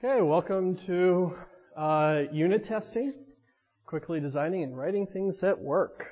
Okay, 0.00 0.22
welcome 0.22 0.76
to 0.86 1.34
uh, 1.76 2.22
unit 2.30 2.62
testing, 2.62 3.12
quickly 3.84 4.20
designing 4.20 4.62
and 4.62 4.78
writing 4.78 5.08
things 5.08 5.40
that 5.40 5.58
work. 5.58 6.06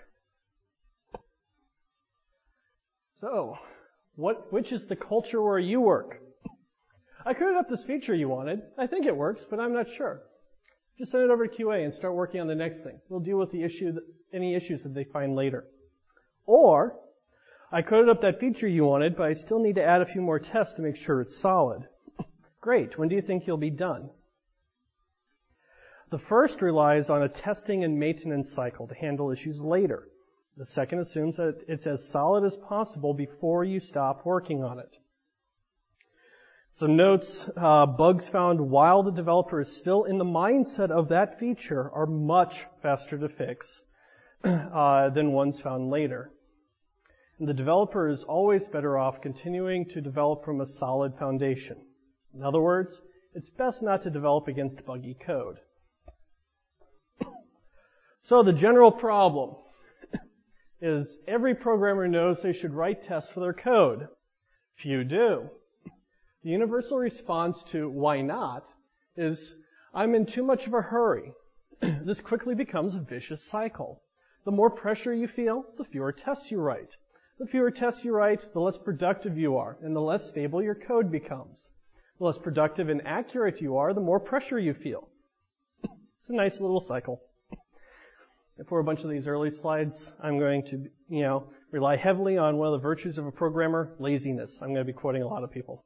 So, 3.20 3.56
what, 4.16 4.52
which 4.52 4.72
is 4.72 4.86
the 4.86 4.96
culture 4.96 5.40
where 5.40 5.60
you 5.60 5.80
work? 5.80 6.18
I 7.24 7.32
coded 7.32 7.56
up 7.56 7.68
this 7.68 7.84
feature 7.84 8.12
you 8.12 8.28
wanted. 8.28 8.62
I 8.76 8.88
think 8.88 9.06
it 9.06 9.16
works, 9.16 9.46
but 9.48 9.60
I'm 9.60 9.72
not 9.72 9.88
sure. 9.88 10.20
Just 10.98 11.12
send 11.12 11.22
it 11.22 11.30
over 11.30 11.46
to 11.46 11.56
QA 11.56 11.84
and 11.84 11.94
start 11.94 12.16
working 12.16 12.40
on 12.40 12.48
the 12.48 12.56
next 12.56 12.82
thing. 12.82 12.98
We'll 13.08 13.20
deal 13.20 13.38
with 13.38 13.52
the 13.52 13.62
issue, 13.62 13.92
that, 13.92 14.02
any 14.34 14.56
issues 14.56 14.82
that 14.82 14.94
they 14.94 15.04
find 15.04 15.36
later. 15.36 15.64
Or, 16.44 16.98
I 17.70 17.82
coded 17.82 18.08
up 18.08 18.20
that 18.22 18.40
feature 18.40 18.66
you 18.66 18.84
wanted, 18.84 19.16
but 19.16 19.28
I 19.28 19.34
still 19.34 19.62
need 19.62 19.76
to 19.76 19.84
add 19.84 20.02
a 20.02 20.06
few 20.06 20.22
more 20.22 20.40
tests 20.40 20.74
to 20.74 20.82
make 20.82 20.96
sure 20.96 21.20
it's 21.20 21.36
solid. 21.36 21.86
Great. 22.66 22.98
When 22.98 23.08
do 23.08 23.14
you 23.14 23.22
think 23.22 23.46
you'll 23.46 23.58
be 23.58 23.70
done? 23.70 24.10
The 26.10 26.18
first 26.18 26.62
relies 26.62 27.08
on 27.10 27.22
a 27.22 27.28
testing 27.28 27.84
and 27.84 27.96
maintenance 27.96 28.50
cycle 28.50 28.88
to 28.88 28.94
handle 28.96 29.30
issues 29.30 29.60
later. 29.60 30.08
The 30.56 30.66
second 30.66 30.98
assumes 30.98 31.36
that 31.36 31.62
it's 31.68 31.86
as 31.86 32.08
solid 32.08 32.42
as 32.42 32.56
possible 32.56 33.14
before 33.14 33.62
you 33.62 33.78
stop 33.78 34.26
working 34.26 34.64
on 34.64 34.80
it. 34.80 34.98
Some 36.72 36.96
notes, 36.96 37.48
uh, 37.56 37.86
bugs 37.86 38.28
found 38.28 38.68
while 38.68 39.04
the 39.04 39.12
developer 39.12 39.60
is 39.60 39.70
still 39.70 40.02
in 40.02 40.18
the 40.18 40.24
mindset 40.24 40.90
of 40.90 41.06
that 41.10 41.38
feature 41.38 41.88
are 41.92 42.06
much 42.06 42.66
faster 42.82 43.16
to 43.16 43.28
fix 43.28 43.84
uh, 44.44 45.10
than 45.10 45.30
ones 45.30 45.60
found 45.60 45.88
later. 45.90 46.32
And 47.38 47.46
the 47.46 47.54
developer 47.54 48.08
is 48.08 48.24
always 48.24 48.66
better 48.66 48.98
off 48.98 49.20
continuing 49.20 49.88
to 49.90 50.00
develop 50.00 50.44
from 50.44 50.60
a 50.60 50.66
solid 50.66 51.16
foundation. 51.16 51.76
In 52.36 52.42
other 52.42 52.60
words, 52.60 53.00
it's 53.34 53.48
best 53.48 53.82
not 53.82 54.02
to 54.02 54.10
develop 54.10 54.46
against 54.46 54.84
buggy 54.84 55.14
code. 55.14 55.56
So 58.20 58.42
the 58.42 58.52
general 58.52 58.92
problem 58.92 59.54
is 60.82 61.16
every 61.26 61.54
programmer 61.54 62.06
knows 62.06 62.42
they 62.42 62.52
should 62.52 62.74
write 62.74 63.02
tests 63.02 63.30
for 63.30 63.40
their 63.40 63.54
code. 63.54 64.08
Few 64.74 65.02
do. 65.02 65.48
The 66.42 66.50
universal 66.50 66.98
response 66.98 67.62
to 67.68 67.88
why 67.88 68.20
not 68.20 68.64
is 69.16 69.54
I'm 69.94 70.14
in 70.14 70.26
too 70.26 70.42
much 70.42 70.66
of 70.66 70.74
a 70.74 70.82
hurry. 70.82 71.32
this 71.80 72.20
quickly 72.20 72.54
becomes 72.54 72.94
a 72.94 73.00
vicious 73.00 73.42
cycle. 73.42 74.02
The 74.44 74.50
more 74.50 74.70
pressure 74.70 75.14
you 75.14 75.26
feel, 75.26 75.64
the 75.78 75.84
fewer 75.84 76.12
tests 76.12 76.50
you 76.50 76.60
write. 76.60 76.98
The 77.38 77.46
fewer 77.46 77.70
tests 77.70 78.04
you 78.04 78.12
write, 78.12 78.46
the 78.52 78.60
less 78.60 78.76
productive 78.76 79.38
you 79.38 79.56
are, 79.56 79.78
and 79.80 79.96
the 79.96 80.00
less 80.00 80.28
stable 80.28 80.62
your 80.62 80.74
code 80.74 81.10
becomes. 81.10 81.68
The 82.18 82.24
less 82.24 82.38
productive 82.38 82.88
and 82.88 83.06
accurate 83.06 83.60
you 83.60 83.76
are, 83.76 83.92
the 83.92 84.00
more 84.00 84.20
pressure 84.20 84.58
you 84.58 84.74
feel. 84.74 85.08
It's 86.20 86.30
a 86.30 86.34
nice 86.34 86.60
little 86.60 86.80
cycle. 86.80 87.20
For 88.68 88.80
a 88.80 88.84
bunch 88.84 89.04
of 89.04 89.10
these 89.10 89.28
early 89.28 89.50
slides, 89.50 90.10
I'm 90.20 90.38
going 90.38 90.64
to, 90.66 90.88
you 91.08 91.22
know, 91.22 91.50
rely 91.70 91.96
heavily 91.96 92.36
on 92.36 92.56
one 92.56 92.66
of 92.68 92.72
the 92.72 92.82
virtues 92.82 93.18
of 93.18 93.26
a 93.26 93.30
programmer, 93.30 93.94
laziness. 94.00 94.58
I'm 94.60 94.68
going 94.68 94.84
to 94.84 94.92
be 94.92 94.92
quoting 94.92 95.22
a 95.22 95.26
lot 95.28 95.44
of 95.44 95.52
people. 95.52 95.84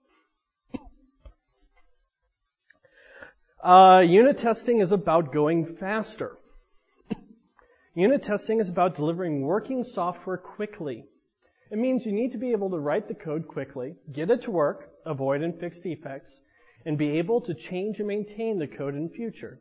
Uh, 3.63 4.03
unit 4.07 4.39
testing 4.39 4.81
is 4.81 4.93
about 4.93 5.33
going 5.33 5.77
faster. 5.77 6.39
Unit 7.95 8.23
testing 8.23 8.61
is 8.61 8.71
about 8.71 8.95
delivering 8.95 9.43
working 9.43 9.85
software 9.85 10.39
quickly. 10.39 11.05
It 11.71 11.79
means 11.79 12.05
you 12.05 12.13
need 12.13 12.33
to 12.33 12.39
be 12.39 12.51
able 12.51 12.71
to 12.71 12.81
write 12.81 13.07
the 13.07 13.15
code 13.15 13.47
quickly, 13.47 13.95
get 14.13 14.31
it 14.31 14.43
to 14.43 14.51
work, 14.51 14.91
avoid 15.07 15.43
and 15.43 15.59
fix 15.59 15.79
defects, 15.79 16.41
and 16.85 16.99
be 16.99 17.19
able 17.19 17.41
to 17.43 17.55
change 17.55 17.99
and 17.99 18.09
maintain 18.09 18.59
the 18.59 18.67
code 18.67 18.95
in 18.95 19.09
future. 19.09 19.61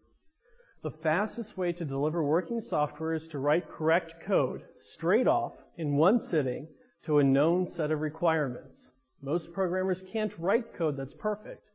The 0.81 0.89
fastest 0.89 1.57
way 1.57 1.71
to 1.73 1.85
deliver 1.85 2.23
working 2.23 2.61
software 2.61 3.13
is 3.13 3.27
to 3.27 3.37
write 3.39 3.69
correct 3.69 4.23
code 4.25 4.63
straight 4.81 5.27
off 5.27 5.53
in 5.77 5.97
one 5.97 6.19
sitting 6.19 6.67
to 7.03 7.19
a 7.19 7.23
known 7.23 7.69
set 7.69 7.91
of 7.91 7.99
requirements. 7.99 8.87
Most 9.21 9.53
programmers 9.53 10.01
can't 10.01 10.37
write 10.39 10.73
code 10.73 10.97
that's 10.97 11.13
perfect, 11.13 11.69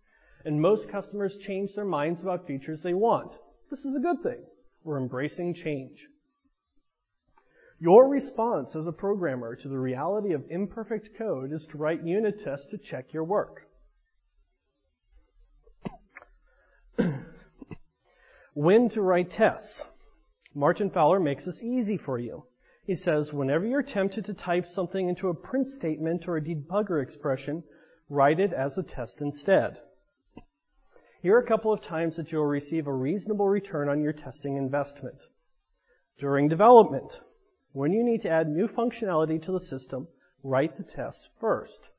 and 0.44 0.60
most 0.60 0.88
customers 0.88 1.36
change 1.36 1.74
their 1.74 1.84
minds 1.84 2.22
about 2.22 2.46
features 2.46 2.82
they 2.82 2.94
want. 2.94 3.38
This 3.70 3.84
is 3.84 3.94
a 3.94 4.00
good 4.00 4.22
thing. 4.22 4.42
We're 4.82 4.98
embracing 4.98 5.54
change. 5.54 6.08
Your 7.84 8.08
response 8.08 8.74
as 8.76 8.86
a 8.86 8.92
programmer 8.92 9.54
to 9.56 9.68
the 9.68 9.78
reality 9.78 10.32
of 10.32 10.46
imperfect 10.48 11.18
code 11.18 11.52
is 11.52 11.66
to 11.66 11.76
write 11.76 12.02
unit 12.02 12.42
tests 12.42 12.64
to 12.70 12.78
check 12.78 13.12
your 13.12 13.24
work. 13.24 13.68
when 18.54 18.88
to 18.88 19.02
write 19.02 19.28
tests. 19.28 19.84
Martin 20.54 20.88
Fowler 20.88 21.20
makes 21.20 21.44
this 21.44 21.62
easy 21.62 21.98
for 21.98 22.18
you. 22.18 22.46
He 22.86 22.94
says, 22.94 23.34
whenever 23.34 23.66
you're 23.66 23.82
tempted 23.82 24.24
to 24.24 24.32
type 24.32 24.66
something 24.66 25.10
into 25.10 25.28
a 25.28 25.34
print 25.34 25.68
statement 25.68 26.26
or 26.26 26.38
a 26.38 26.40
debugger 26.40 27.02
expression, 27.02 27.64
write 28.08 28.40
it 28.40 28.54
as 28.54 28.78
a 28.78 28.82
test 28.82 29.20
instead. 29.20 29.76
Here 31.20 31.36
are 31.36 31.42
a 31.42 31.46
couple 31.46 31.70
of 31.70 31.82
times 31.82 32.16
that 32.16 32.32
you'll 32.32 32.46
receive 32.46 32.86
a 32.86 32.94
reasonable 32.94 33.46
return 33.46 33.90
on 33.90 34.00
your 34.00 34.14
testing 34.14 34.56
investment. 34.56 35.26
During 36.18 36.48
development, 36.48 37.20
when 37.74 37.92
you 37.92 38.04
need 38.04 38.22
to 38.22 38.30
add 38.30 38.48
new 38.48 38.68
functionality 38.68 39.42
to 39.42 39.50
the 39.50 39.58
system, 39.58 40.06
write 40.44 40.76
the 40.76 40.84
tests 40.84 41.28
first. 41.40 41.90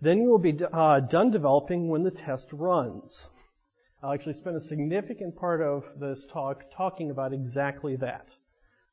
Then 0.00 0.22
you 0.22 0.30
will 0.30 0.38
be 0.38 0.56
uh, 0.72 1.00
done 1.00 1.32
developing 1.32 1.88
when 1.88 2.04
the 2.04 2.12
test 2.12 2.52
runs. 2.52 3.28
I'll 4.00 4.12
actually 4.12 4.34
spend 4.34 4.54
a 4.54 4.60
significant 4.60 5.34
part 5.34 5.60
of 5.60 5.82
this 5.98 6.26
talk 6.26 6.62
talking 6.72 7.10
about 7.10 7.32
exactly 7.32 7.96
that. 7.96 8.34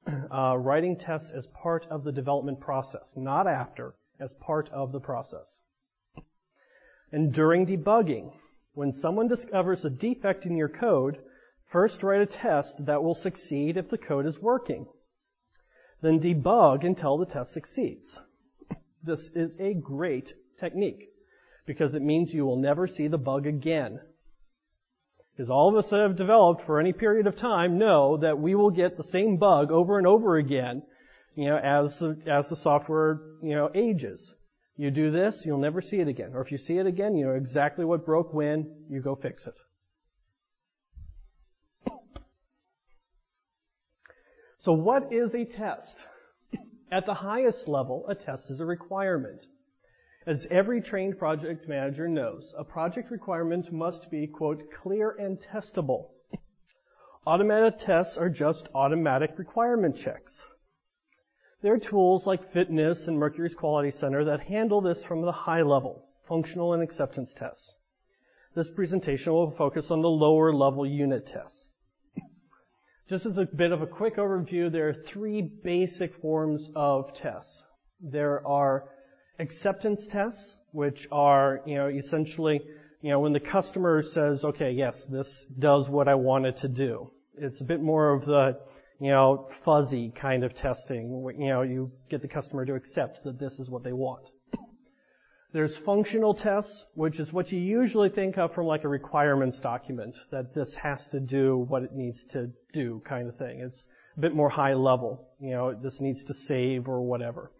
Uh, 0.32 0.56
writing 0.56 0.96
tests 0.96 1.32
as 1.32 1.48
part 1.48 1.88
of 1.90 2.04
the 2.04 2.12
development 2.12 2.60
process, 2.60 3.14
not 3.16 3.48
after, 3.48 3.96
as 4.20 4.34
part 4.34 4.70
of 4.70 4.92
the 4.92 5.00
process. 5.00 5.60
And 7.12 7.34
during 7.34 7.66
debugging, 7.66 8.32
when 8.74 8.92
someone 8.92 9.28
discovers 9.28 9.84
a 9.84 9.90
defect 9.90 10.46
in 10.46 10.58
your 10.58 10.70
code, 10.70 11.18
first 11.72 12.04
write 12.04 12.22
a 12.22 12.26
test 12.28 12.86
that 12.86 13.04
will 13.04 13.16
succeed 13.16 13.78
if 13.78 13.90
the 13.90 13.98
code 13.98 14.28
is 14.28 14.40
working. 14.40 14.86
Then 16.06 16.20
debug 16.20 16.84
until 16.84 17.18
the 17.18 17.26
test 17.26 17.52
succeeds. 17.52 18.22
This 19.02 19.28
is 19.30 19.56
a 19.60 19.74
great 19.74 20.36
technique 20.60 21.10
because 21.66 21.96
it 21.96 22.04
means 22.04 22.32
you 22.32 22.46
will 22.46 22.62
never 22.62 22.86
see 22.86 23.08
the 23.08 23.18
bug 23.18 23.48
again 23.48 24.00
because 25.32 25.50
all 25.50 25.68
of 25.68 25.76
us 25.76 25.90
that 25.90 26.02
have 26.02 26.16
developed 26.16 26.62
for 26.62 26.80
any 26.80 26.94
period 26.94 27.26
of 27.26 27.36
time 27.36 27.80
know 27.80 28.18
that 28.18 28.38
we 28.38 28.54
will 28.54 28.70
get 28.70 28.98
the 28.98 29.04
same 29.04 29.38
bug 29.38 29.72
over 29.72 29.98
and 29.98 30.06
over 30.06 30.38
again, 30.38 30.84
you 31.34 31.50
know, 31.50 31.58
as 31.58 31.98
the, 31.98 32.16
as 32.28 32.50
the 32.50 32.56
software, 32.56 33.20
you 33.42 33.56
know, 33.56 33.72
ages. 33.74 34.36
You 34.78 34.92
do 34.92 35.10
this, 35.10 35.44
you'll 35.44 35.58
never 35.58 35.82
see 35.82 36.02
it 36.02 36.08
again. 36.08 36.34
Or 36.36 36.42
if 36.42 36.52
you 36.52 36.60
see 36.60 36.78
it 36.78 36.86
again, 36.86 37.16
you 37.16 37.26
know 37.26 37.34
exactly 37.34 37.84
what 37.84 38.06
broke 38.06 38.32
when, 38.32 38.86
you 38.92 39.02
go 39.02 39.16
fix 39.16 39.48
it. 39.48 39.60
So 44.66 44.74
what 44.74 45.14
is 45.14 45.36
a 45.36 45.46
test? 45.46 45.96
At 46.92 47.06
the 47.06 47.14
highest 47.14 47.68
level, 47.68 48.04
a 48.10 48.16
test 48.16 48.50
is 48.50 48.60
a 48.60 48.66
requirement. 48.66 49.46
As 50.26 50.48
every 50.50 50.82
trained 50.82 51.20
project 51.20 51.70
manager 51.70 52.08
knows, 52.08 52.52
a 52.58 52.64
project 52.64 53.12
requirement 53.12 53.72
must 53.72 54.10
be, 54.10 54.26
quote, 54.26 54.64
clear 54.72 55.12
and 55.12 55.40
testable. 55.40 56.08
Automated 57.28 57.78
tests 57.78 58.18
are 58.18 58.28
just 58.28 58.70
automatic 58.74 59.38
requirement 59.38 59.96
checks. 59.96 60.48
There 61.62 61.76
are 61.76 61.78
tools 61.78 62.26
like 62.26 62.52
FitNesse 62.52 63.08
and 63.08 63.20
Mercury's 63.20 63.54
Quality 63.54 63.92
Center 63.92 64.26
that 64.26 64.40
handle 64.40 64.82
this 64.82 65.04
from 65.04 65.22
the 65.22 65.32
high 65.32 65.62
level, 65.62 66.08
functional 66.28 66.74
and 66.74 66.82
acceptance 66.82 67.36
tests. 67.36 67.76
This 68.56 68.72
presentation 68.72 69.32
will 69.32 69.52
focus 69.52 69.92
on 69.92 70.02
the 70.02 70.10
lower 70.10 70.52
level 70.52 70.88
unit 70.88 71.28
tests. 71.28 71.70
Just 73.08 73.28
as 73.28 73.38
a 73.38 73.46
bit 73.46 73.72
of 73.72 73.84
a 73.84 73.88
quick 73.88 74.16
overview, 74.16 74.72
there 74.72 74.90
are 74.90 74.94
three 74.94 75.44
basic 75.44 76.16
forms 76.22 76.70
of 76.76 77.14
tests. 77.14 77.62
There 78.02 78.46
are 78.48 78.86
acceptance 79.38 80.08
tests, 80.08 80.56
which 80.72 81.08
are, 81.12 81.62
you 81.68 81.76
know, 81.76 81.88
essentially, 81.88 82.60
you 83.02 83.12
know, 83.12 83.20
when 83.20 83.32
the 83.32 83.40
customer 83.40 84.02
says, 84.02 84.44
okay, 84.44 84.72
yes, 84.72 85.06
this 85.06 85.46
does 85.60 85.88
what 85.88 86.08
I 86.08 86.16
want 86.16 86.48
it 86.48 86.58
to 86.58 86.68
do. 86.68 87.12
It's 87.38 87.62
a 87.62 87.66
bit 87.66 87.80
more 87.80 88.12
of 88.12 88.26
the, 88.26 88.58
you 89.00 89.12
know, 89.12 89.48
fuzzy 89.64 90.12
kind 90.16 90.44
of 90.44 90.56
testing. 90.56 91.32
You 91.38 91.50
know, 91.50 91.62
you 91.62 91.92
get 92.10 92.24
the 92.24 92.28
customer 92.28 92.66
to 92.66 92.74
accept 92.74 93.24
that 93.24 93.38
this 93.38 93.60
is 93.60 93.70
what 93.70 93.84
they 93.84 93.94
want. 93.94 94.32
There's 95.56 95.78
functional 95.78 96.34
tests, 96.34 96.86
which 96.96 97.22
is 97.22 97.32
what 97.32 97.50
you 97.50 97.62
usually 97.62 98.10
think 98.10 98.38
of 98.38 98.54
from 98.54 98.66
like 98.66 98.84
a 98.84 98.90
requirements 98.90 99.62
document, 99.62 100.18
that 100.30 100.54
this 100.54 100.76
has 100.76 101.08
to 101.08 101.22
do 101.22 101.60
what 101.70 101.82
it 101.82 101.94
needs 101.94 102.26
to 102.32 102.52
do 102.74 103.02
kind 103.06 103.30
of 103.30 103.38
thing. 103.38 103.62
It's 103.62 103.88
a 104.18 104.20
bit 104.20 104.36
more 104.36 104.50
high 104.50 104.74
level. 104.74 105.30
You 105.40 105.52
know, 105.52 105.74
this 105.74 106.02
needs 106.02 106.26
to 106.26 106.34
save 106.34 106.90
or 106.90 107.04
whatever. 107.04 107.54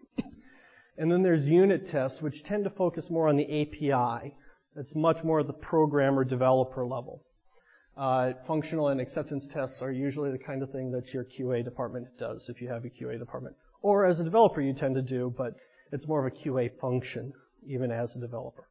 And 0.98 1.10
then 1.10 1.22
there's 1.22 1.48
unit 1.48 1.86
tests, 1.86 2.20
which 2.20 2.44
tend 2.44 2.64
to 2.64 2.70
focus 2.70 3.08
more 3.08 3.30
on 3.30 3.36
the 3.38 3.62
API. 3.62 4.34
It's 4.76 4.94
much 4.94 5.24
more 5.24 5.40
at 5.40 5.46
the 5.46 5.54
programmer 5.54 6.22
developer 6.22 6.84
level. 6.84 7.22
Uh, 7.96 8.34
functional 8.46 8.88
and 8.88 9.00
acceptance 9.00 9.46
tests 9.46 9.80
are 9.80 9.90
usually 9.90 10.30
the 10.30 10.38
kind 10.38 10.62
of 10.62 10.70
thing 10.70 10.92
that 10.92 11.14
your 11.14 11.24
QA 11.24 11.64
department 11.64 12.08
does 12.18 12.50
if 12.50 12.60
you 12.60 12.68
have 12.68 12.84
a 12.84 12.90
QA 12.90 13.18
department. 13.18 13.56
Or 13.80 14.04
as 14.04 14.20
a 14.20 14.24
developer 14.24 14.60
you 14.60 14.74
tend 14.74 14.96
to 14.96 15.02
do, 15.02 15.32
but 15.34 15.54
it's 15.92 16.06
more 16.06 16.26
of 16.26 16.30
a 16.30 16.36
QA 16.36 16.70
function 16.78 17.32
even 17.66 17.90
as 17.90 18.16
a 18.16 18.20
developer. 18.20 18.68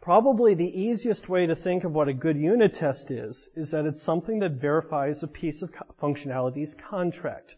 Probably 0.00 0.54
the 0.54 0.80
easiest 0.80 1.28
way 1.28 1.46
to 1.46 1.54
think 1.54 1.84
of 1.84 1.92
what 1.92 2.08
a 2.08 2.14
good 2.14 2.36
unit 2.38 2.72
test 2.72 3.10
is, 3.10 3.50
is 3.54 3.70
that 3.72 3.84
it's 3.84 4.02
something 4.02 4.38
that 4.38 4.52
verifies 4.52 5.22
a 5.22 5.28
piece 5.28 5.60
of 5.60 5.70
functionality's 6.00 6.74
contract. 6.74 7.56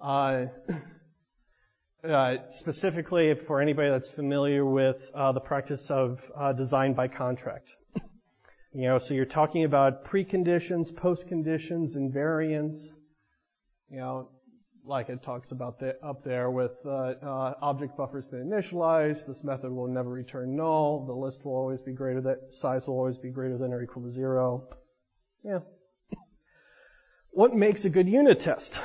Uh, 0.00 0.46
uh, 2.08 2.36
specifically, 2.50 3.34
for 3.34 3.60
anybody 3.60 3.90
that's 3.90 4.08
familiar 4.08 4.64
with 4.64 4.96
uh, 5.14 5.32
the 5.32 5.40
practice 5.40 5.90
of 5.90 6.20
uh, 6.38 6.52
design 6.52 6.94
by 6.94 7.08
contract. 7.08 7.74
You 8.72 8.82
know, 8.82 8.98
so 8.98 9.14
you're 9.14 9.24
talking 9.24 9.64
about 9.64 10.04
preconditions, 10.04 10.92
postconditions, 10.92 11.96
invariants. 11.96 12.78
You 13.90 13.96
know, 13.96 14.28
like 14.84 15.08
it 15.08 15.22
talks 15.22 15.50
about 15.50 15.78
the, 15.78 15.96
up 16.04 16.24
there 16.24 16.50
with 16.50 16.72
uh, 16.84 17.14
uh, 17.22 17.54
object 17.62 17.96
buffer's 17.96 18.26
been 18.26 18.48
initialized, 18.48 19.26
this 19.26 19.44
method 19.44 19.70
will 19.70 19.88
never 19.88 20.10
return 20.10 20.56
null, 20.56 21.04
the 21.06 21.12
list 21.12 21.44
will 21.44 21.54
always 21.54 21.80
be 21.80 21.92
greater 21.92 22.20
than, 22.20 22.36
size 22.50 22.86
will 22.86 22.94
always 22.94 23.18
be 23.18 23.30
greater 23.30 23.58
than 23.58 23.72
or 23.72 23.82
equal 23.82 24.02
to 24.02 24.12
zero. 24.12 24.68
Yeah. 25.44 25.60
What 27.30 27.54
makes 27.54 27.84
a 27.84 27.90
good 27.90 28.08
unit 28.08 28.40
test? 28.40 28.78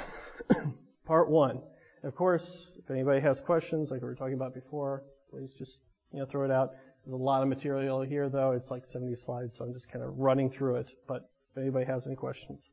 Part 1.05 1.29
one. 1.29 1.61
Of 2.03 2.15
course, 2.15 2.67
if 2.77 2.89
anybody 2.91 3.19
has 3.21 3.39
questions, 3.39 3.89
like 3.89 4.01
we 4.01 4.07
were 4.07 4.15
talking 4.15 4.35
about 4.35 4.53
before, 4.53 5.03
please 5.31 5.51
just, 5.57 5.79
you 6.13 6.19
know, 6.19 6.25
throw 6.25 6.45
it 6.45 6.51
out. 6.51 6.71
There's 7.05 7.13
a 7.13 7.23
lot 7.23 7.41
of 7.41 7.49
material 7.49 8.01
here 8.01 8.29
though, 8.29 8.51
it's 8.51 8.69
like 8.69 8.85
70 8.85 9.15
slides, 9.15 9.57
so 9.57 9.65
I'm 9.65 9.73
just 9.73 9.91
kind 9.91 10.03
of 10.03 10.17
running 10.17 10.51
through 10.51 10.77
it, 10.77 10.91
but 11.07 11.29
if 11.51 11.57
anybody 11.57 11.85
has 11.85 12.05
any 12.05 12.15
questions. 12.15 12.69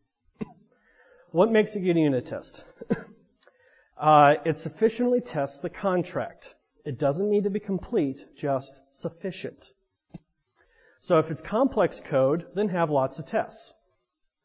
What 1.33 1.51
makes 1.51 1.75
a 1.75 1.81
good 1.81 1.97
unit 1.97 2.27
test? 2.27 2.63
uh, 3.99 4.35
it 4.45 4.59
sufficiently 4.59 5.23
tests 5.23 5.59
the 5.59 5.71
contract. 5.71 6.55
It 6.85 6.99
doesn't 6.99 7.31
need 7.31 7.45
to 7.45 7.51
be 7.51 7.59
complete, 7.59 8.27
just 8.37 8.79
sufficient. 8.93 9.71
So 11.01 11.19
if 11.19 11.31
it's 11.31 11.41
complex 11.41 12.03
code, 12.05 12.45
then 12.55 12.69
have 12.69 12.91
lots 12.91 13.19
of 13.19 13.27
tests. 13.27 13.73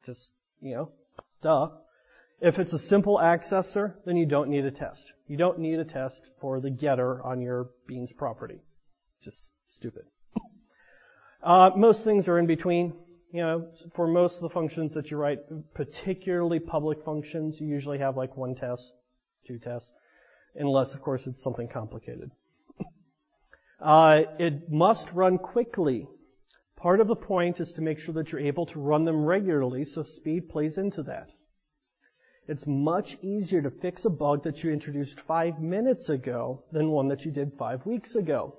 Just, 0.05 0.31
you 0.61 0.75
know, 0.75 0.91
duh. 1.41 1.69
If 2.39 2.57
it's 2.57 2.71
a 2.71 2.79
simple 2.79 3.17
accessor, 3.17 3.95
then 4.05 4.15
you 4.15 4.25
don't 4.25 4.49
need 4.49 4.63
a 4.63 4.71
test. 4.71 5.11
You 5.27 5.35
don't 5.35 5.59
need 5.59 5.79
a 5.79 5.85
test 5.85 6.29
for 6.39 6.61
the 6.61 6.69
getter 6.69 7.21
on 7.21 7.41
your 7.41 7.71
beans 7.85 8.13
property. 8.13 8.61
Just 9.21 9.49
stupid. 9.67 10.05
Uh, 11.43 11.71
most 11.75 12.05
things 12.05 12.29
are 12.29 12.39
in 12.39 12.47
between 12.47 12.93
you 13.31 13.41
know, 13.41 13.67
for 13.93 14.07
most 14.07 14.35
of 14.35 14.41
the 14.41 14.49
functions 14.49 14.93
that 14.93 15.11
you 15.11 15.17
write, 15.17 15.39
particularly 15.73 16.59
public 16.59 17.03
functions, 17.03 17.59
you 17.59 17.67
usually 17.67 17.99
have 17.99 18.15
like 18.15 18.37
one 18.37 18.55
test, 18.55 18.93
two 19.45 19.59
tests, 19.59 19.91
unless, 20.55 20.93
of 20.93 21.01
course, 21.01 21.27
it's 21.27 21.43
something 21.43 21.67
complicated. 21.67 22.31
Uh, 23.79 24.21
it 24.39 24.71
must 24.71 25.11
run 25.13 25.37
quickly. 25.37 26.07
Part 26.77 26.99
of 26.99 27.07
the 27.07 27.15
point 27.15 27.59
is 27.59 27.73
to 27.73 27.81
make 27.81 27.99
sure 27.99 28.13
that 28.15 28.31
you're 28.31 28.41
able 28.41 28.65
to 28.67 28.79
run 28.79 29.03
them 29.03 29.25
regularly, 29.25 29.83
so 29.83 30.03
speed 30.03 30.49
plays 30.49 30.77
into 30.77 31.03
that. 31.03 31.33
It's 32.47 32.65
much 32.65 33.17
easier 33.21 33.61
to 33.61 33.69
fix 33.69 34.05
a 34.05 34.09
bug 34.09 34.43
that 34.43 34.63
you 34.63 34.71
introduced 34.71 35.19
five 35.19 35.59
minutes 35.59 36.09
ago 36.09 36.63
than 36.71 36.91
one 36.91 37.09
that 37.09 37.25
you 37.25 37.31
did 37.31 37.51
five 37.59 37.85
weeks 37.85 38.15
ago. 38.15 38.55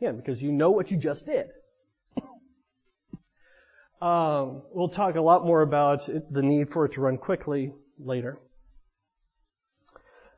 Yeah, 0.00 0.12
because 0.12 0.42
you 0.42 0.52
know 0.52 0.70
what 0.70 0.90
you 0.90 0.96
just 0.96 1.24
did. 1.24 1.48
Um, 4.00 4.62
we'll 4.72 4.88
talk 4.88 5.16
a 5.16 5.20
lot 5.20 5.44
more 5.44 5.62
about 5.62 6.08
it, 6.08 6.32
the 6.32 6.42
need 6.42 6.70
for 6.70 6.84
it 6.84 6.92
to 6.92 7.00
run 7.00 7.18
quickly 7.18 7.72
later. 7.98 8.38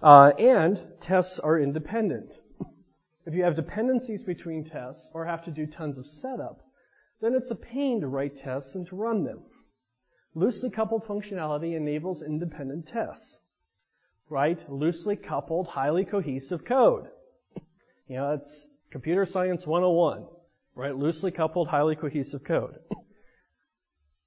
Uh, 0.02 0.32
and 0.38 0.80
tests 1.00 1.38
are 1.38 1.58
independent. 1.58 2.38
If 3.26 3.34
you 3.34 3.44
have 3.44 3.54
dependencies 3.54 4.22
between 4.22 4.64
tests 4.64 5.10
or 5.12 5.26
have 5.26 5.44
to 5.44 5.50
do 5.50 5.66
tons 5.66 5.98
of 5.98 6.06
setup, 6.06 6.62
then 7.20 7.34
it's 7.34 7.50
a 7.50 7.54
pain 7.54 8.00
to 8.00 8.08
write 8.08 8.36
tests 8.36 8.74
and 8.74 8.86
to 8.86 8.96
run 8.96 9.24
them. 9.24 9.42
Loosely 10.34 10.70
coupled 10.70 11.04
functionality 11.04 11.76
enables 11.76 12.22
independent 12.22 12.86
tests. 12.86 13.38
Right? 14.30 14.64
Loosely 14.70 15.16
coupled, 15.16 15.68
highly 15.68 16.04
cohesive 16.04 16.64
code. 16.64 17.08
You 18.08 18.16
know, 18.16 18.36
that's 18.36 18.68
computer 18.90 19.26
science 19.26 19.66
101. 19.66 20.26
Right? 20.74 20.96
Loosely 20.96 21.30
coupled, 21.30 21.68
highly 21.68 21.96
cohesive 21.96 22.42
code. 22.42 22.76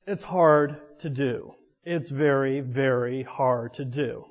It's 0.05 0.23
hard 0.23 0.81
to 0.99 1.09
do. 1.09 1.53
It's 1.85 2.09
very, 2.09 2.59
very 2.59 3.23
hard 3.23 3.73
to 3.75 3.85
do. 3.85 4.25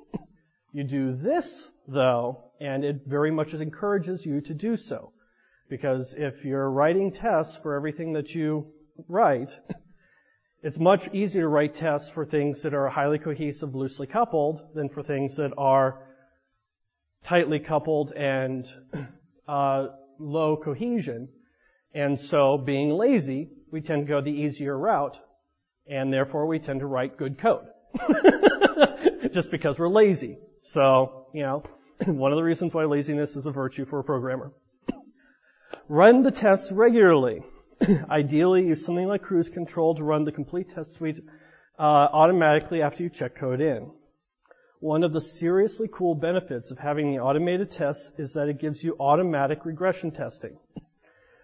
You 0.71 0.83
do 0.83 1.15
this, 1.15 1.67
though, 1.87 2.51
and 2.61 2.85
it 2.85 3.01
very 3.07 3.31
much 3.31 3.55
encourages 3.55 4.23
you 4.23 4.39
to 4.41 4.53
do 4.53 4.77
so. 4.77 5.13
Because 5.69 6.13
if 6.15 6.45
you're 6.45 6.69
writing 6.69 7.11
tests 7.11 7.57
for 7.57 7.73
everything 7.73 8.13
that 8.13 8.35
you 8.35 8.67
write, 9.07 9.57
it's 10.61 10.77
much 10.77 11.11
easier 11.11 11.43
to 11.43 11.47
write 11.47 11.73
tests 11.73 12.07
for 12.07 12.23
things 12.23 12.61
that 12.61 12.75
are 12.75 12.89
highly 12.89 13.17
cohesive, 13.17 13.73
loosely 13.73 14.05
coupled, 14.05 14.61
than 14.75 14.89
for 14.89 15.01
things 15.01 15.37
that 15.37 15.53
are 15.57 16.07
tightly 17.23 17.57
coupled 17.57 18.11
and 18.11 18.71
uh, 19.47 19.87
low 20.19 20.55
cohesion. 20.55 21.29
And 21.95 22.19
so, 22.19 22.59
being 22.59 22.91
lazy, 22.91 23.49
we 23.71 23.81
tend 23.81 24.05
to 24.05 24.09
go 24.09 24.21
the 24.21 24.29
easier 24.29 24.77
route 24.77 25.17
and 25.87 26.11
therefore 26.11 26.45
we 26.45 26.59
tend 26.59 26.79
to 26.79 26.85
write 26.85 27.17
good 27.17 27.37
code. 27.37 27.65
Just 29.31 29.51
because 29.51 29.79
we're 29.79 29.89
lazy. 29.89 30.37
So, 30.63 31.27
you 31.33 31.43
know, 31.43 31.63
one 32.05 32.31
of 32.31 32.37
the 32.37 32.43
reasons 32.43 32.73
why 32.73 32.85
laziness 32.85 33.35
is 33.35 33.45
a 33.45 33.51
virtue 33.51 33.85
for 33.85 33.99
a 33.99 34.03
programmer. 34.03 34.51
Run 35.89 36.23
the 36.23 36.31
tests 36.31 36.71
regularly. 36.71 37.41
Ideally, 38.09 38.67
use 38.67 38.85
something 38.85 39.07
like 39.07 39.23
CruiseControl 39.23 39.97
to 39.97 40.03
run 40.03 40.23
the 40.23 40.31
complete 40.31 40.69
test 40.69 40.93
suite 40.93 41.19
uh, 41.77 41.81
automatically 41.81 42.81
after 42.81 43.03
you 43.03 43.09
check 43.09 43.35
code 43.35 43.61
in. 43.61 43.91
One 44.79 45.03
of 45.03 45.13
the 45.13 45.21
seriously 45.21 45.89
cool 45.91 46.15
benefits 46.15 46.71
of 46.71 46.77
having 46.77 47.11
the 47.11 47.21
automated 47.21 47.71
tests 47.71 48.11
is 48.17 48.33
that 48.33 48.49
it 48.49 48.59
gives 48.59 48.83
you 48.83 48.95
automatic 48.99 49.65
regression 49.65 50.11
testing. 50.11 50.57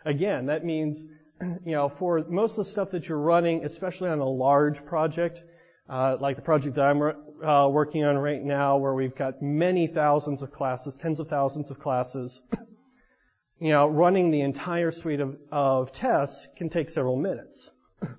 Again, 0.06 0.46
that 0.48 0.66
means 0.66 1.06
you 1.66 1.74
know, 1.74 1.90
for 1.90 2.24
most 2.28 2.58
of 2.58 2.66
the 2.66 2.72
stuff 2.72 2.92
that 2.92 3.08
you're 3.08 3.20
running, 3.20 3.66
especially 3.66 4.10
on 4.10 4.20
a 4.20 4.28
large 4.28 4.86
project, 4.86 5.44
uh, 5.90 6.18
like 6.20 6.36
the 6.36 6.42
project 6.42 6.76
that 6.76 6.86
I'm 6.86 7.02
uh, 7.02 7.68
working 7.70 8.04
on 8.04 8.18
right 8.18 8.44
now, 8.44 8.78
where 8.78 8.94
we've 8.94 9.16
got 9.16 9.42
many 9.42 9.88
thousands 9.88 10.42
of 10.42 10.52
classes, 10.52 10.96
tens 10.96 11.20
of 11.20 11.28
thousands 11.28 11.72
of 11.72 11.80
classes, 11.80 12.42
you 13.60 13.70
know, 13.70 13.88
running 13.88 14.32
the 14.32 14.42
entire 14.42 14.92
suite 14.92 15.20
of, 15.20 15.38
of 15.52 15.92
tests 15.92 16.48
can 16.56 16.70
take 16.70 16.90
several 16.90 17.16
minutes. 17.16 17.70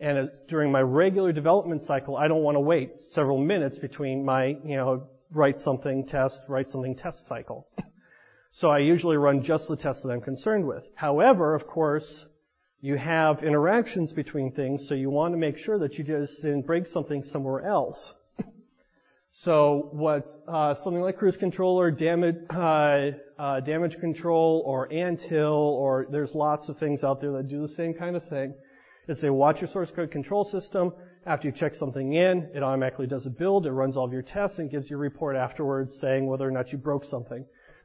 And 0.00 0.18
uh, 0.18 0.26
during 0.48 0.72
my 0.72 0.80
regular 0.80 1.32
development 1.32 1.84
cycle, 1.84 2.16
I 2.16 2.26
don't 2.26 2.42
want 2.42 2.56
to 2.56 2.60
wait 2.60 2.90
several 3.10 3.38
minutes 3.38 3.78
between 3.78 4.24
my, 4.24 4.46
you 4.64 4.76
know, 4.76 5.06
write 5.30 5.60
something 5.60 6.04
test, 6.04 6.42
write 6.48 6.68
something 6.68 6.96
test 6.96 7.26
cycle. 7.26 7.68
So 8.50 8.70
I 8.70 8.78
usually 8.78 9.16
run 9.16 9.40
just 9.42 9.68
the 9.68 9.76
tests 9.76 10.02
that 10.02 10.10
I'm 10.10 10.20
concerned 10.20 10.66
with. 10.66 10.84
However, 10.94 11.54
of 11.54 11.66
course, 11.66 12.26
you 12.84 12.98
have 12.98 13.42
interactions 13.42 14.12
between 14.12 14.52
things, 14.52 14.86
so 14.86 14.94
you 14.94 15.08
want 15.08 15.32
to 15.32 15.38
make 15.38 15.56
sure 15.56 15.78
that 15.78 15.96
you 15.96 16.04
just 16.04 16.42
didn't 16.42 16.66
break 16.66 16.86
something 16.86 17.22
somewhere 17.22 17.62
else. 17.66 18.14
So 19.36 19.88
what 19.90 20.44
uh, 20.46 20.74
something 20.74 21.02
like 21.02 21.18
CruiseControl 21.18 21.74
or 21.74 21.90
damage 21.90 22.36
uh, 22.50 22.54
uh, 22.56 23.60
DamageControl 23.66 24.62
or 24.64 24.92
Anthill 24.92 25.76
or 25.82 26.06
there's 26.08 26.36
lots 26.36 26.68
of 26.68 26.78
things 26.78 27.02
out 27.02 27.20
there 27.20 27.32
that 27.32 27.48
do 27.48 27.60
the 27.60 27.66
same 27.66 27.94
kind 27.94 28.14
of 28.14 28.28
thing 28.28 28.54
is 29.08 29.20
they 29.20 29.30
watch 29.30 29.60
your 29.60 29.66
source 29.66 29.90
code 29.90 30.12
control 30.12 30.44
system. 30.44 30.92
After 31.26 31.48
you 31.48 31.52
check 31.52 31.74
something 31.74 32.12
in, 32.12 32.48
it 32.54 32.62
automatically 32.62 33.08
does 33.08 33.26
a 33.26 33.30
build. 33.30 33.66
It 33.66 33.72
runs 33.72 33.96
all 33.96 34.04
of 34.04 34.12
your 34.12 34.22
tests 34.22 34.60
and 34.60 34.70
gives 34.70 34.88
you 34.88 34.96
a 34.96 35.00
report 35.00 35.34
afterwards 35.34 35.98
saying 35.98 36.28
whether 36.28 36.46
or 36.46 36.52
not 36.52 36.70
you 36.70 36.78
broke 36.78 37.02
something. 37.02 37.44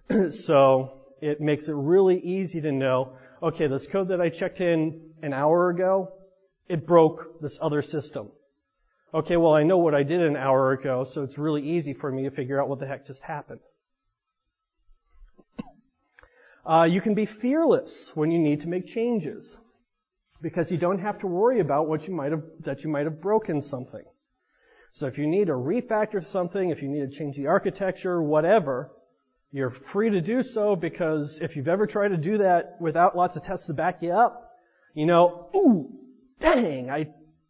so 0.29 0.99
it 1.19 1.41
makes 1.41 1.67
it 1.67 1.73
really 1.73 2.19
easy 2.19 2.61
to 2.61 2.71
know 2.71 3.17
okay, 3.41 3.67
this 3.67 3.87
code 3.87 4.09
that 4.09 4.21
I 4.21 4.29
checked 4.29 4.61
in 4.61 5.01
an 5.21 5.33
hour 5.33 5.69
ago, 5.69 6.11
it 6.67 6.85
broke 6.85 7.41
this 7.41 7.57
other 7.61 7.81
system. 7.81 8.29
Okay, 9.13 9.37
well, 9.37 9.53
I 9.53 9.63
know 9.63 9.77
what 9.77 9.95
I 9.95 10.03
did 10.03 10.21
an 10.21 10.35
hour 10.35 10.71
ago, 10.71 11.03
so 11.03 11.23
it's 11.23 11.37
really 11.37 11.67
easy 11.67 11.93
for 11.93 12.11
me 12.11 12.23
to 12.23 12.31
figure 12.31 12.61
out 12.61 12.69
what 12.69 12.79
the 12.79 12.85
heck 12.85 13.07
just 13.07 13.23
happened. 13.23 13.59
Uh, 16.65 16.83
you 16.83 17.01
can 17.01 17.15
be 17.15 17.25
fearless 17.25 18.11
when 18.13 18.29
you 18.29 18.37
need 18.37 18.61
to 18.61 18.67
make 18.67 18.85
changes 18.85 19.57
because 20.41 20.71
you 20.71 20.77
don't 20.77 20.99
have 20.99 21.17
to 21.19 21.25
worry 21.25 21.59
about 21.59 21.87
what 21.87 22.07
you 22.07 22.13
might 22.13 22.31
have, 22.31 22.43
that 22.59 22.83
you 22.83 22.89
might 22.89 23.05
have 23.05 23.19
broken 23.19 23.61
something. 23.61 24.03
So 24.91 25.07
if 25.07 25.17
you 25.17 25.25
need 25.25 25.47
to 25.47 25.53
refactor 25.53 26.23
something, 26.23 26.69
if 26.69 26.81
you 26.81 26.89
need 26.89 27.11
to 27.11 27.17
change 27.17 27.35
the 27.35 27.47
architecture, 27.47 28.21
whatever, 28.21 28.91
You're 29.51 29.71
free 29.71 30.11
to 30.11 30.21
do 30.21 30.43
so 30.43 30.75
because 30.75 31.39
if 31.41 31.55
you've 31.55 31.67
ever 31.67 31.87
tried 31.87 32.09
to 32.09 32.17
do 32.17 32.37
that 32.37 32.77
without 32.79 33.15
lots 33.15 33.35
of 33.35 33.43
tests 33.43 33.65
to 33.67 33.73
back 33.73 34.01
you 34.01 34.11
up, 34.11 34.51
you 34.93 35.07
know, 35.07 35.49
ooh, 35.55 35.89
dang, 36.39 36.91
I 36.91 37.07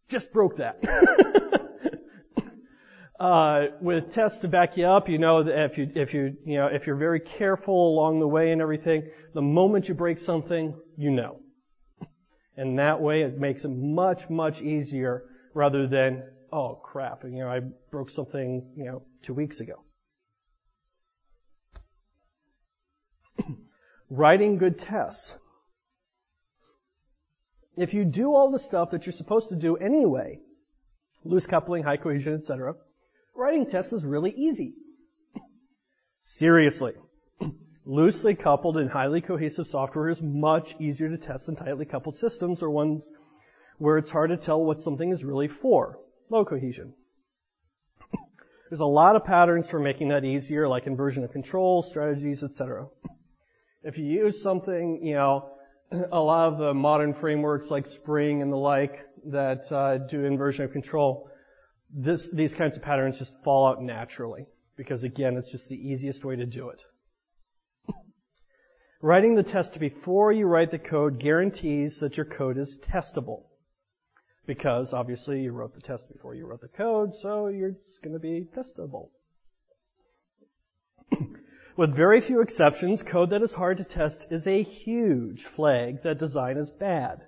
just 0.07 0.31
broke 0.31 0.57
that. 0.57 0.77
uh, 3.19 3.65
with 3.81 4.13
tests 4.13 4.39
to 4.39 4.47
back 4.47 4.77
you 4.77 4.85
up, 4.85 5.09
you 5.09 5.17
know 5.17 5.43
that 5.43 5.65
if 5.65 5.77
you, 5.77 5.91
if 5.93 6.13
you, 6.13 6.37
you 6.45 6.57
know, 6.57 6.67
if 6.67 6.87
you're 6.87 6.95
very 6.95 7.19
careful 7.19 7.89
along 7.93 8.21
the 8.21 8.27
way 8.27 8.51
and 8.51 8.61
everything, 8.61 9.09
the 9.33 9.41
moment 9.41 9.89
you 9.89 9.93
break 9.93 10.19
something, 10.19 10.73
you 10.97 11.11
know. 11.11 11.39
And 12.55 12.79
that 12.79 13.01
way 13.01 13.23
it 13.23 13.37
makes 13.37 13.65
it 13.65 13.69
much, 13.69 14.29
much 14.29 14.61
easier 14.61 15.23
rather 15.53 15.85
than, 15.85 16.23
oh 16.53 16.79
crap, 16.81 17.23
you 17.25 17.39
know, 17.39 17.49
I 17.49 17.59
broke 17.91 18.09
something, 18.09 18.71
you 18.77 18.85
know, 18.85 19.01
two 19.21 19.33
weeks 19.33 19.59
ago. 19.59 19.83
Writing 24.09 24.57
good 24.57 24.79
tests. 24.79 25.35
If 27.77 27.93
you 27.93 28.03
do 28.03 28.33
all 28.33 28.51
the 28.51 28.59
stuff 28.59 28.91
that 28.91 29.05
you're 29.05 29.13
supposed 29.13 29.49
to 29.49 29.55
do 29.55 29.77
anyway, 29.77 30.39
loose 31.23 31.45
coupling, 31.45 31.83
high 31.83 31.97
cohesion, 31.97 32.33
etc., 32.33 32.75
writing 33.35 33.69
tests 33.69 33.93
is 33.93 34.03
really 34.03 34.31
easy. 34.31 34.73
Seriously. 36.23 36.93
Loosely 37.85 38.35
coupled 38.35 38.77
and 38.77 38.89
highly 38.89 39.21
cohesive 39.21 39.67
software 39.67 40.09
is 40.09 40.21
much 40.21 40.75
easier 40.79 41.09
to 41.09 41.17
test 41.17 41.45
than 41.47 41.55
tightly 41.55 41.85
coupled 41.85 42.17
systems 42.17 42.61
or 42.61 42.69
ones 42.69 43.07
where 43.79 43.97
it's 43.97 44.11
hard 44.11 44.29
to 44.29 44.37
tell 44.37 44.63
what 44.63 44.81
something 44.81 45.09
is 45.09 45.23
really 45.23 45.47
for. 45.47 45.97
Low 46.29 46.45
cohesion. 46.45 46.93
There's 48.69 48.81
a 48.81 48.85
lot 48.85 49.15
of 49.15 49.23
patterns 49.23 49.69
for 49.69 49.79
making 49.79 50.09
that 50.09 50.25
easier, 50.25 50.67
like 50.67 50.85
inversion 50.85 51.23
of 51.23 51.31
control, 51.31 51.81
strategies, 51.81 52.43
etc. 52.43 52.87
If 53.83 53.97
you 53.97 54.05
use 54.05 54.41
something, 54.41 54.99
you 55.03 55.15
know, 55.15 55.51
a 56.11 56.19
lot 56.19 56.51
of 56.51 56.59
the 56.59 56.73
modern 56.73 57.13
frameworks 57.13 57.69
like 57.69 57.87
Spring 57.87 58.41
and 58.41 58.51
the 58.51 58.57
like 58.57 59.05
that 59.27 59.71
uh, 59.71 59.97
do 59.99 60.25
inversion 60.25 60.65
of 60.65 60.71
control, 60.71 61.29
this, 61.93 62.29
these 62.31 62.53
kinds 62.53 62.75
of 62.75 62.83
patterns 62.83 63.17
just 63.17 63.33
fall 63.43 63.67
out 63.67 63.81
naturally 63.81 64.45
because 64.75 65.03
again, 65.03 65.37
it's 65.37 65.51
just 65.51 65.69
the 65.69 65.75
easiest 65.75 66.23
way 66.23 66.35
to 66.35 66.45
do 66.45 66.69
it. 66.69 66.83
Writing 69.01 69.35
the 69.35 69.43
test 69.43 69.79
before 69.79 70.31
you 70.31 70.45
write 70.45 70.71
the 70.71 70.79
code 70.79 71.19
guarantees 71.19 71.99
that 71.99 72.17
your 72.17 72.25
code 72.25 72.57
is 72.57 72.77
testable. 72.81 73.43
Because 74.45 74.93
obviously 74.93 75.41
you 75.41 75.51
wrote 75.51 75.75
the 75.75 75.81
test 75.81 76.11
before 76.11 76.33
you 76.33 76.47
wrote 76.47 76.61
the 76.61 76.69
code, 76.69 77.13
so 77.13 77.47
you're 77.47 77.75
going 78.03 78.13
to 78.13 78.19
be 78.19 78.47
testable. 78.55 79.09
With 81.79 81.95
very 81.95 82.19
few 82.19 82.41
exceptions, 82.41 83.03
code 83.03 83.29
that 83.29 83.41
is 83.41 83.53
hard 83.53 83.77
to 83.77 83.85
test 83.85 84.25
is 84.29 84.45
a 84.45 84.63
huge 84.63 85.45
flag 85.45 86.03
that 86.03 86.19
design 86.19 86.57
is 86.57 86.69
bad, 86.69 87.21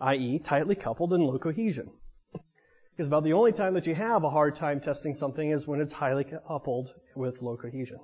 i.e. 0.00 0.38
tightly 0.38 0.74
coupled 0.74 1.12
and 1.12 1.22
low 1.22 1.38
cohesion. 1.38 1.90
Because 2.32 3.08
about 3.08 3.24
the 3.24 3.34
only 3.34 3.52
time 3.52 3.74
that 3.74 3.86
you 3.86 3.94
have 3.94 4.24
a 4.24 4.30
hard 4.30 4.56
time 4.56 4.80
testing 4.80 5.14
something 5.14 5.50
is 5.50 5.66
when 5.66 5.82
it's 5.82 5.92
highly 5.92 6.24
coupled 6.24 6.94
with 7.14 7.42
low 7.42 7.58
cohesion. 7.58 7.98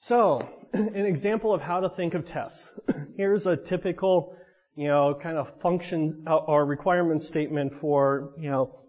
So, 0.00 0.46
an 0.74 1.06
example 1.06 1.54
of 1.54 1.62
how 1.62 1.80
to 1.80 1.88
think 1.88 2.12
of 2.12 2.26
tests. 2.26 2.70
Here's 3.16 3.46
a 3.46 3.56
typical, 3.56 4.36
you 4.76 4.88
know, 4.88 5.18
kind 5.18 5.38
of 5.38 5.48
function 5.62 6.24
uh, 6.26 6.36
or 6.36 6.66
requirement 6.66 7.22
statement 7.22 7.80
for, 7.80 8.34
you 8.38 8.50
know, 8.50 8.80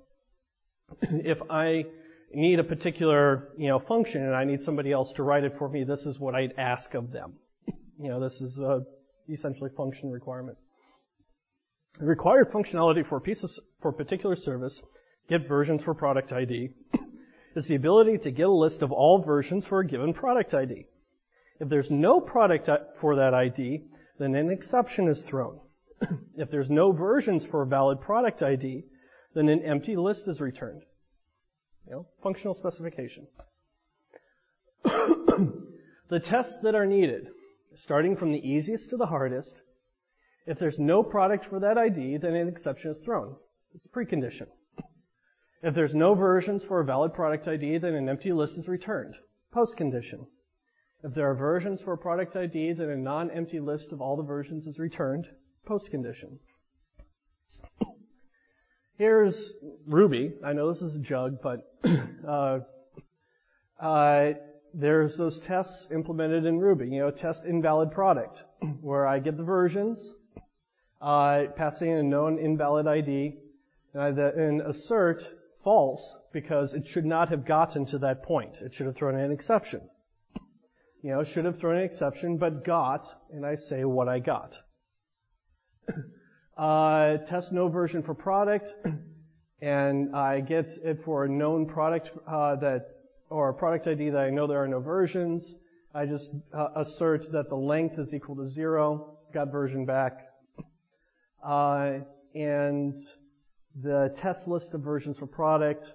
if 1.03 1.37
I 1.49 1.85
need 2.35 2.59
a 2.59 2.63
particular, 2.63 3.49
you 3.57 3.67
know, 3.67 3.79
function 3.79 4.23
and 4.23 4.35
I 4.35 4.43
need 4.43 4.61
somebody 4.61 4.91
else 4.91 5.13
to 5.13 5.23
write 5.23 5.43
it 5.43 5.57
for 5.57 5.69
me, 5.69 5.83
this 5.83 6.05
is 6.05 6.19
what 6.19 6.35
I'd 6.35 6.53
ask 6.57 6.93
of 6.93 7.11
them. 7.11 7.33
You 7.97 8.09
know, 8.09 8.19
this 8.19 8.41
is 8.41 8.57
a 8.57 8.81
essentially 9.29 9.69
function 9.69 10.11
requirement. 10.11 10.57
Required 12.01 12.51
functionality 12.51 13.05
for 13.05 13.17
a 13.17 13.21
piece 13.21 13.41
of, 13.43 13.51
for 13.81 13.89
a 13.89 13.93
particular 13.93 14.35
service, 14.35 14.81
get 15.29 15.47
versions 15.47 15.81
for 15.81 15.93
product 15.93 16.33
ID, 16.33 16.71
is 17.55 17.67
the 17.67 17.75
ability 17.75 18.17
to 18.17 18.31
get 18.31 18.47
a 18.47 18.51
list 18.51 18.81
of 18.81 18.91
all 18.91 19.23
versions 19.23 19.65
for 19.65 19.79
a 19.79 19.87
given 19.87 20.13
product 20.13 20.53
ID. 20.53 20.87
If 21.61 21.69
there's 21.69 21.89
no 21.89 22.19
product 22.19 22.69
for 22.99 23.15
that 23.15 23.33
ID, 23.33 23.85
then 24.19 24.35
an 24.35 24.51
exception 24.51 25.07
is 25.07 25.23
thrown. 25.23 25.59
if 26.37 26.51
there's 26.51 26.69
no 26.69 26.91
versions 26.91 27.45
for 27.45 27.61
a 27.61 27.67
valid 27.67 28.01
product 28.01 28.43
ID, 28.43 28.83
then 29.33 29.47
an 29.47 29.61
empty 29.61 29.95
list 29.95 30.27
is 30.27 30.41
returned. 30.41 30.81
You 31.87 31.91
know, 31.91 32.05
functional 32.23 32.53
specification. 32.53 33.27
the 34.83 36.19
tests 36.23 36.57
that 36.63 36.75
are 36.75 36.85
needed, 36.85 37.27
starting 37.75 38.15
from 38.15 38.31
the 38.31 38.47
easiest 38.47 38.89
to 38.89 38.97
the 38.97 39.05
hardest, 39.05 39.61
if 40.47 40.59
there's 40.59 40.79
no 40.79 41.03
product 41.03 41.45
for 41.45 41.59
that 41.59 41.77
ID, 41.77 42.17
then 42.17 42.35
an 42.35 42.47
exception 42.47 42.91
is 42.91 42.99
thrown. 42.99 43.35
It's 43.73 43.85
a 43.85 43.89
precondition. 43.89 44.47
If 45.61 45.73
there's 45.73 45.95
no 45.95 46.13
versions 46.13 46.63
for 46.63 46.79
a 46.79 46.85
valid 46.85 47.13
product 47.13 47.47
ID, 47.47 47.79
then 47.79 47.95
an 47.95 48.07
empty 48.07 48.31
list 48.31 48.57
is 48.57 48.67
returned. 48.67 49.15
Postcondition. 49.53 50.27
If 51.03 51.13
there 51.13 51.29
are 51.29 51.35
versions 51.35 51.81
for 51.81 51.93
a 51.93 51.97
product 51.97 52.35
ID, 52.35 52.73
then 52.73 52.89
a 52.89 52.95
non-empty 52.95 53.59
list 53.59 53.91
of 53.91 54.01
all 54.01 54.15
the 54.15 54.23
versions 54.23 54.67
is 54.67 54.77
returned. 54.77 55.27
Postcondition. 55.67 56.37
Here's 58.97 59.51
Ruby. 59.85 60.31
I 60.41 60.53
know 60.53 60.71
this 60.71 60.81
is 60.81 60.95
a 60.95 60.99
JUG, 60.99 61.41
but 61.41 61.69
uh, 62.27 62.59
uh, 63.77 64.33
there's 64.73 65.17
those 65.17 65.37
tests 65.37 65.89
implemented 65.91 66.45
in 66.45 66.59
Ruby. 66.59 66.87
You 66.87 67.01
know, 67.01 67.11
test 67.11 67.43
invalid 67.43 67.91
product, 67.91 68.43
where 68.81 69.05
I 69.05 69.19
get 69.19 69.35
the 69.35 69.43
versions, 69.43 70.13
uh, 71.01 71.47
passing 71.57 71.91
in 71.91 71.97
a 71.97 72.03
known 72.03 72.39
invalid 72.39 72.87
ID, 72.87 73.35
and, 73.93 74.01
I, 74.01 74.07
and 74.29 74.61
assert 74.61 75.27
false 75.61 76.15
because 76.31 76.73
it 76.73 76.87
should 76.87 77.05
not 77.05 77.27
have 77.27 77.45
gotten 77.45 77.85
to 77.87 77.97
that 77.97 78.23
point. 78.23 78.61
It 78.61 78.73
should 78.73 78.85
have 78.85 78.95
thrown 78.95 79.19
an 79.19 79.29
exception. 79.29 79.81
You 81.01 81.11
know, 81.11 81.23
should 81.25 81.43
have 81.43 81.59
thrown 81.59 81.75
an 81.75 81.83
exception, 81.83 82.37
but 82.37 82.63
got, 82.63 83.13
and 83.29 83.45
I 83.45 83.55
say 83.55 83.83
what 83.83 84.07
I 84.07 84.19
got. 84.19 84.57
uh, 86.57 87.17
test 87.27 87.51
no 87.51 87.67
version 87.67 88.01
for 88.01 88.13
product, 88.13 88.73
and 89.61 90.15
I 90.15 90.39
get 90.41 90.67
it 90.83 91.03
for 91.03 91.25
a 91.25 91.29
known 91.29 91.65
product 91.65 92.11
uh, 92.27 92.55
that, 92.57 92.87
or 93.29 93.49
a 93.49 93.53
product 93.53 93.87
ID 93.87 94.11
that 94.11 94.21
I 94.21 94.29
know 94.29 94.47
there 94.47 94.63
are 94.63 94.67
no 94.67 94.79
versions. 94.79 95.55
I 95.93 96.05
just 96.05 96.31
uh, 96.53 96.67
assert 96.75 97.31
that 97.31 97.49
the 97.49 97.55
length 97.55 97.99
is 97.99 98.13
equal 98.13 98.35
to 98.37 98.49
zero, 98.49 99.17
got 99.33 99.51
version 99.51 99.85
back. 99.85 100.27
Uh, 101.43 101.99
and 102.33 102.99
the 103.81 104.13
test 104.17 104.47
list 104.47 104.73
of 104.73 104.81
versions 104.81 105.17
for 105.17 105.27
product, 105.27 105.91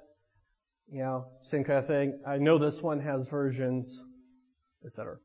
you 0.93 1.01
know, 1.01 1.27
same 1.43 1.65
kind 1.65 1.79
of 1.79 1.87
thing. 1.87 2.21
I 2.27 2.39
know 2.39 2.59
this 2.59 2.83
one 2.83 3.01
has 3.01 3.27
versions, 3.29 4.01
etc. 4.87 5.17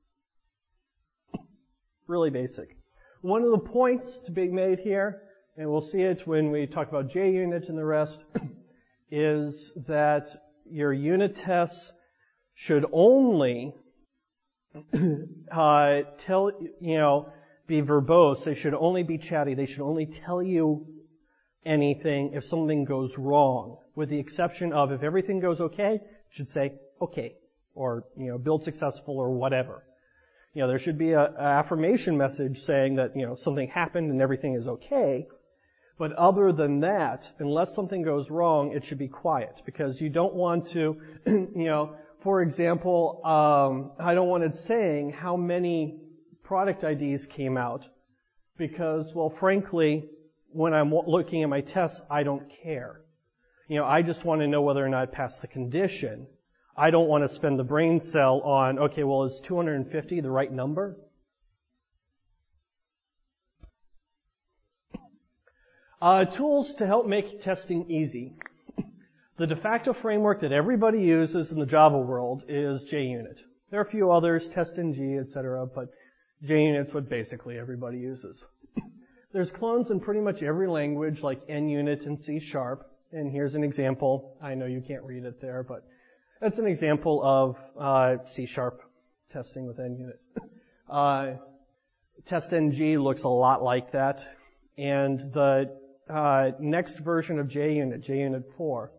Really 2.07 2.29
basic. 2.29 2.77
One 3.21 3.43
of 3.43 3.51
the 3.51 3.59
points 3.59 4.19
to 4.25 4.31
be 4.31 4.47
made 4.47 4.79
here, 4.79 5.23
and 5.57 5.69
we'll 5.69 5.81
see 5.81 6.01
it 6.01 6.27
when 6.27 6.51
we 6.51 6.67
talk 6.67 6.89
about 6.89 7.09
JUnit 7.09 7.69
and 7.69 7.77
the 7.77 7.85
rest, 7.85 8.23
is 9.11 9.71
that 9.87 10.27
your 10.69 10.91
unit 10.91 11.35
tests 11.35 11.93
should 12.53 12.85
only 12.91 13.73
uh, 15.51 16.01
tell 16.17 16.51
you 16.81 16.97
know 16.97 17.29
be 17.67 17.81
verbose. 17.81 18.43
They 18.43 18.55
should 18.55 18.73
only 18.73 19.03
be 19.03 19.17
chatty. 19.17 19.53
They 19.53 19.65
should 19.65 19.81
only 19.81 20.05
tell 20.05 20.43
you 20.43 20.85
anything 21.65 22.33
if 22.33 22.43
something 22.43 22.83
goes 22.83 23.17
wrong, 23.17 23.77
with 23.95 24.09
the 24.09 24.19
exception 24.19 24.73
of 24.73 24.91
if 24.91 25.03
everything 25.03 25.39
goes 25.39 25.61
okay, 25.61 25.95
it 25.95 26.01
should 26.31 26.49
say 26.49 26.73
okay 27.01 27.35
or 27.75 28.05
you 28.17 28.27
know 28.27 28.37
build 28.37 28.63
successful 28.63 29.17
or 29.17 29.31
whatever. 29.31 29.83
You 30.53 30.61
know, 30.61 30.69
there 30.69 30.79
should 30.79 30.97
be 30.97 31.11
a, 31.11 31.33
affirmation 31.37 32.17
message 32.17 32.59
saying 32.59 32.95
that, 32.95 33.13
you 33.13 33.27
know, 33.27 33.35
something 33.35 33.67
happened 33.67 34.09
and 34.09 34.21
everything 34.21 34.53
is 34.53 34.67
okay. 34.67 35.27
But 35.97 36.11
other 36.13 36.51
than 36.51 36.81
that, 36.81 37.31
unless 37.39 37.73
something 37.73 38.01
goes 38.01 38.29
wrong, 38.29 38.73
it 38.73 38.83
should 38.83 38.97
be 38.97 39.07
quiet 39.07 39.61
because 39.65 40.01
you 40.01 40.09
don't 40.09 40.33
want 40.33 40.65
to, 40.67 40.97
you 41.25 41.51
know, 41.53 41.95
for 42.21 42.41
example, 42.41 43.21
um, 43.23 43.91
I 43.99 44.13
don't 44.13 44.27
want 44.27 44.43
it 44.43 44.57
saying 44.57 45.11
how 45.11 45.37
many 45.37 45.99
product 46.43 46.83
IDs 46.83 47.25
came 47.27 47.55
out 47.55 47.87
because, 48.57 49.13
well, 49.13 49.29
frankly, 49.29 50.09
when 50.51 50.73
I'm 50.73 50.93
looking 50.93 51.43
at 51.43 51.49
my 51.49 51.61
tests, 51.61 52.01
I 52.09 52.23
don't 52.23 52.49
care. 52.63 53.01
You 53.67 53.77
know, 53.77 53.85
I 53.85 54.01
just 54.01 54.25
want 54.25 54.41
to 54.41 54.47
know 54.47 54.61
whether 54.61 54.85
or 54.85 54.89
not 54.89 55.03
I 55.03 55.05
passed 55.05 55.41
the 55.41 55.47
condition. 55.47 56.27
I 56.77 56.91
don't 56.91 57.07
want 57.07 57.23
to 57.23 57.27
spend 57.29 57.57
the 57.57 57.63
brain 57.63 58.01
cell 58.01 58.41
on, 58.41 58.79
okay, 58.79 59.03
well, 59.03 59.23
is 59.23 59.39
250 59.45 60.19
the 60.19 60.29
right 60.29 60.51
number? 60.51 60.97
Uh, 66.05 66.23
tools 66.23 66.75
to 66.75 66.85
help 66.85 67.07
make 67.07 67.41
testing 67.41 67.89
easy. 67.89 68.35
The 69.37 69.47
de 69.47 69.55
facto 69.55 69.91
framework 69.91 70.39
that 70.41 70.51
everybody 70.51 71.01
uses 71.01 71.51
in 71.51 71.59
the 71.59 71.65
Java 71.65 71.97
world 71.97 72.45
is 72.47 72.85
JUnit. 72.85 73.39
There 73.69 73.79
are 73.79 73.83
a 73.83 73.89
few 73.89 74.11
others, 74.11 74.47
TestNG, 74.47 75.19
etc., 75.19 75.65
but 75.65 75.89
JUnit's 76.43 76.93
what 76.93 77.09
basically 77.09 77.57
everybody 77.57 77.97
uses. 77.97 78.45
There's 79.33 79.49
clones 79.49 79.89
in 79.89 79.99
pretty 79.99 80.21
much 80.21 80.43
every 80.43 80.67
language, 80.67 81.23
like 81.23 81.45
NUnit 81.47 82.05
and 82.05 82.21
C 82.21 82.39
Sharp. 82.39 82.87
And 83.11 83.31
here's 83.31 83.55
an 83.55 83.63
example. 83.63 84.37
I 84.41 84.53
know 84.53 84.67
you 84.67 84.81
can't 84.87 85.03
read 85.03 85.25
it 85.25 85.41
there, 85.41 85.63
but 85.63 85.83
that's 86.39 86.59
an 86.59 86.67
example 86.67 87.19
of 87.23 87.57
uh, 87.77 88.23
C 88.25 88.45
Sharp 88.45 88.79
testing 89.33 89.65
with 89.65 89.79
NUnit. 89.79 90.19
Uh, 90.87 91.37
TestNG 92.29 93.01
looks 93.01 93.23
a 93.23 93.27
lot 93.27 93.63
like 93.63 93.91
that. 93.93 94.23
And 94.77 95.19
the 95.33 95.75
uh, 96.09 96.51
next 96.59 96.99
version 96.99 97.39
of 97.39 97.47
JUnit, 97.47 98.01
JUnit 98.01 98.43
4, 98.57 98.91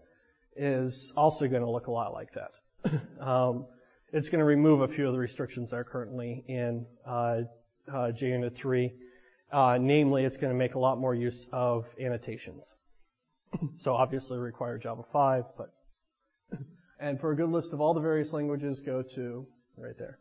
is 0.57 1.13
also 1.17 1.47
going 1.47 1.63
to 1.63 1.71
look 1.71 1.87
a 1.87 1.91
lot 1.91 2.13
like 2.13 2.31
that. 2.33 3.01
um, 3.21 3.67
it's 4.13 4.29
going 4.29 4.39
to 4.39 4.45
remove 4.45 4.81
a 4.81 4.89
few 4.89 5.07
of 5.07 5.13
the 5.13 5.19
restrictions 5.19 5.71
that 5.71 5.77
are 5.77 5.85
currently 5.85 6.45
in 6.49 6.87
uh, 7.07 7.43
uh, 7.89 8.13
JUnit 8.13 8.55
3. 8.55 8.93
Uh, 9.53 9.79
namely, 9.81 10.25
it's 10.25 10.37
going 10.37 10.53
to 10.53 10.59
make 10.59 10.75
a 10.75 10.79
lot 10.79 10.99
more 10.99 11.15
use 11.15 11.47
of 11.53 11.87
annotations. 12.01 12.75
so 13.79 13.95
obviously 13.95 14.39
require 14.39 14.79
Java 14.79 15.03
5, 15.13 15.45
but 15.57 15.73
and 17.01 17.21
for 17.21 17.33
a 17.33 17.37
good 17.37 17.51
list 17.51 17.73
of 17.73 17.81
all 17.81 17.95
the 17.95 18.01
various 18.01 18.33
languages, 18.33 18.81
go 18.81 19.03
to 19.03 19.47
right 19.77 19.97
there. 19.99 20.19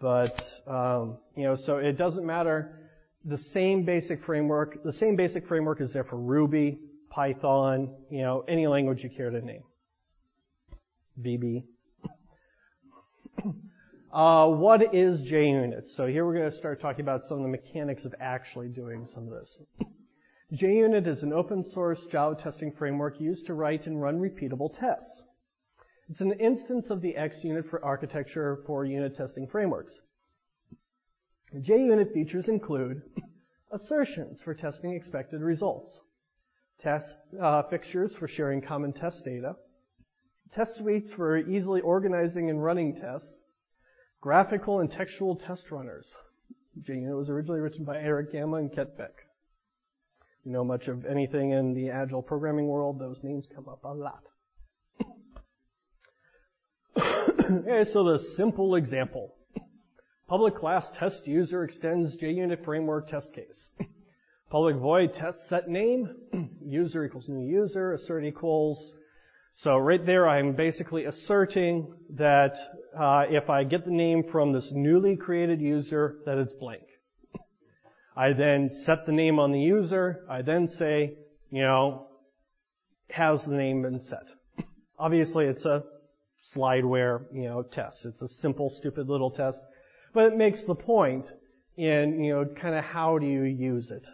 But 0.00 0.60
um, 0.66 1.18
you 1.36 1.44
know, 1.44 1.54
so 1.54 1.78
it 1.78 1.96
doesn't 1.96 2.26
matter. 2.26 2.81
The 3.24 3.38
same 3.38 3.84
basic 3.84 4.22
framework, 4.22 4.82
the 4.82 4.92
same 4.92 5.14
basic 5.14 5.46
framework 5.46 5.80
is 5.80 5.92
there 5.92 6.04
for 6.04 6.16
Ruby, 6.16 6.78
Python, 7.10 7.94
you 8.10 8.22
know, 8.22 8.44
any 8.48 8.66
language 8.66 9.04
you 9.04 9.10
care 9.10 9.30
to 9.30 9.40
name. 9.40 9.62
VB. 11.20 11.64
Uh, 14.12 14.46
what 14.46 14.94
is 14.94 15.22
JUnit? 15.22 15.88
So 15.88 16.06
here 16.06 16.26
we're 16.26 16.34
going 16.34 16.50
to 16.50 16.54
start 16.54 16.78
talking 16.78 17.00
about 17.00 17.24
some 17.24 17.38
of 17.38 17.44
the 17.44 17.48
mechanics 17.48 18.04
of 18.04 18.14
actually 18.20 18.68
doing 18.68 19.06
some 19.06 19.26
of 19.26 19.30
this. 19.30 19.58
JUnit 20.52 21.06
is 21.06 21.22
an 21.22 21.32
open 21.32 21.64
source 21.64 22.04
Java 22.04 22.34
testing 22.34 22.72
framework 22.72 23.18
used 23.18 23.46
to 23.46 23.54
write 23.54 23.86
and 23.86 24.02
run 24.02 24.20
repeatable 24.20 24.70
tests. 24.70 25.22
It's 26.10 26.20
an 26.20 26.32
instance 26.32 26.90
of 26.90 27.00
the 27.00 27.14
XUnit 27.14 27.70
for 27.70 27.82
architecture 27.82 28.58
for 28.66 28.84
unit 28.84 29.16
testing 29.16 29.46
frameworks. 29.46 29.98
JUnit 31.60 32.12
features 32.12 32.48
include 32.48 33.02
assertions 33.72 34.40
for 34.40 34.54
testing 34.54 34.94
expected 34.94 35.40
results, 35.40 35.98
test 36.80 37.14
uh, 37.40 37.62
fixtures 37.64 38.14
for 38.14 38.26
sharing 38.26 38.62
common 38.62 38.92
test 38.92 39.24
data, 39.24 39.56
test 40.54 40.76
suites 40.76 41.12
for 41.12 41.36
easily 41.36 41.80
organizing 41.82 42.48
and 42.48 42.62
running 42.62 42.96
tests, 42.96 43.32
graphical 44.20 44.80
and 44.80 44.90
textual 44.90 45.36
test 45.36 45.70
runners. 45.70 46.14
JUnit 46.80 47.16
was 47.16 47.28
originally 47.28 47.60
written 47.60 47.84
by 47.84 47.98
Erich 47.98 48.32
Gamma 48.32 48.56
and 48.56 48.72
Kent 48.72 48.96
Beck. 48.96 49.26
You 50.44 50.52
know 50.52 50.64
much 50.64 50.88
of 50.88 51.04
anything 51.04 51.50
in 51.50 51.74
the 51.74 51.90
agile 51.90 52.22
programming 52.22 52.66
world, 52.66 52.98
those 52.98 53.18
names 53.22 53.44
come 53.54 53.68
up 53.68 53.84
a 53.84 53.88
lot. 53.88 54.22
okay, 57.50 57.84
so 57.84 58.04
the 58.04 58.18
simple 58.18 58.74
example. 58.74 59.34
Public 60.32 60.56
class 60.56 60.90
test 60.90 61.26
user 61.26 61.62
extends 61.62 62.16
JUnit 62.16 62.64
framework 62.64 63.06
test 63.06 63.34
case. 63.34 63.68
Public 64.50 64.76
void 64.76 65.12
test 65.12 65.46
set 65.46 65.68
name, 65.68 66.08
user 66.66 67.04
equals 67.04 67.28
new 67.28 67.46
user, 67.46 67.92
assert 67.92 68.24
equals. 68.24 68.94
So 69.52 69.76
right 69.76 70.02
there 70.06 70.26
I'm 70.26 70.54
basically 70.54 71.04
asserting 71.04 71.92
that 72.14 72.56
uh, 72.98 73.26
if 73.28 73.50
I 73.50 73.64
get 73.64 73.84
the 73.84 73.90
name 73.90 74.24
from 74.24 74.54
this 74.54 74.72
newly 74.72 75.16
created 75.16 75.60
user, 75.60 76.16
that 76.24 76.38
it's 76.38 76.54
blank. 76.54 76.84
I 78.16 78.32
then 78.32 78.70
set 78.70 79.04
the 79.04 79.12
name 79.12 79.38
on 79.38 79.52
the 79.52 79.60
user. 79.60 80.24
I 80.30 80.40
then 80.40 80.66
say, 80.66 81.12
you 81.50 81.60
know, 81.60 82.06
has 83.10 83.44
the 83.44 83.54
name 83.54 83.82
been 83.82 84.00
set? 84.00 84.30
Obviously 84.98 85.44
it's 85.44 85.66
a 85.66 85.82
slideware, 86.42 87.26
you 87.34 87.50
know, 87.50 87.62
test. 87.62 88.06
It's 88.06 88.22
a 88.22 88.28
simple, 88.28 88.70
stupid 88.70 89.10
little 89.10 89.30
test, 89.30 89.60
but 90.12 90.32
it 90.32 90.36
makes 90.36 90.64
the 90.64 90.74
point 90.74 91.32
in, 91.76 92.22
you 92.22 92.34
know, 92.34 92.44
kind 92.44 92.74
of 92.74 92.84
how 92.84 93.18
do 93.18 93.26
you 93.26 93.42
use 93.42 93.90
it. 93.90 94.06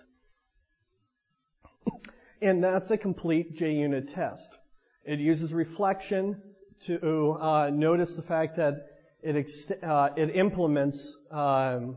And 2.41 2.63
that's 2.63 2.91
a 2.91 2.97
complete 2.97 3.57
JUnit 3.57 4.15
test. 4.15 4.59
It 5.05 5.19
uses 5.19 5.53
reflection 5.53 6.41
to 6.85 7.37
uh, 7.41 7.71
notice 7.73 8.15
the 8.15 8.23
fact 8.23 8.57
that 8.57 8.87
it, 9.23 9.51
uh, 9.83 10.11
it 10.17 10.37
implements 10.37 11.17
um, 11.33 11.97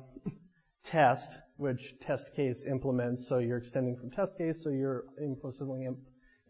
test, 0.84 1.38
which 1.58 1.94
test 2.02 2.34
case 2.36 2.66
implements. 2.66 3.28
So 3.28 3.38
you're 3.38 3.58
extending 3.58 3.96
from 3.96 4.10
test 4.10 4.38
case, 4.38 4.64
so 4.64 4.70
you're 4.70 5.06
implicitly 5.22 5.86
imp- 5.86 6.00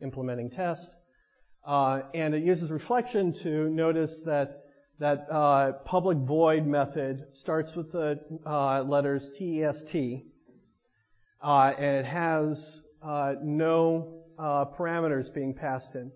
implementing 0.02 0.50
test. 0.50 0.92
Uh, 1.66 2.02
and 2.14 2.34
it 2.34 2.44
uses 2.44 2.72
reflection 2.72 3.34
to 3.34 3.70
notice 3.70 4.14
that 4.26 4.64
that 5.02 5.26
uh, 5.32 5.72
public 5.84 6.16
void 6.20 6.68
method 6.68 7.26
starts 7.34 7.76
with 7.76 7.92
the 7.92 8.20
uh, 8.46 8.84
letters 8.84 9.32
TEST, 9.36 9.96
uh, 11.44 11.72
and 11.76 11.98
it 11.98 12.06
has 12.06 12.82
uh, 13.02 13.34
no 13.42 14.22
uh, 14.38 14.66
parameters 14.78 15.34
being 15.34 15.56
passed 15.56 15.96
in. 15.96 16.12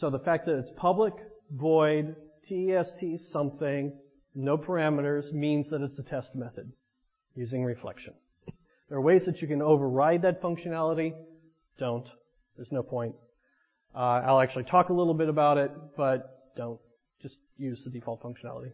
So 0.00 0.10
the 0.10 0.18
fact 0.18 0.46
that 0.46 0.58
it's 0.58 0.72
public 0.76 1.14
void 1.52 2.16
TEST 2.48 3.30
something, 3.30 3.92
no 4.34 4.58
parameters, 4.58 5.32
means 5.32 5.70
that 5.70 5.80
it's 5.80 6.00
a 6.00 6.02
test 6.02 6.34
method 6.34 6.72
using 7.36 7.64
reflection. 7.64 8.14
There 8.88 8.98
are 8.98 9.00
ways 9.00 9.24
that 9.26 9.42
you 9.42 9.46
can 9.46 9.62
override 9.62 10.22
that 10.22 10.42
functionality. 10.42 11.14
Don't. 11.78 12.10
There's 12.56 12.72
no 12.72 12.82
point. 12.82 13.14
Uh, 13.94 14.22
I'll 14.26 14.40
actually 14.40 14.64
talk 14.64 14.88
a 14.88 14.92
little 14.92 15.14
bit 15.14 15.28
about 15.28 15.56
it, 15.56 15.70
but 15.96 16.52
don't. 16.56 16.80
Just 17.24 17.38
use 17.56 17.82
the 17.82 17.88
default 17.88 18.22
functionality. 18.22 18.72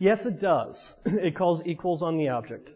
Yes, 0.00 0.26
it 0.26 0.40
does. 0.40 0.94
It 1.06 1.36
calls 1.36 1.62
equals 1.64 2.02
on 2.02 2.16
the 2.18 2.28
object. 2.30 2.72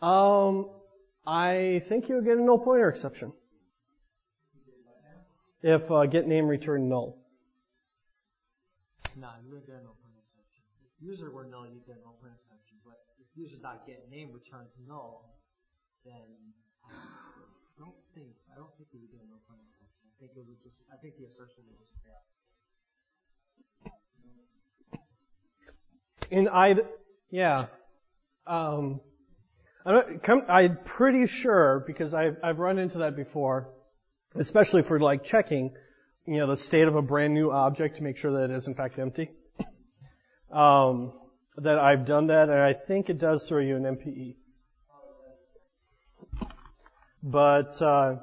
Um, 0.00 0.70
I 1.24 1.84
think 1.88 2.08
you'll 2.08 2.22
get 2.22 2.36
a 2.36 2.42
null 2.42 2.58
pointer 2.58 2.88
exception. 2.88 3.32
If 5.62 5.88
uh, 5.88 6.06
get 6.06 6.26
name 6.26 6.48
return 6.48 6.88
null. 6.88 7.16
Get 9.04 9.18
null 9.20 10.01
user 11.02 11.30
were 11.34 11.44
null, 11.44 11.66
you'd 11.66 11.82
get 11.84 11.98
a 11.98 12.02
null 12.06 12.14
pointer 12.22 12.38
exception. 12.38 12.78
But 12.86 13.02
if 13.18 13.26
user 13.34 13.58
dot 13.58 13.82
get 13.86 14.06
name 14.08 14.30
returns 14.30 14.70
null, 14.86 15.34
then 16.06 16.54
I 16.86 16.94
don't 17.78 17.98
think 18.14 18.38
I 18.54 18.54
don't 18.54 18.70
think 18.78 18.94
you 18.94 19.02
would 19.02 19.10
get 19.10 19.26
null 19.26 19.42
pointer 19.50 19.66
exception. 19.74 20.06
I 20.06 20.14
think 20.22 20.30
it 20.38 20.46
would 20.46 20.62
just 20.62 20.78
I 20.86 20.96
think 21.02 21.18
the 21.18 21.26
assertion 21.26 21.66
would 21.66 21.78
just 21.82 21.98
fail. 22.06 22.22
In 26.30 26.48
I, 26.48 26.76
yeah. 27.30 27.66
Um, 28.46 29.00
I'm 29.84 30.78
pretty 30.84 31.26
sure 31.26 31.84
because 31.86 32.14
I've, 32.14 32.36
I've 32.42 32.58
run 32.58 32.78
into 32.78 32.98
that 32.98 33.16
before, 33.16 33.68
especially 34.34 34.82
for 34.82 34.98
like 34.98 35.24
checking, 35.24 35.74
you 36.26 36.38
know, 36.38 36.46
the 36.46 36.56
state 36.56 36.88
of 36.88 36.96
a 36.96 37.02
brand 37.02 37.34
new 37.34 37.50
object 37.50 37.96
to 37.96 38.02
make 38.02 38.16
sure 38.16 38.32
that 38.32 38.50
it 38.50 38.56
is 38.56 38.66
in 38.66 38.74
fact 38.74 38.98
empty. 38.98 39.30
Um, 40.52 41.12
that 41.56 41.78
I've 41.78 42.06
done 42.06 42.26
that, 42.28 42.48
and 42.48 42.58
I 42.58 42.72
think 42.72 43.10
it 43.10 43.18
does 43.18 43.46
throw 43.46 43.58
you 43.58 43.76
an 43.76 43.84
NPE. 43.84 44.36
But 47.22 47.80
uh, 47.80 48.16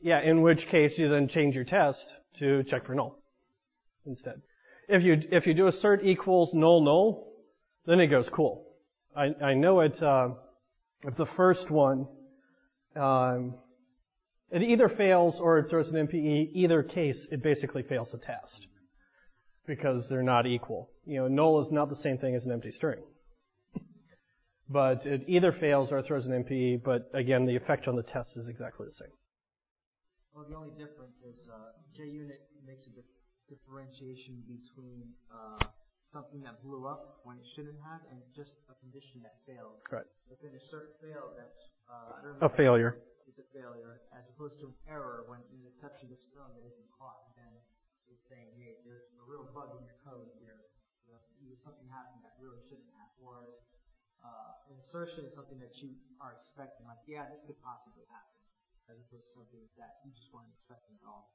yeah, 0.00 0.20
in 0.20 0.42
which 0.42 0.68
case 0.68 0.98
you 0.98 1.08
then 1.08 1.28
change 1.28 1.54
your 1.54 1.64
test 1.64 2.08
to 2.38 2.62
check 2.64 2.86
for 2.86 2.94
null 2.94 3.18
instead. 4.06 4.40
If 4.88 5.02
you 5.02 5.22
if 5.30 5.46
you 5.46 5.54
do 5.54 5.66
assert 5.66 6.04
equals 6.04 6.54
null 6.54 6.82
null, 6.82 7.32
then 7.86 8.00
it 8.00 8.06
goes 8.06 8.28
cool. 8.28 8.66
I, 9.16 9.34
I 9.42 9.54
know 9.54 9.80
it, 9.80 10.02
uh, 10.02 10.30
if 11.06 11.14
the 11.14 11.26
first 11.26 11.70
one, 11.70 12.06
um, 12.96 13.54
it 14.50 14.62
either 14.62 14.88
fails 14.88 15.40
or 15.40 15.58
it 15.58 15.70
throws 15.70 15.88
an 15.88 16.06
NPE. 16.06 16.50
Either 16.52 16.82
case, 16.82 17.26
it 17.30 17.42
basically 17.42 17.82
fails 17.82 18.12
the 18.12 18.18
test 18.18 18.66
because 19.66 20.08
they're 20.08 20.22
not 20.22 20.46
equal. 20.46 20.90
You 21.06 21.20
know, 21.20 21.28
null 21.28 21.60
is 21.60 21.70
not 21.72 21.88
the 21.88 21.96
same 21.96 22.18
thing 22.18 22.34
as 22.34 22.44
an 22.44 22.52
empty 22.52 22.70
string. 22.70 23.00
But 24.68 25.04
it 25.04 25.24
either 25.28 25.52
fails 25.52 25.92
or 25.92 26.00
throws 26.02 26.24
an 26.26 26.32
NPE, 26.44 26.82
but 26.82 27.10
again, 27.12 27.44
the 27.44 27.54
effect 27.56 27.86
on 27.86 27.96
the 27.96 28.02
test 28.02 28.36
is 28.36 28.48
exactly 28.48 28.86
the 28.86 28.92
same. 28.94 29.12
Well, 30.34 30.46
the 30.48 30.56
only 30.56 30.70
difference 30.70 31.20
is 31.22 31.48
uh, 31.52 31.76
JUnit 31.92 32.40
makes 32.66 32.86
a 32.86 32.90
difference. 32.96 33.20
differentiation 33.48 34.40
between 34.48 35.04
uh, 35.28 35.60
something 36.12 36.40
that 36.42 36.64
blew 36.64 36.88
up 36.88 37.20
when 37.28 37.36
it 37.36 37.44
shouldn't 37.54 37.76
have 37.84 38.00
and 38.10 38.18
just 38.34 38.56
a 38.72 38.74
condition 38.80 39.20
that 39.20 39.36
failed. 39.44 39.84
Right. 39.92 40.08
If 40.32 40.40
an 40.42 40.56
assert 40.56 40.96
failed, 41.04 41.36
that's 41.36 41.60
uh, 41.86 42.40
A 42.40 42.48
failure. 42.48 42.96
it's 43.28 43.36
a 43.38 43.46
failure, 43.52 44.00
as 44.16 44.24
opposed 44.32 44.58
to 44.64 44.72
an 44.72 44.76
error 44.88 45.28
when 45.28 45.44
an 45.52 45.60
exception 45.76 46.08
gets 46.08 46.24
thrown 46.32 46.48
that 46.56 46.64
isn't 46.64 46.88
caught. 46.96 47.20
Saying, 48.30 48.56
hey, 48.56 48.78
there's 48.86 49.04
a 49.20 49.24
real 49.26 49.44
bug 49.52 49.76
in 49.76 49.84
your 49.84 49.98
code 50.06 50.30
here. 50.40 50.64
You 51.06 51.52
know, 51.52 51.58
something 51.60 51.84
happened 51.92 52.24
that 52.24 52.32
really 52.40 52.62
shouldn't 52.64 52.88
have. 52.96 53.10
Whereas 53.20 53.52
uh, 54.24 54.72
an 54.72 54.80
assertion 54.80 55.26
is 55.28 55.34
something 55.34 55.58
that 55.60 55.76
you 55.82 55.92
are 56.20 56.32
expecting, 56.40 56.86
like, 56.86 57.02
yeah, 57.06 57.28
this 57.28 57.44
could 57.44 57.60
possibly 57.60 58.04
happen, 58.08 58.36
as 58.88 58.96
opposed 58.96 59.26
to 59.26 59.34
something 59.36 59.60
that 59.76 60.00
you 60.04 60.10
just 60.16 60.32
weren't 60.32 60.48
expecting 60.56 60.96
at 61.02 61.06
all. 61.06 61.28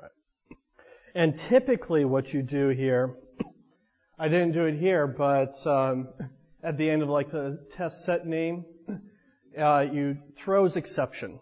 Right. 0.00 0.10
And 1.14 1.38
typically 1.38 2.04
what 2.04 2.34
you 2.34 2.42
do 2.42 2.68
here, 2.70 3.14
I 4.18 4.28
didn't 4.28 4.52
do 4.52 4.64
it 4.64 4.78
here, 4.78 5.06
but 5.06 5.64
um, 5.66 6.08
at 6.62 6.76
the 6.76 6.90
end 6.90 7.02
of 7.02 7.08
like 7.08 7.30
the 7.30 7.60
test 7.76 8.04
set 8.04 8.26
name, 8.26 8.64
uh, 9.58 9.80
you 9.80 10.18
throws 10.36 10.76
exception. 10.76 11.40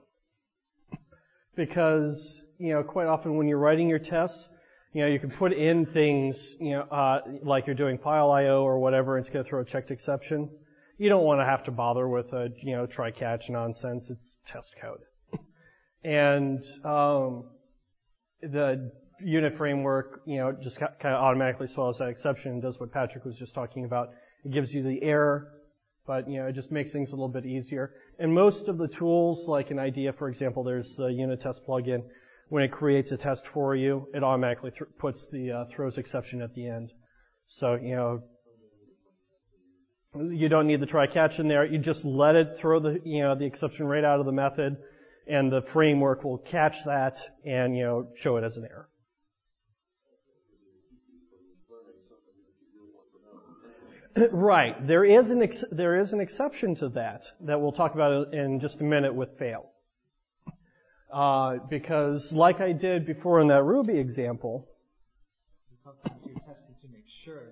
Because, 1.54 2.42
you 2.58 2.72
know, 2.72 2.82
quite 2.82 3.06
often 3.06 3.36
when 3.36 3.48
you're 3.48 3.58
writing 3.58 3.88
your 3.88 3.98
tests, 3.98 4.48
you 4.92 5.02
know, 5.02 5.08
you 5.08 5.18
can 5.18 5.30
put 5.30 5.52
in 5.52 5.86
things, 5.86 6.56
you 6.60 6.70
know, 6.70 6.82
uh, 6.82 7.20
like 7.42 7.66
you're 7.66 7.76
doing 7.76 7.98
file 7.98 8.30
IO 8.30 8.62
or 8.62 8.78
whatever, 8.78 9.16
and 9.16 9.24
it's 9.24 9.32
going 9.32 9.44
to 9.44 9.48
throw 9.48 9.60
a 9.60 9.64
checked 9.64 9.90
exception. 9.90 10.50
You 10.98 11.08
don't 11.08 11.24
want 11.24 11.40
to 11.40 11.44
have 11.44 11.64
to 11.64 11.70
bother 11.70 12.08
with 12.08 12.32
a, 12.32 12.48
you 12.62 12.74
know, 12.74 12.86
try 12.86 13.10
catch 13.10 13.50
nonsense. 13.50 14.10
It's 14.10 14.32
test 14.46 14.74
code. 14.80 15.00
And, 16.04 16.64
um, 16.84 17.44
the 18.40 18.92
unit 19.20 19.56
framework, 19.56 20.22
you 20.26 20.38
know, 20.38 20.52
just 20.52 20.78
kind 20.78 20.94
of 21.02 21.22
automatically 21.22 21.66
swallows 21.66 21.98
that 21.98 22.08
exception 22.08 22.52
and 22.52 22.62
does 22.62 22.78
what 22.78 22.92
Patrick 22.92 23.24
was 23.24 23.36
just 23.36 23.54
talking 23.54 23.84
about. 23.84 24.10
It 24.44 24.52
gives 24.52 24.72
you 24.72 24.82
the 24.82 25.02
error, 25.02 25.48
but 26.06 26.28
you 26.28 26.38
know, 26.38 26.46
it 26.46 26.52
just 26.52 26.70
makes 26.70 26.92
things 26.92 27.10
a 27.10 27.14
little 27.14 27.28
bit 27.28 27.44
easier. 27.44 27.94
And 28.18 28.32
most 28.32 28.68
of 28.68 28.78
the 28.78 28.88
tools, 28.88 29.46
like 29.48 29.70
an 29.70 29.78
IDEA, 29.78 30.12
for 30.12 30.28
example, 30.28 30.62
there's 30.62 30.94
the 30.96 31.08
unit 31.08 31.40
test 31.40 31.62
plugin. 31.66 32.02
When 32.48 32.62
it 32.62 32.72
creates 32.72 33.12
a 33.12 33.16
test 33.16 33.46
for 33.46 33.76
you, 33.76 34.08
it 34.14 34.24
automatically 34.24 34.70
th- 34.70 34.90
puts 34.98 35.28
the 35.28 35.52
uh, 35.52 35.64
throws 35.70 35.98
exception 35.98 36.40
at 36.40 36.54
the 36.54 36.66
end. 36.66 36.92
So 37.48 37.74
you 37.74 37.94
know, 37.94 38.22
you 40.14 40.48
don't 40.48 40.66
need 40.66 40.80
the 40.80 40.86
try 40.86 41.06
catch 41.06 41.38
in 41.38 41.48
there. 41.48 41.64
You 41.64 41.78
just 41.78 42.04
let 42.04 42.36
it 42.36 42.56
throw 42.58 42.80
the 42.80 43.00
you 43.04 43.22
know 43.22 43.34
the 43.34 43.44
exception 43.44 43.86
right 43.86 44.04
out 44.04 44.20
of 44.20 44.26
the 44.26 44.32
method, 44.32 44.76
and 45.26 45.52
the 45.52 45.62
framework 45.62 46.24
will 46.24 46.38
catch 46.38 46.84
that 46.84 47.20
and 47.44 47.76
you 47.76 47.84
know 47.84 48.08
show 48.16 48.36
it 48.36 48.44
as 48.44 48.56
an 48.56 48.64
error. 48.64 48.88
Right. 54.32 54.74
There 54.86 55.04
is 55.04 55.30
an 55.30 55.42
ex- 55.42 55.64
there 55.70 56.00
is 56.00 56.12
an 56.12 56.20
exception 56.20 56.74
to 56.76 56.88
that 56.90 57.24
that 57.42 57.60
we'll 57.60 57.72
talk 57.72 57.94
about 57.94 58.34
in 58.34 58.58
just 58.58 58.80
a 58.80 58.84
minute 58.84 59.14
with 59.14 59.38
fail. 59.38 59.70
Uh, 61.12 61.56
because 61.70 62.32
like 62.32 62.60
I 62.60 62.72
did 62.72 63.06
before 63.06 63.40
in 63.40 63.48
that 63.48 63.62
Ruby 63.62 63.98
example, 63.98 64.68
sure 67.24 67.42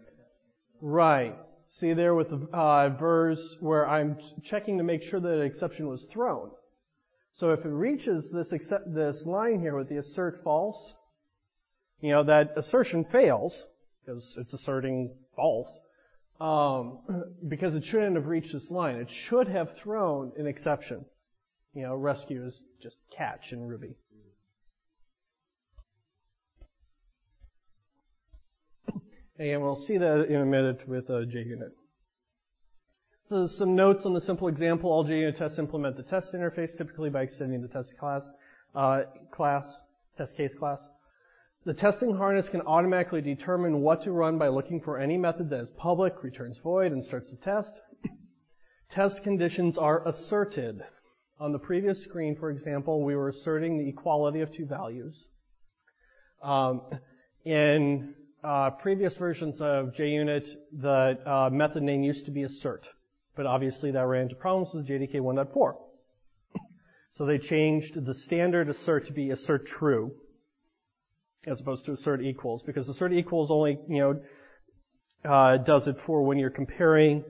right. 0.80 1.34
See 1.78 1.92
there 1.92 2.14
with 2.14 2.30
the 2.30 2.48
uh, 2.52 2.88
verse 2.90 3.56
where 3.60 3.86
I'm 3.86 4.18
checking 4.42 4.78
to 4.78 4.84
make 4.84 5.02
sure 5.02 5.20
that 5.20 5.32
an 5.32 5.42
exception 5.42 5.88
was 5.88 6.04
thrown. 6.04 6.50
So 7.38 7.50
if 7.50 7.64
it 7.64 7.68
reaches 7.68 8.30
this 8.30 8.52
accept- 8.52 8.94
this 8.94 9.26
line 9.26 9.60
here 9.60 9.76
with 9.76 9.88
the 9.88 9.98
assert 9.98 10.42
false, 10.42 10.94
you 12.00 12.10
know 12.10 12.22
that 12.24 12.56
assertion 12.56 13.04
fails 13.04 13.66
because 14.00 14.36
it's 14.38 14.54
asserting 14.54 15.14
false. 15.34 15.78
Um, 16.40 16.98
because 17.48 17.74
it 17.74 17.84
shouldn't 17.84 18.16
have 18.16 18.26
reached 18.26 18.52
this 18.52 18.70
line. 18.70 18.96
It 18.96 19.10
should 19.10 19.48
have 19.48 19.76
thrown 19.76 20.32
an 20.38 20.46
exception. 20.46 21.04
You 21.76 21.82
know, 21.82 21.94
rescue 21.94 22.42
is 22.46 22.62
just 22.82 22.96
catch 23.14 23.52
in 23.52 23.68
Ruby. 23.68 23.96
And 29.38 29.60
we'll 29.60 29.76
see 29.76 29.98
that 29.98 30.28
in 30.30 30.40
a 30.40 30.46
minute 30.46 30.88
with 30.88 31.10
uh, 31.10 31.26
JUnit. 31.26 31.72
So 33.24 33.46
some 33.46 33.74
notes 33.74 34.06
on 34.06 34.14
the 34.14 34.22
simple 34.22 34.48
example. 34.48 34.90
All 34.90 35.04
JUnit 35.04 35.36
tests 35.36 35.58
implement 35.58 35.98
the 35.98 36.02
test 36.02 36.32
interface, 36.32 36.74
typically 36.74 37.10
by 37.10 37.20
extending 37.20 37.60
the 37.60 37.68
test 37.68 37.98
class, 37.98 38.26
uh, 38.74 39.02
class, 39.30 39.82
test 40.16 40.34
case 40.34 40.54
class. 40.54 40.80
The 41.66 41.74
testing 41.74 42.16
harness 42.16 42.48
can 42.48 42.62
automatically 42.62 43.20
determine 43.20 43.82
what 43.82 44.00
to 44.04 44.12
run 44.12 44.38
by 44.38 44.48
looking 44.48 44.80
for 44.80 44.98
any 44.98 45.18
method 45.18 45.50
that 45.50 45.60
is 45.60 45.70
public, 45.76 46.22
returns 46.22 46.56
void, 46.56 46.92
and 46.92 47.04
starts 47.04 47.28
the 47.28 47.36
test. 47.36 47.82
Test 48.88 49.22
conditions 49.22 49.76
are 49.76 50.08
asserted. 50.08 50.82
On 51.38 51.52
the 51.52 51.58
previous 51.58 52.02
screen, 52.02 52.34
for 52.34 52.50
example, 52.50 53.02
we 53.02 53.14
were 53.14 53.28
asserting 53.28 53.76
the 53.76 53.88
equality 53.88 54.40
of 54.40 54.50
two 54.50 54.64
values. 54.64 55.26
Um, 56.42 56.80
in 57.44 58.14
uh, 58.42 58.70
previous 58.70 59.16
versions 59.16 59.60
of 59.60 59.92
JUnit, 59.92 60.48
the 60.72 61.18
uh, 61.26 61.50
method 61.50 61.82
name 61.82 62.02
used 62.02 62.24
to 62.24 62.30
be 62.30 62.44
assert, 62.44 62.88
but 63.36 63.44
obviously 63.44 63.90
that 63.90 64.06
ran 64.06 64.22
into 64.22 64.34
problems 64.34 64.72
with 64.72 64.88
JDK 64.88 65.16
1.4. 65.16 65.74
So 67.16 67.26
they 67.26 67.38
changed 67.38 68.02
the 68.04 68.14
standard 68.14 68.68
assert 68.70 69.06
to 69.06 69.12
be 69.12 69.30
assert 69.30 69.66
true, 69.66 70.12
as 71.46 71.60
opposed 71.60 71.84
to 71.86 71.92
assert 71.92 72.22
equals, 72.22 72.62
because 72.62 72.88
assert 72.88 73.12
equals 73.12 73.50
only, 73.50 73.78
you 73.88 73.98
know, 73.98 74.20
uh, 75.24 75.56
does 75.58 75.86
it 75.86 75.98
for 75.98 76.22
when 76.22 76.38
you're 76.38 76.50
comparing, 76.50 77.24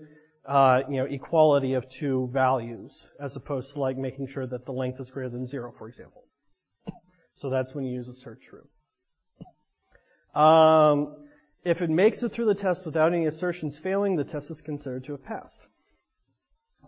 uh, 0.47 0.83
you 0.89 0.97
know, 0.97 1.05
equality 1.05 1.75
of 1.75 1.89
two 1.89 2.29
values, 2.33 3.07
as 3.21 3.37
opposed 3.37 3.73
to 3.73 3.81
like 3.81 3.97
making 3.97 4.29
sure 4.29 4.47
that 4.47 4.65
the 4.65 4.73
length 4.73 5.01
is 5.01 5.11
greater 5.11 5.31
than 5.31 5.47
zero, 5.47 5.73
for 5.77 5.89
example. 5.89 6.23
So 7.37 7.51
that's 7.51 7.75
when 7.75 7.85
you 7.85 7.93
use 7.95 8.09
assert 8.09 8.41
true. 8.41 8.67
Um, 10.41 11.17
if 11.65 11.83
it 11.83 11.91
makes 11.91 12.23
it 12.23 12.33
through 12.33 12.47
the 12.47 12.55
test 12.55 12.87
without 12.87 13.13
any 13.13 13.27
assertions 13.27 13.77
failing, 13.77 14.17
the 14.17 14.25
test 14.25 14.51
is 14.51 14.61
considered 14.61 15.05
to 15.05 15.13
have 15.13 15.25
passed. 15.25 15.61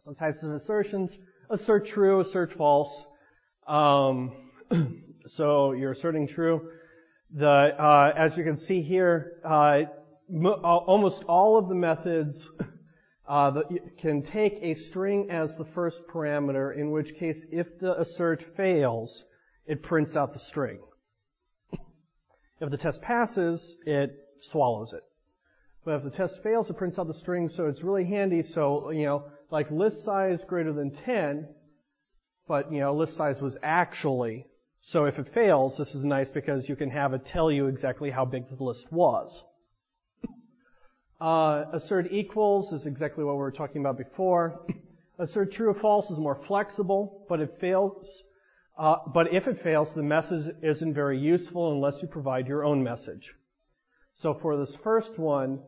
Some 0.05 0.15
types 0.15 0.43
of 0.43 0.53
assertions: 0.53 1.19
assert 1.51 1.87
true, 1.87 2.21
assert 2.21 2.53
false. 2.53 3.05
Um, 3.67 4.51
so 5.27 5.73
you're 5.73 5.93
asserting 5.93 6.29
true. 6.29 6.71
The, 7.35 7.47
uh, 7.47 8.13
as 8.17 8.39
you 8.39 8.45
can 8.45 8.57
see 8.57 8.81
here, 8.81 9.41
uh, 9.45 9.83
mo- 10.31 10.61
almost 10.63 11.25
all 11.25 11.59
of 11.59 11.69
the 11.69 11.75
methods 11.75 12.51
uh, 13.29 13.51
that 13.51 13.99
can 13.99 14.23
take 14.23 14.59
a 14.63 14.75
string 14.75 15.31
as 15.31 15.57
the 15.57 15.65
first 15.65 16.03
parameter, 16.07 16.77
in 16.77 16.91
which 16.91 17.15
case 17.15 17.45
if 17.53 17.79
the 17.79 17.99
assert 18.01 18.43
fails, 18.57 19.25
it 19.67 19.83
prints 19.83 20.17
out 20.17 20.33
the 20.33 20.39
string. 20.39 20.81
If 22.61 22.71
the 22.71 22.77
test 22.77 23.01
passes, 23.03 23.77
it 23.87 24.11
swallows 24.41 24.93
it. 24.93 25.03
But 25.85 25.95
if 25.95 26.03
the 26.03 26.11
test 26.11 26.43
fails, 26.43 26.69
it 26.69 26.77
prints 26.77 26.99
out 26.99 27.07
the 27.07 27.15
string, 27.15 27.49
so 27.49 27.67
it's 27.67 27.85
really 27.85 28.05
handy. 28.05 28.43
So, 28.43 28.91
you 28.91 29.05
know, 29.05 29.25
like 29.51 29.71
list 29.71 30.05
size 30.05 30.45
greater 30.45 30.73
than 30.73 30.91
10, 30.91 31.49
but, 32.49 32.73
you 32.73 32.81
know, 32.81 32.95
list 32.95 33.17
size 33.17 33.41
was 33.41 33.57
actually 33.63 34.47
so 34.81 35.05
if 35.05 35.19
it 35.19 35.29
fails, 35.29 35.77
this 35.77 35.95
is 35.95 36.05
nice 36.05 36.31
because 36.31 36.69
you 36.69 36.77
can 36.77 36.91
have 36.91 37.13
it 37.13 37.27
tell 37.27 37.51
you 37.51 37.67
exactly 37.67 38.11
how 38.11 38.25
big 38.25 38.49
the 38.49 38.63
list 38.63 38.91
was. 38.93 39.45
Uh, 41.21 41.65
assert 41.73 42.13
equals 42.13 42.73
is 42.73 42.87
exactly 42.87 43.25
what 43.25 43.35
we 43.35 43.39
were 43.39 43.51
talking 43.51 43.81
about 43.81 43.99
before. 43.99 44.61
assert 45.19 45.51
true 45.51 45.71
or 45.71 45.75
false 45.75 46.11
is 46.11 46.19
more 46.19 46.37
flexible, 46.47 47.27
but 47.29 47.41
it 47.41 47.59
fails. 47.61 48.23
Uh, 48.79 48.97
but 49.13 49.33
if 49.33 49.49
it 49.49 49.61
fails, 49.61 49.93
the 49.93 50.03
message 50.03 50.55
isn't 50.63 50.95
very 50.95 51.19
useful 51.19 51.73
unless 51.73 52.01
you 52.01 52.07
provide 52.07 52.47
your 52.47 52.65
own 52.65 52.83
message. 52.83 53.35
So 54.15 54.33
for 54.33 54.57
this 54.57 54.77
first 54.77 55.19
one, 55.19 55.61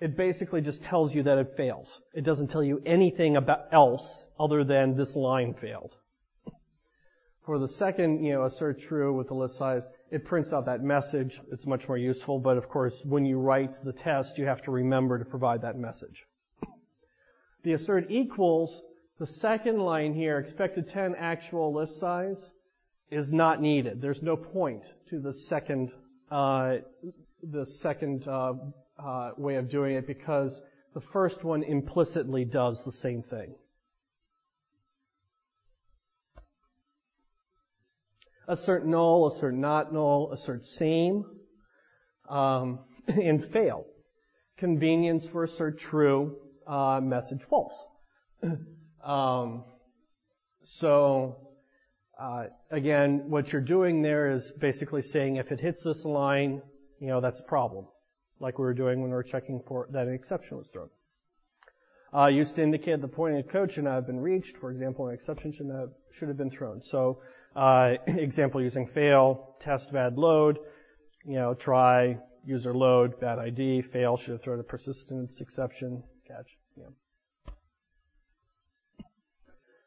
it 0.00 0.16
basically 0.16 0.60
just 0.60 0.82
tells 0.82 1.14
you 1.14 1.24
that 1.24 1.38
it 1.38 1.56
fails. 1.56 2.00
It 2.14 2.22
doesn't 2.22 2.48
tell 2.48 2.62
you 2.62 2.80
anything 2.86 3.36
about 3.36 3.66
else 3.72 4.24
other 4.38 4.62
than 4.62 4.96
this 4.96 5.16
line 5.16 5.54
failed. 5.54 5.96
For 7.44 7.58
the 7.58 7.68
second, 7.68 8.24
you 8.24 8.34
know, 8.34 8.44
assert 8.44 8.80
true 8.80 9.12
with 9.12 9.28
the 9.28 9.34
list 9.34 9.56
size, 9.56 9.82
it 10.12 10.26
prints 10.26 10.52
out 10.52 10.66
that 10.66 10.82
message. 10.82 11.40
It's 11.50 11.66
much 11.66 11.88
more 11.88 11.96
useful, 11.96 12.38
but 12.38 12.58
of 12.58 12.68
course, 12.68 13.02
when 13.02 13.24
you 13.24 13.38
write 13.38 13.78
the 13.82 13.94
test, 13.94 14.36
you 14.36 14.44
have 14.44 14.62
to 14.64 14.70
remember 14.70 15.18
to 15.18 15.24
provide 15.24 15.62
that 15.62 15.78
message. 15.78 16.26
The 17.64 17.72
assert 17.72 18.10
equals, 18.10 18.82
the 19.18 19.26
second 19.26 19.78
line 19.78 20.12
here, 20.12 20.38
expected 20.38 20.86
10 20.86 21.14
actual 21.18 21.72
list 21.72 21.98
size, 21.98 22.50
is 23.10 23.32
not 23.32 23.62
needed. 23.62 24.02
There's 24.02 24.22
no 24.22 24.36
point 24.36 24.84
to 25.08 25.18
the 25.18 25.32
second, 25.32 25.92
uh, 26.30 26.76
the 27.42 27.64
second 27.64 28.28
uh, 28.28 28.52
uh, 29.02 29.30
way 29.38 29.54
of 29.56 29.70
doing 29.70 29.96
it 29.96 30.06
because 30.06 30.60
the 30.92 31.00
first 31.00 31.42
one 31.42 31.62
implicitly 31.62 32.44
does 32.44 32.84
the 32.84 32.92
same 32.92 33.22
thing. 33.22 33.54
Assert 38.48 38.86
null, 38.86 39.28
assert 39.28 39.54
not 39.54 39.92
null, 39.92 40.30
assert 40.32 40.64
same. 40.64 41.24
Um, 42.28 42.80
in 43.08 43.40
fail, 43.40 43.84
convenience 44.58 45.26
for 45.26 45.44
assert 45.44 45.78
true, 45.78 46.36
uh, 46.66 47.00
message 47.02 47.42
false. 47.42 47.84
um, 49.04 49.64
so 50.62 51.36
uh, 52.20 52.44
again, 52.70 53.24
what 53.28 53.52
you're 53.52 53.60
doing 53.60 54.02
there 54.02 54.30
is 54.30 54.52
basically 54.52 55.02
saying 55.02 55.36
if 55.36 55.50
it 55.50 55.60
hits 55.60 55.82
this 55.82 56.04
line, 56.04 56.62
you 57.00 57.08
know 57.08 57.20
that's 57.20 57.40
a 57.40 57.44
problem, 57.44 57.86
like 58.38 58.58
we 58.58 58.64
were 58.64 58.74
doing 58.74 59.00
when 59.00 59.10
we 59.10 59.14
were 59.14 59.22
checking 59.22 59.60
for 59.66 59.88
that 59.90 60.06
an 60.06 60.14
exception 60.14 60.56
was 60.56 60.68
thrown. 60.72 60.88
Uh, 62.14 62.26
used 62.26 62.54
to 62.54 62.62
indicate 62.62 63.00
the 63.00 63.08
point 63.08 63.38
of 63.38 63.48
code 63.48 63.72
should 63.72 63.84
not 63.84 63.94
have 63.94 64.06
been 64.06 64.20
reached. 64.20 64.58
For 64.58 64.70
example, 64.70 65.08
an 65.08 65.14
exception 65.14 65.52
should 65.52 65.70
have, 65.70 65.88
should 66.12 66.28
have 66.28 66.36
been 66.36 66.50
thrown. 66.50 66.82
So, 66.82 67.22
uh, 67.56 67.94
example 68.06 68.60
using 68.60 68.86
fail, 68.86 69.56
test 69.60 69.92
bad 69.92 70.18
load, 70.18 70.58
you 71.24 71.34
know, 71.34 71.54
try, 71.54 72.18
user 72.44 72.74
load, 72.74 73.20
bad 73.20 73.38
ID, 73.38 73.82
fail 73.82 74.16
should 74.16 74.32
have 74.32 74.42
thrown 74.42 74.60
a 74.60 74.64
persistence 74.64 75.40
exception, 75.40 76.02
catch, 76.26 76.56
yeah. 76.76 76.84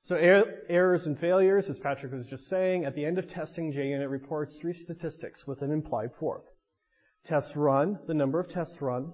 So 0.03 0.15
er- 0.15 0.61
errors 0.69 1.07
and 1.07 1.19
failures, 1.19 1.69
as 1.69 1.79
Patrick 1.79 2.13
was 2.13 2.27
just 2.27 2.47
saying, 2.47 2.85
at 2.85 2.93
the 2.93 3.05
end 3.05 3.17
of 3.17 3.27
testing, 3.27 3.73
JUnit 3.73 4.09
reports 4.09 4.57
three 4.57 4.73
statistics 4.73 5.47
with 5.47 5.61
an 5.63 5.71
implied 5.71 6.11
fourth. 6.19 6.45
Tests 7.23 7.55
run, 7.55 7.97
the 8.05 8.13
number 8.13 8.39
of 8.39 8.47
tests 8.47 8.81
run. 8.81 9.13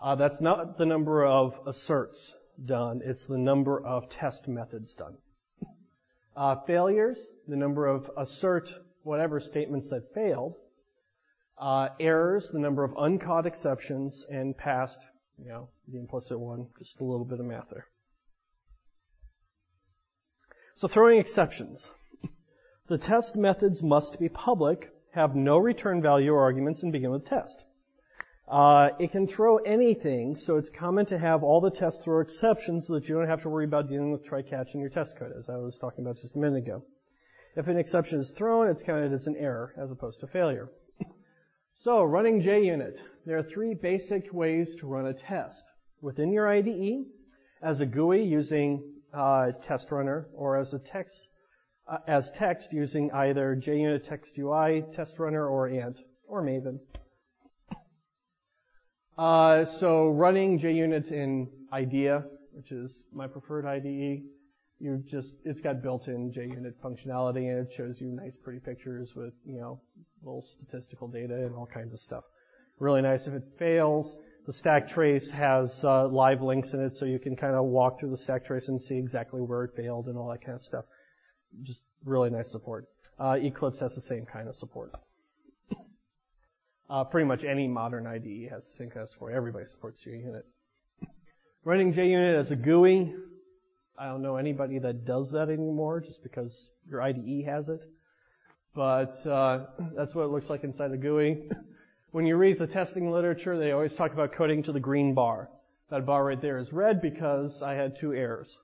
Uh, 0.00 0.14
that's 0.14 0.40
not 0.40 0.78
the 0.78 0.86
number 0.86 1.26
of 1.26 1.58
asserts 1.66 2.36
done, 2.64 3.00
it's 3.04 3.26
the 3.26 3.38
number 3.38 3.84
of 3.84 4.08
test 4.08 4.46
methods 4.46 4.94
done. 4.94 5.16
Uh, 6.38 6.54
failures, 6.68 7.18
the 7.48 7.56
number 7.56 7.88
of 7.88 8.08
assert 8.16 8.72
whatever 9.02 9.40
statements 9.40 9.90
that 9.90 10.14
failed. 10.14 10.54
Uh, 11.60 11.88
errors, 11.98 12.48
the 12.52 12.60
number 12.60 12.84
of 12.84 12.92
uncaught 12.96 13.44
exceptions, 13.44 14.24
and 14.30 14.56
passed, 14.56 15.00
you 15.36 15.48
know, 15.48 15.68
the 15.88 15.98
implicit 15.98 16.38
one, 16.38 16.68
just 16.78 17.00
a 17.00 17.04
little 17.04 17.24
bit 17.24 17.40
of 17.40 17.46
math 17.46 17.68
there. 17.70 17.88
So 20.76 20.86
throwing 20.86 21.18
exceptions. 21.18 21.90
The 22.86 22.98
test 22.98 23.36
methods 23.36 23.82
must 23.82 24.18
be 24.18 24.30
public, 24.30 24.90
have 25.10 25.34
no 25.34 25.58
return 25.58 26.00
value 26.00 26.32
or 26.32 26.40
arguments, 26.40 26.82
and 26.82 26.90
begin 26.90 27.10
with 27.10 27.26
test. 27.26 27.64
Uh, 28.50 28.90
it 28.98 29.12
can 29.12 29.26
throw 29.26 29.58
anything, 29.58 30.34
so 30.34 30.56
it's 30.56 30.70
common 30.70 31.04
to 31.04 31.18
have 31.18 31.42
all 31.42 31.60
the 31.60 31.70
tests 31.70 32.02
throw 32.02 32.20
exceptions 32.20 32.86
so 32.86 32.94
that 32.94 33.08
you 33.08 33.14
don't 33.14 33.28
have 33.28 33.42
to 33.42 33.48
worry 33.48 33.66
about 33.66 33.88
dealing 33.88 34.10
with 34.10 34.24
try 34.24 34.40
catch 34.40 34.74
in 34.74 34.80
your 34.80 34.88
test 34.88 35.16
code, 35.18 35.32
as 35.38 35.50
I 35.50 35.56
was 35.56 35.76
talking 35.76 36.04
about 36.04 36.16
just 36.16 36.34
a 36.34 36.38
minute 36.38 36.64
ago. 36.64 36.82
If 37.56 37.68
an 37.68 37.76
exception 37.76 38.20
is 38.20 38.30
thrown, 38.30 38.68
it's 38.68 38.82
counted 38.82 39.12
as 39.12 39.26
an 39.26 39.36
error 39.36 39.74
as 39.76 39.90
opposed 39.90 40.20
to 40.20 40.26
failure. 40.26 40.70
So, 41.80 42.02
running 42.02 42.40
JUnit. 42.40 42.96
There 43.24 43.38
are 43.38 43.42
three 43.44 43.72
basic 43.72 44.32
ways 44.32 44.74
to 44.80 44.88
run 44.88 45.06
a 45.06 45.14
test. 45.14 45.64
Within 46.00 46.32
your 46.32 46.48
IDE, 46.48 47.04
as 47.62 47.80
a 47.80 47.86
GUI 47.86 48.24
using 48.24 48.82
uh, 49.14 49.52
test 49.64 49.92
runner 49.92 50.28
or 50.34 50.56
as 50.56 50.74
a 50.74 50.78
text 50.78 51.28
uh, 51.86 51.98
as 52.06 52.30
text 52.32 52.72
using 52.72 53.10
either 53.12 53.56
JUnit 53.56 54.06
Text 54.06 54.36
UI 54.38 54.84
test 54.94 55.18
runner 55.18 55.46
or 55.46 55.68
Ant 55.68 55.98
or 56.26 56.42
Maven. 56.42 56.78
Uh, 59.18 59.64
so 59.64 60.10
running 60.10 60.56
JUnit 60.56 61.10
in 61.10 61.48
IDEA, 61.72 62.24
which 62.52 62.70
is 62.70 63.02
my 63.12 63.26
preferred 63.26 63.66
IDE, 63.66 64.22
you 64.78 65.02
just 65.10 65.34
it's 65.44 65.60
got 65.60 65.82
built-in 65.82 66.30
JUnit 66.30 66.74
functionality 66.80 67.50
and 67.50 67.66
it 67.66 67.72
shows 67.72 68.00
you 68.00 68.12
nice, 68.12 68.36
pretty 68.36 68.60
pictures 68.60 69.16
with 69.16 69.34
you 69.44 69.58
know 69.58 69.80
little 70.22 70.44
statistical 70.44 71.08
data 71.08 71.34
and 71.34 71.52
all 71.56 71.66
kinds 71.66 71.92
of 71.92 71.98
stuff. 71.98 72.22
Really 72.78 73.02
nice. 73.02 73.26
If 73.26 73.34
it 73.34 73.42
fails, 73.58 74.16
the 74.46 74.52
stack 74.52 74.86
trace 74.86 75.32
has 75.32 75.84
uh, 75.84 76.06
live 76.06 76.40
links 76.40 76.72
in 76.72 76.80
it, 76.80 76.96
so 76.96 77.04
you 77.04 77.18
can 77.18 77.34
kind 77.34 77.56
of 77.56 77.64
walk 77.64 77.98
through 77.98 78.10
the 78.10 78.16
stack 78.16 78.44
trace 78.44 78.68
and 78.68 78.80
see 78.80 78.96
exactly 78.96 79.40
where 79.40 79.64
it 79.64 79.72
failed 79.74 80.06
and 80.06 80.16
all 80.16 80.28
that 80.28 80.42
kind 80.42 80.54
of 80.54 80.62
stuff. 80.62 80.84
Just 81.64 81.82
really 82.04 82.30
nice 82.30 82.52
support. 82.52 82.86
Uh, 83.18 83.36
Eclipse 83.42 83.80
has 83.80 83.96
the 83.96 84.00
same 84.00 84.24
kind 84.26 84.48
of 84.48 84.54
support. 84.54 84.92
Uh, 86.90 87.04
pretty 87.04 87.26
much 87.26 87.44
any 87.44 87.68
modern 87.68 88.06
IDE 88.06 88.48
has 88.50 88.64
of 88.96 89.08
support. 89.10 89.34
Everybody 89.34 89.66
supports 89.66 90.00
JUnit. 90.06 90.42
Running 91.64 91.92
JUnit 91.92 92.34
as 92.38 92.50
a 92.50 92.56
GUI, 92.56 93.14
I 93.98 94.06
don't 94.06 94.22
know 94.22 94.36
anybody 94.36 94.78
that 94.78 95.04
does 95.04 95.32
that 95.32 95.50
anymore, 95.50 96.00
just 96.00 96.22
because 96.22 96.68
your 96.88 97.02
IDE 97.02 97.44
has 97.44 97.68
it. 97.68 97.84
But 98.74 99.26
uh, 99.26 99.66
that's 99.96 100.14
what 100.14 100.22
it 100.22 100.28
looks 100.28 100.48
like 100.48 100.64
inside 100.64 100.92
the 100.92 100.96
GUI. 100.96 101.50
When 102.12 102.24
you 102.24 102.36
read 102.36 102.58
the 102.58 102.66
testing 102.66 103.10
literature, 103.10 103.58
they 103.58 103.72
always 103.72 103.94
talk 103.94 104.14
about 104.14 104.32
coding 104.32 104.62
to 104.62 104.72
the 104.72 104.80
green 104.80 105.12
bar. 105.12 105.50
That 105.90 106.06
bar 106.06 106.24
right 106.24 106.40
there 106.40 106.56
is 106.56 106.72
red 106.72 107.02
because 107.02 107.60
I 107.60 107.74
had 107.74 107.98
two 107.98 108.14
errors. 108.14 108.58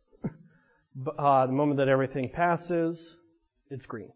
uh, 1.19 1.47
the 1.47 1.53
moment 1.53 1.77
that 1.77 1.89
everything 1.89 2.31
passes, 2.31 3.17
it's 3.71 3.85
green. 3.85 4.13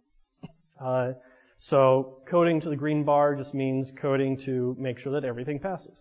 Uh, 0.81 1.13
so 1.59 2.23
coding 2.29 2.61
to 2.61 2.69
the 2.69 2.77
green 2.77 3.05
bar 3.05 3.35
just 3.35 3.53
means 3.53 3.91
coding 3.91 4.37
to 4.39 4.77
make 4.79 4.99
sure 4.99 5.13
that 5.13 5.25
everything 5.25 5.59
passes. 5.59 6.01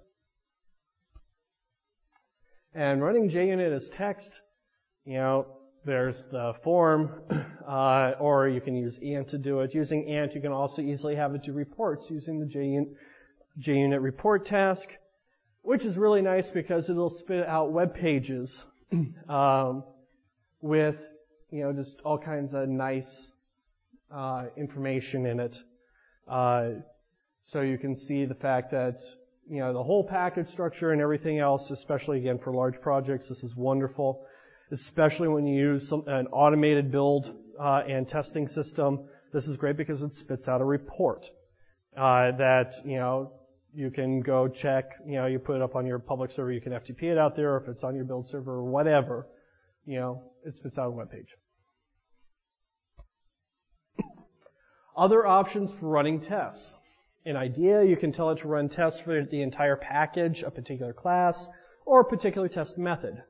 And 2.74 3.02
running 3.02 3.28
JUnit 3.28 3.76
as 3.76 3.90
text, 3.90 4.32
you 5.04 5.16
know, 5.16 5.48
there's 5.84 6.26
the 6.26 6.54
form, 6.64 7.22
uh, 7.68 8.14
or 8.20 8.50
you 8.50 8.62
can 8.62 8.76
use 8.76 9.00
Ant 9.04 9.30
to 9.30 9.38
do 9.40 9.62
it. 9.62 9.74
Using 9.74 10.08
Ant, 10.08 10.36
you 10.36 10.42
can 10.42 10.52
also 10.52 10.82
easily 10.82 11.16
have 11.16 11.34
it 11.34 11.44
do 11.44 11.54
reports 11.54 12.10
using 12.12 12.40
the 12.40 12.46
JUnit 13.60 14.02
report 14.02 14.46
task, 14.46 14.90
which 15.64 15.86
is 15.86 15.98
really 15.98 16.22
nice 16.22 16.50
because 16.50 16.90
it'll 16.90 17.10
spit 17.10 17.48
out 17.48 17.72
web 17.72 17.96
pages 17.96 18.64
um, 19.30 19.84
with 20.62 20.98
you 21.50 21.64
know 21.64 21.74
just 21.74 22.00
all 22.02 22.18
kinds 22.18 22.54
of 22.54 22.68
nice 22.70 23.28
uh, 24.14 24.46
information 24.58 25.26
in 25.26 25.40
it. 25.40 25.60
Uh, 26.28 26.70
so 27.46 27.62
you 27.62 27.78
can 27.78 27.96
see 27.96 28.26
the 28.26 28.36
fact 28.36 28.72
that 28.72 29.00
you 29.50 29.60
know 29.60 29.74
the 29.74 29.84
whole 29.84 30.04
package 30.04 30.50
structure 30.50 30.92
and 30.92 31.02
everything 31.02 31.40
else, 31.40 31.72
especially 31.72 32.18
again 32.20 32.38
for 32.38 32.54
large 32.54 32.82
projects, 32.82 33.30
this 33.30 33.44
is 33.44 33.56
wonderful. 33.56 34.26
Especially 34.70 35.30
when 35.30 35.48
you 35.48 35.56
use 35.56 35.88
some, 35.88 36.04
an 36.08 36.28
automated 36.28 36.92
build 36.92 37.34
uh, 37.58 37.84
and 37.88 38.06
testing 38.08 38.50
system, 38.50 39.08
this 39.32 39.48
is 39.48 39.56
great 39.56 39.78
because 39.78 40.02
it 40.02 40.14
spits 40.14 40.50
out 40.50 40.60
a 40.60 40.66
report 40.66 41.30
uh, 41.96 42.32
that 42.32 42.74
you 42.84 42.98
know 42.98 43.32
you 43.74 43.92
can 43.92 44.22
go 44.22 44.48
check, 44.48 44.86
you 45.06 45.14
know, 45.14 45.28
you 45.28 45.38
put 45.38 45.56
it 45.56 45.62
up 45.62 45.76
on 45.76 45.86
your 45.86 46.00
public 46.00 46.32
server, 46.32 46.52
you 46.52 46.60
can 46.60 46.72
FTP 46.72 47.04
it 47.04 47.18
out 47.18 47.36
there, 47.36 47.58
if 47.58 47.68
it's 47.68 47.84
on 47.84 47.96
your 47.96 48.06
build 48.06 48.28
server 48.28 48.54
or 48.54 48.64
whatever, 48.64 49.28
you 49.86 50.00
know, 50.00 50.24
it 50.44 50.56
spits 50.56 50.80
out 50.80 50.88
a 50.88 50.90
web 50.90 51.12
page. 51.12 51.28
Other 54.98 55.28
options 55.28 55.72
for 55.72 55.90
running 55.90 56.20
tests. 56.20 56.74
In 57.24 57.36
IDEA, 57.36 57.84
you 57.84 57.96
can 57.96 58.12
tell 58.12 58.32
it 58.32 58.40
to 58.40 58.48
run 58.48 58.68
tests 58.68 59.00
for 59.00 59.24
the 59.24 59.44
entire 59.44 59.76
package, 59.76 60.42
a 60.42 60.50
particular 60.50 60.92
class, 60.92 61.48
or 61.86 62.00
a 62.00 62.06
particular 62.06 62.50
test 62.50 62.80
method. 62.80 63.22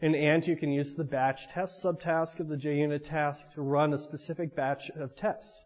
In 0.00 0.16
Ant, 0.16 0.48
you 0.48 0.56
can 0.56 0.72
use 0.72 0.94
the 0.94 1.04
batch 1.04 1.46
test 1.46 1.84
subtask 1.84 2.40
of 2.40 2.48
the 2.48 2.56
JUnit 2.56 3.04
task 3.04 3.44
to 3.54 3.62
run 3.62 3.94
a 3.94 3.98
specific 3.98 4.56
batch 4.56 4.90
of 4.96 5.14
tests. 5.14 5.62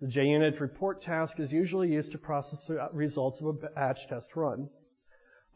The 0.00 0.06
JUnit 0.06 0.60
report 0.60 1.02
task 1.02 1.40
is 1.40 1.52
usually 1.52 1.92
used 1.92 2.12
to 2.12 2.18
process 2.18 2.66
the 2.66 2.88
results 2.92 3.40
of 3.40 3.48
a 3.48 3.52
batch 3.54 4.06
test 4.06 4.36
run. 4.36 4.70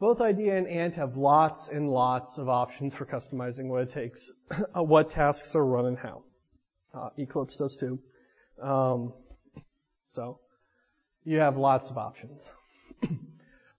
Both 0.01 0.21
IDEA 0.21 0.57
and 0.57 0.67
Ant 0.67 0.95
have 0.95 1.17
lots 1.17 1.69
and 1.69 1.89
lots 1.89 2.37
of 2.37 2.49
options 2.49 2.95
for 2.95 3.07
customizing 3.07 3.69
what 3.69 3.83
it 3.83 3.93
takes, 3.93 4.29
what 4.75 5.11
tasks 5.11 5.55
are 5.55 5.65
run 5.65 5.87
and 5.87 5.99
how. 5.99 6.25
Uh, 6.93 7.11
Eclipse 7.17 7.57
does 7.57 7.77
too. 7.77 8.01
Um, 8.63 9.13
so 10.09 10.41
you 11.25 11.39
have 11.39 11.57
lots 11.57 11.91
of 11.91 11.99
options. 11.99 12.51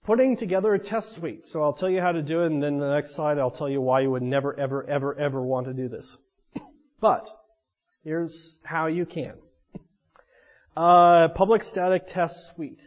Putting 0.05 0.37
together 0.37 0.73
a 0.73 0.79
test 0.79 1.13
suite. 1.13 1.47
So 1.47 1.61
I'll 1.61 1.73
tell 1.73 1.89
you 1.89 2.01
how 2.01 2.11
to 2.11 2.21
do 2.21 2.43
it, 2.43 2.47
and 2.47 2.61
then 2.61 2.77
the 2.79 2.93
next 2.93 3.15
slide 3.15 3.37
I'll 3.37 3.51
tell 3.51 3.69
you 3.69 3.81
why 3.81 4.01
you 4.01 4.11
would 4.11 4.23
never, 4.23 4.57
ever, 4.59 4.87
ever, 4.89 5.17
ever 5.19 5.41
want 5.41 5.67
to 5.67 5.73
do 5.73 5.89
this. 5.89 6.17
But 7.01 7.29
here's 8.03 8.57
how 8.63 8.87
you 8.87 9.05
can. 9.05 9.35
Uh, 10.75 11.29
public 11.29 11.63
static 11.63 12.07
test 12.07 12.53
suite. 12.53 12.81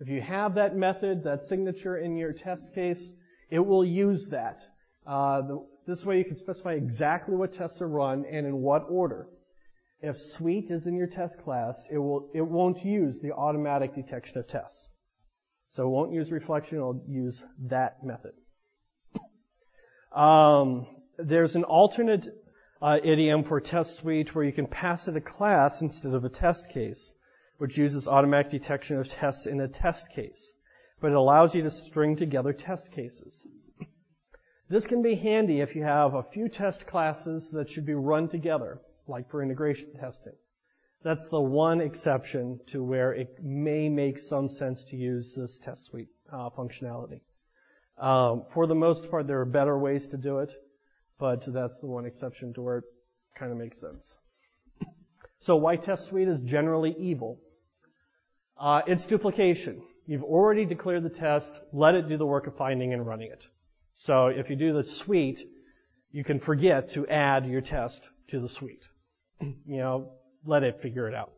If 0.00 0.08
you 0.08 0.20
have 0.20 0.54
that 0.54 0.76
method, 0.76 1.24
that 1.24 1.44
signature 1.44 1.98
in 1.98 2.16
your 2.16 2.32
test 2.32 2.72
case, 2.74 3.10
it 3.50 3.58
will 3.58 3.84
use 3.84 4.26
that. 4.28 4.60
Uh, 5.06 5.42
the, 5.42 5.66
this 5.86 6.04
way 6.04 6.18
you 6.18 6.24
can 6.24 6.36
specify 6.36 6.74
exactly 6.74 7.34
what 7.34 7.52
tests 7.52 7.80
are 7.82 7.88
run 7.88 8.24
and 8.30 8.46
in 8.46 8.58
what 8.58 8.86
order. 8.88 9.26
If 10.00 10.20
suite 10.20 10.70
is 10.70 10.86
in 10.86 10.96
your 10.96 11.08
test 11.08 11.38
class, 11.42 11.86
it 11.90 11.98
will 11.98 12.30
it 12.32 12.46
won't 12.46 12.84
use 12.84 13.18
the 13.18 13.32
automatic 13.32 13.94
detection 13.94 14.38
of 14.38 14.46
tests. 14.46 14.90
So 15.70 15.86
it 15.86 15.90
won't 15.90 16.12
use 16.12 16.32
reflection, 16.32 16.78
it'll 16.78 17.04
use 17.06 17.44
that 17.66 18.04
method. 18.04 18.32
Um, 20.14 20.86
there's 21.18 21.56
an 21.56 21.64
alternate 21.64 22.26
uh, 22.80 22.98
idiom 23.02 23.44
for 23.44 23.60
test 23.60 23.96
suite 23.96 24.34
where 24.34 24.44
you 24.44 24.52
can 24.52 24.66
pass 24.66 25.08
it 25.08 25.16
a 25.16 25.20
class 25.20 25.82
instead 25.82 26.14
of 26.14 26.24
a 26.24 26.28
test 26.28 26.70
case. 26.70 27.12
which 27.58 27.76
uses 27.76 28.06
automatic 28.06 28.50
detection 28.50 28.96
of 28.96 29.08
tests 29.08 29.46
in 29.46 29.60
a 29.60 29.68
test 29.68 30.08
case, 30.10 30.52
but 31.00 31.10
it 31.10 31.16
allows 31.16 31.54
you 31.54 31.62
to 31.62 31.70
string 31.70 32.16
together 32.16 32.52
test 32.52 32.90
cases. 32.92 33.46
This 34.68 34.86
can 34.86 35.02
be 35.02 35.16
handy 35.16 35.60
if 35.60 35.74
you 35.74 35.82
have 35.82 36.14
a 36.14 36.22
few 36.22 36.48
test 36.48 36.86
classes 36.86 37.50
that 37.52 37.68
should 37.68 37.86
be 37.86 37.94
run 37.94 38.28
together, 38.28 38.80
like 39.08 39.30
for 39.30 39.42
integration 39.42 39.92
testing. 39.94 40.34
That's 41.02 41.26
the 41.28 41.40
one 41.40 41.80
exception 41.80 42.60
to 42.68 42.82
where 42.82 43.12
it 43.12 43.38
may 43.42 43.88
make 43.88 44.18
some 44.18 44.50
sense 44.50 44.84
to 44.84 44.96
use 44.96 45.34
this 45.34 45.58
test 45.58 45.86
suite 45.86 46.08
uh, 46.32 46.50
functionality. 46.50 47.20
Um, 47.98 48.44
for 48.52 48.66
the 48.66 48.74
most 48.74 49.10
part, 49.10 49.26
there 49.26 49.40
are 49.40 49.44
better 49.44 49.78
ways 49.78 50.06
to 50.08 50.16
do 50.16 50.38
it, 50.38 50.52
but 51.18 51.44
that's 51.52 51.80
the 51.80 51.86
one 51.86 52.04
exception 52.04 52.52
to 52.54 52.62
where 52.62 52.78
it 52.78 52.84
kind 53.36 53.52
of 53.52 53.58
makes 53.58 53.80
sense. 53.80 54.14
So 55.40 55.56
why 55.56 55.76
test 55.76 56.06
suite 56.06 56.28
is 56.28 56.40
generally 56.40 56.96
evil? 56.98 57.38
Uh, 58.58 58.82
it's 58.86 59.06
duplication. 59.06 59.82
You've 60.06 60.24
already 60.24 60.64
declared 60.64 61.04
the 61.04 61.10
test. 61.10 61.52
Let 61.72 61.94
it 61.94 62.08
do 62.08 62.16
the 62.16 62.26
work 62.26 62.46
of 62.46 62.56
finding 62.56 62.92
and 62.92 63.06
running 63.06 63.30
it. 63.30 63.46
So 63.94 64.26
if 64.26 64.50
you 64.50 64.56
do 64.56 64.72
the 64.72 64.82
suite, 64.82 65.42
you 66.10 66.24
can 66.24 66.40
forget 66.40 66.88
to 66.90 67.06
add 67.06 67.46
your 67.46 67.60
test 67.60 68.08
to 68.28 68.40
the 68.40 68.48
suite. 68.48 68.88
You 69.40 69.78
know, 69.78 70.12
let 70.44 70.62
it 70.62 70.80
figure 70.80 71.08
it 71.08 71.14
out. 71.14 71.32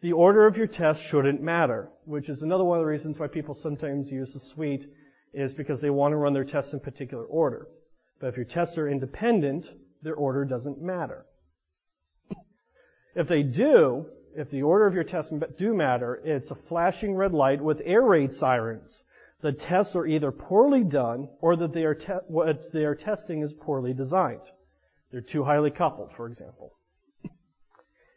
The 0.00 0.12
order 0.12 0.46
of 0.46 0.56
your 0.56 0.66
test 0.66 1.02
shouldn't 1.02 1.42
matter, 1.42 1.90
which 2.04 2.28
is 2.28 2.42
another 2.42 2.64
one 2.64 2.78
of 2.78 2.82
the 2.82 2.90
reasons 2.90 3.18
why 3.18 3.26
people 3.26 3.54
sometimes 3.54 4.10
use 4.10 4.32
the 4.32 4.40
suite 4.40 4.86
is 5.34 5.52
because 5.52 5.80
they 5.80 5.90
want 5.90 6.12
to 6.12 6.16
run 6.16 6.32
their 6.32 6.44
tests 6.44 6.72
in 6.72 6.80
particular 6.80 7.24
order. 7.24 7.68
But 8.18 8.28
if 8.28 8.36
your 8.36 8.46
tests 8.46 8.78
are 8.78 8.88
independent, 8.88 9.66
their 10.02 10.14
order 10.14 10.44
doesn't 10.44 10.80
matter. 10.80 11.26
If 13.14 13.28
they 13.28 13.42
do, 13.42 14.06
if 14.36 14.50
the 14.50 14.62
order 14.62 14.86
of 14.86 14.94
your 14.94 15.04
tests 15.04 15.32
do 15.58 15.74
matter, 15.74 16.20
it's 16.24 16.50
a 16.50 16.54
flashing 16.54 17.14
red 17.14 17.32
light 17.32 17.60
with 17.60 17.82
air 17.84 18.02
raid 18.02 18.32
sirens. 18.32 19.02
The 19.40 19.52
tests 19.52 19.96
are 19.96 20.06
either 20.06 20.30
poorly 20.30 20.84
done 20.84 21.28
or 21.40 21.56
that 21.56 21.72
they 21.72 21.84
are 21.84 21.94
te- 21.94 22.24
what 22.28 22.70
they 22.72 22.84
are 22.84 22.94
testing 22.94 23.42
is 23.42 23.52
poorly 23.52 23.92
designed. 23.92 24.50
They're 25.10 25.20
too 25.20 25.42
highly 25.42 25.70
coupled, 25.70 26.12
for 26.12 26.26
example. 26.26 26.72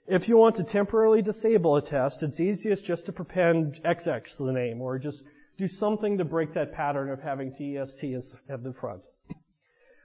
If 0.08 0.28
you 0.28 0.36
want 0.36 0.56
to 0.56 0.64
temporarily 0.64 1.22
disable 1.22 1.78
a 1.78 1.82
test, 1.82 2.24
it's 2.24 2.40
easiest 2.40 2.84
just 2.84 3.06
to 3.06 3.14
prepend 3.14 3.80
XX 3.86 4.36
to 4.38 4.44
the 4.44 4.52
name 4.52 4.82
or 4.82 5.00
just 5.00 5.24
do 5.58 5.68
something 5.68 6.18
to 6.18 6.26
break 6.26 6.54
that 6.54 6.74
pattern 6.74 7.10
of 7.10 7.22
having 7.22 7.54
TEST 7.54 8.36
at 8.50 8.64
the 8.64 8.74
front. 8.74 9.04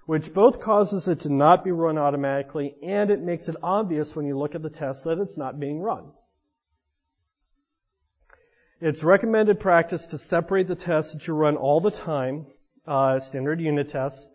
Which 0.06 0.32
both 0.32 0.60
causes 0.60 1.08
it 1.08 1.20
to 1.20 1.32
not 1.32 1.64
be 1.64 1.72
run 1.72 1.98
automatically 1.98 2.76
and 2.82 3.10
it 3.10 3.20
makes 3.20 3.48
it 3.48 3.56
obvious 3.62 4.14
when 4.14 4.24
you 4.24 4.38
look 4.38 4.54
at 4.54 4.62
the 4.62 4.70
test 4.70 5.04
that 5.04 5.18
it's 5.18 5.36
not 5.36 5.58
being 5.58 5.80
run. 5.80 6.12
It's 8.80 9.02
recommended 9.02 9.58
practice 9.58 10.06
to 10.06 10.18
separate 10.18 10.68
the 10.68 10.76
tests 10.76 11.12
that 11.12 11.26
you 11.26 11.34
run 11.34 11.56
all 11.56 11.80
the 11.80 11.90
time, 11.90 12.46
uh, 12.86 13.18
standard 13.18 13.60
unit 13.60 13.88
tests, 13.88 14.28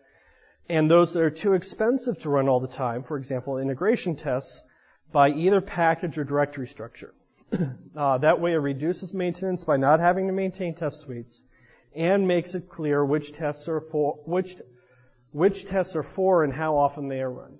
and 0.68 0.90
those 0.90 1.14
that 1.14 1.22
are 1.22 1.30
too 1.30 1.54
expensive 1.54 2.20
to 2.20 2.28
run 2.28 2.48
all 2.48 2.60
the 2.60 2.68
time, 2.68 3.02
for 3.02 3.16
example, 3.16 3.56
integration 3.56 4.14
tests, 4.14 4.62
by 5.14 5.30
either 5.30 5.60
package 5.60 6.18
or 6.18 6.24
directory 6.24 6.66
structure. 6.66 7.14
uh, 7.96 8.18
that 8.18 8.40
way 8.40 8.52
it 8.52 8.56
reduces 8.56 9.14
maintenance 9.14 9.62
by 9.62 9.76
not 9.76 10.00
having 10.00 10.26
to 10.26 10.32
maintain 10.32 10.74
test 10.74 11.02
suites 11.02 11.40
and 11.94 12.26
makes 12.26 12.56
it 12.56 12.68
clear 12.68 13.04
which 13.04 13.32
tests 13.32 13.68
are 13.68 13.80
for, 13.80 14.18
which, 14.26 14.56
which 15.30 15.66
tests 15.66 15.94
are 15.94 16.02
for 16.02 16.42
and 16.42 16.52
how 16.52 16.76
often 16.76 17.06
they 17.06 17.20
are 17.20 17.30
run. 17.30 17.56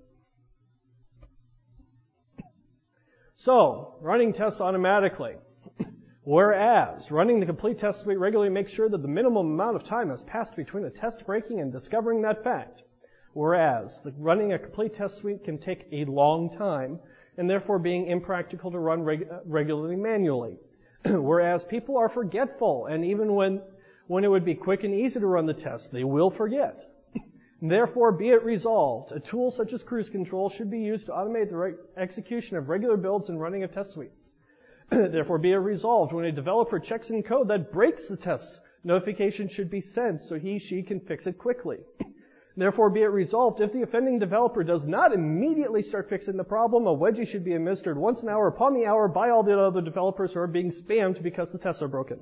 So, 3.35 3.95
running 4.01 4.33
tests 4.33 4.59
automatically. 4.59 5.35
Whereas, 6.23 7.09
running 7.09 7.39
the 7.39 7.45
complete 7.45 7.79
test 7.79 8.01
suite 8.01 8.19
regularly 8.19 8.51
makes 8.51 8.73
sure 8.73 8.89
that 8.89 9.01
the 9.01 9.07
minimum 9.07 9.53
amount 9.53 9.77
of 9.77 9.85
time 9.85 10.09
has 10.09 10.23
passed 10.23 10.57
between 10.57 10.83
the 10.83 10.89
test 10.89 11.25
breaking 11.25 11.61
and 11.61 11.71
discovering 11.71 12.21
that 12.23 12.43
fact. 12.43 12.83
Whereas, 13.31 14.01
running 14.17 14.51
a 14.51 14.59
complete 14.59 14.93
test 14.93 15.19
suite 15.19 15.45
can 15.45 15.57
take 15.57 15.87
a 15.93 16.03
long 16.03 16.53
time 16.53 16.99
and 17.37 17.49
therefore 17.49 17.79
being 17.79 18.07
impractical 18.07 18.71
to 18.71 18.79
run 18.79 19.03
reg- 19.03 19.27
uh, 19.31 19.39
regularly 19.45 19.95
manually. 19.95 20.57
Whereas 21.05 21.63
people 21.63 21.97
are 21.97 22.09
forgetful, 22.09 22.87
and 22.87 23.05
even 23.05 23.35
when, 23.35 23.61
when 24.07 24.23
it 24.23 24.29
would 24.29 24.45
be 24.45 24.55
quick 24.55 24.83
and 24.83 24.93
easy 24.93 25.19
to 25.19 25.27
run 25.27 25.45
the 25.45 25.53
test, 25.53 25.91
they 25.91 26.03
will 26.03 26.31
forget. 26.31 26.79
Therefore, 27.61 28.11
be 28.11 28.29
it 28.29 28.43
resolved, 28.43 29.11
a 29.11 29.19
tool 29.19 29.51
such 29.51 29.73
as 29.73 29.83
CruiseControl 29.83 30.53
should 30.53 30.71
be 30.71 30.79
used 30.79 31.07
to 31.07 31.11
automate 31.11 31.49
the 31.49 31.57
re- 31.57 31.73
execution 31.97 32.57
of 32.57 32.69
regular 32.69 32.97
builds 32.97 33.29
and 33.29 33.39
running 33.39 33.63
of 33.63 33.71
test 33.71 33.93
suites. 33.93 34.31
Therefore, 34.89 35.37
be 35.37 35.51
it 35.51 35.57
resolved, 35.57 36.13
when 36.13 36.25
a 36.25 36.31
developer 36.31 36.79
checks 36.79 37.09
in 37.09 37.23
code 37.23 37.47
that 37.49 37.71
breaks 37.71 38.07
the 38.07 38.17
test, 38.17 38.59
notification 38.83 39.47
should 39.47 39.69
be 39.69 39.81
sent 39.81 40.21
so 40.21 40.37
he, 40.37 40.59
she 40.59 40.83
can 40.83 40.99
fix 40.99 41.27
it 41.27 41.37
quickly. 41.37 41.79
Therefore, 42.57 42.89
be 42.89 43.01
it 43.01 43.07
resolved, 43.07 43.59
if 43.59 43.73
the 43.73 43.81
offending 43.81 44.17
developer 44.17 44.63
does 44.63 44.85
not 44.85 45.11
immediately 45.13 45.81
start 45.81 46.09
fixing 46.09 46.37
the 46.37 46.43
problem, 46.43 46.87
a 46.87 46.95
wedgie 46.95 47.27
should 47.27 47.43
be 47.43 47.51
administered 47.53 47.97
once 47.97 48.21
an 48.21 48.29
hour 48.29 48.47
upon 48.47 48.73
the 48.73 48.85
hour 48.85 49.09
by 49.09 49.29
all 49.29 49.43
the 49.43 49.59
other 49.59 49.81
developers 49.81 50.33
who 50.33 50.39
are 50.39 50.47
being 50.47 50.71
spammed 50.71 51.21
because 51.21 51.51
the 51.51 51.57
tests 51.57 51.81
are 51.81 51.89
broken. 51.89 52.19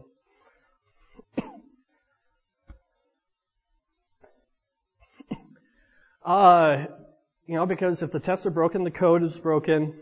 uh, 6.26 6.86
you 7.46 7.56
know, 7.56 7.68
because 7.68 8.02
if 8.02 8.12
the 8.12 8.20
tests 8.20 8.48
are 8.48 8.52
broken, 8.52 8.84
the 8.84 8.90
code 8.90 9.22
is 9.22 9.38
broken, 9.38 9.94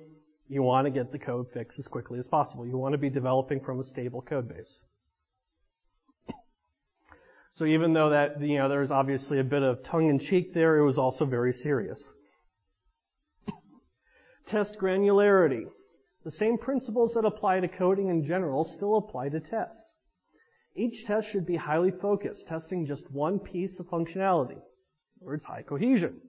you 0.47 0.63
want 0.63 0.85
to 0.85 0.91
get 0.91 1.11
the 1.11 1.19
code 1.19 1.47
fixed 1.53 1.77
as 1.77 1.89
quickly 1.89 2.19
as 2.19 2.27
possible. 2.27 2.65
You 2.65 2.77
want 2.77 2.93
to 2.93 2.97
be 2.97 3.09
developing 3.09 3.59
from 3.59 3.81
a 3.81 3.83
stable 3.83 4.21
code 4.21 4.47
base. 4.47 4.85
So 7.55 7.65
even 7.65 7.93
though 7.93 8.09
that, 8.09 8.41
you 8.41 8.57
know, 8.57 8.69
there's 8.69 8.91
obviously 8.91 9.39
a 9.39 9.43
bit 9.43 9.61
of 9.61 9.83
tongue 9.83 10.09
in 10.09 10.19
cheek 10.19 10.53
there, 10.53 10.77
it 10.77 10.85
was 10.85 10.97
also 10.97 11.25
very 11.25 11.53
serious. 11.53 12.11
Test 14.45 14.77
granularity. 14.77 15.65
The 16.23 16.31
same 16.31 16.57
principles 16.57 17.13
that 17.13 17.25
apply 17.25 17.59
to 17.59 17.67
coding 17.67 18.09
in 18.09 18.23
general 18.23 18.63
still 18.63 18.97
apply 18.97 19.29
to 19.29 19.39
tests. 19.39 19.95
Each 20.75 21.05
test 21.05 21.29
should 21.29 21.45
be 21.45 21.57
highly 21.57 21.91
focused, 21.91 22.47
testing 22.47 22.85
just 22.85 23.11
one 23.11 23.39
piece 23.39 23.79
of 23.79 23.87
functionality. 23.87 24.61
In 25.19 25.25
words, 25.27 25.45
high 25.45 25.63
cohesion. 25.63 26.21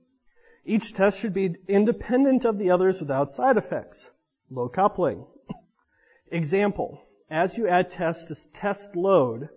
Each 0.64 0.92
test 0.92 1.18
should 1.18 1.34
be 1.34 1.56
independent 1.68 2.44
of 2.44 2.58
the 2.58 2.70
others 2.70 3.00
without 3.00 3.32
side 3.32 3.56
effects. 3.56 4.10
Low 4.50 4.68
coupling. 4.68 5.24
Example. 6.30 7.02
As 7.30 7.56
you 7.56 7.68
add 7.68 7.90
tests 7.90 8.24
to 8.26 8.52
test 8.52 8.94
load, 8.94 9.48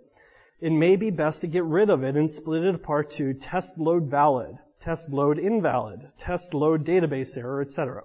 it 0.65 0.71
may 0.71 0.95
be 0.95 1.11
best 1.11 1.41
to 1.41 1.47
get 1.47 1.63
rid 1.63 1.91
of 1.91 2.03
it 2.03 2.15
and 2.15 2.31
split 2.31 2.63
it 2.63 2.73
apart 2.73 3.11
to 3.11 3.35
test 3.35 3.77
load 3.77 4.09
valid, 4.09 4.57
test 4.79 5.11
load 5.11 5.37
invalid, 5.37 5.99
test 6.17 6.55
load 6.55 6.83
database 6.83 7.37
error, 7.37 7.61
etc. 7.61 8.01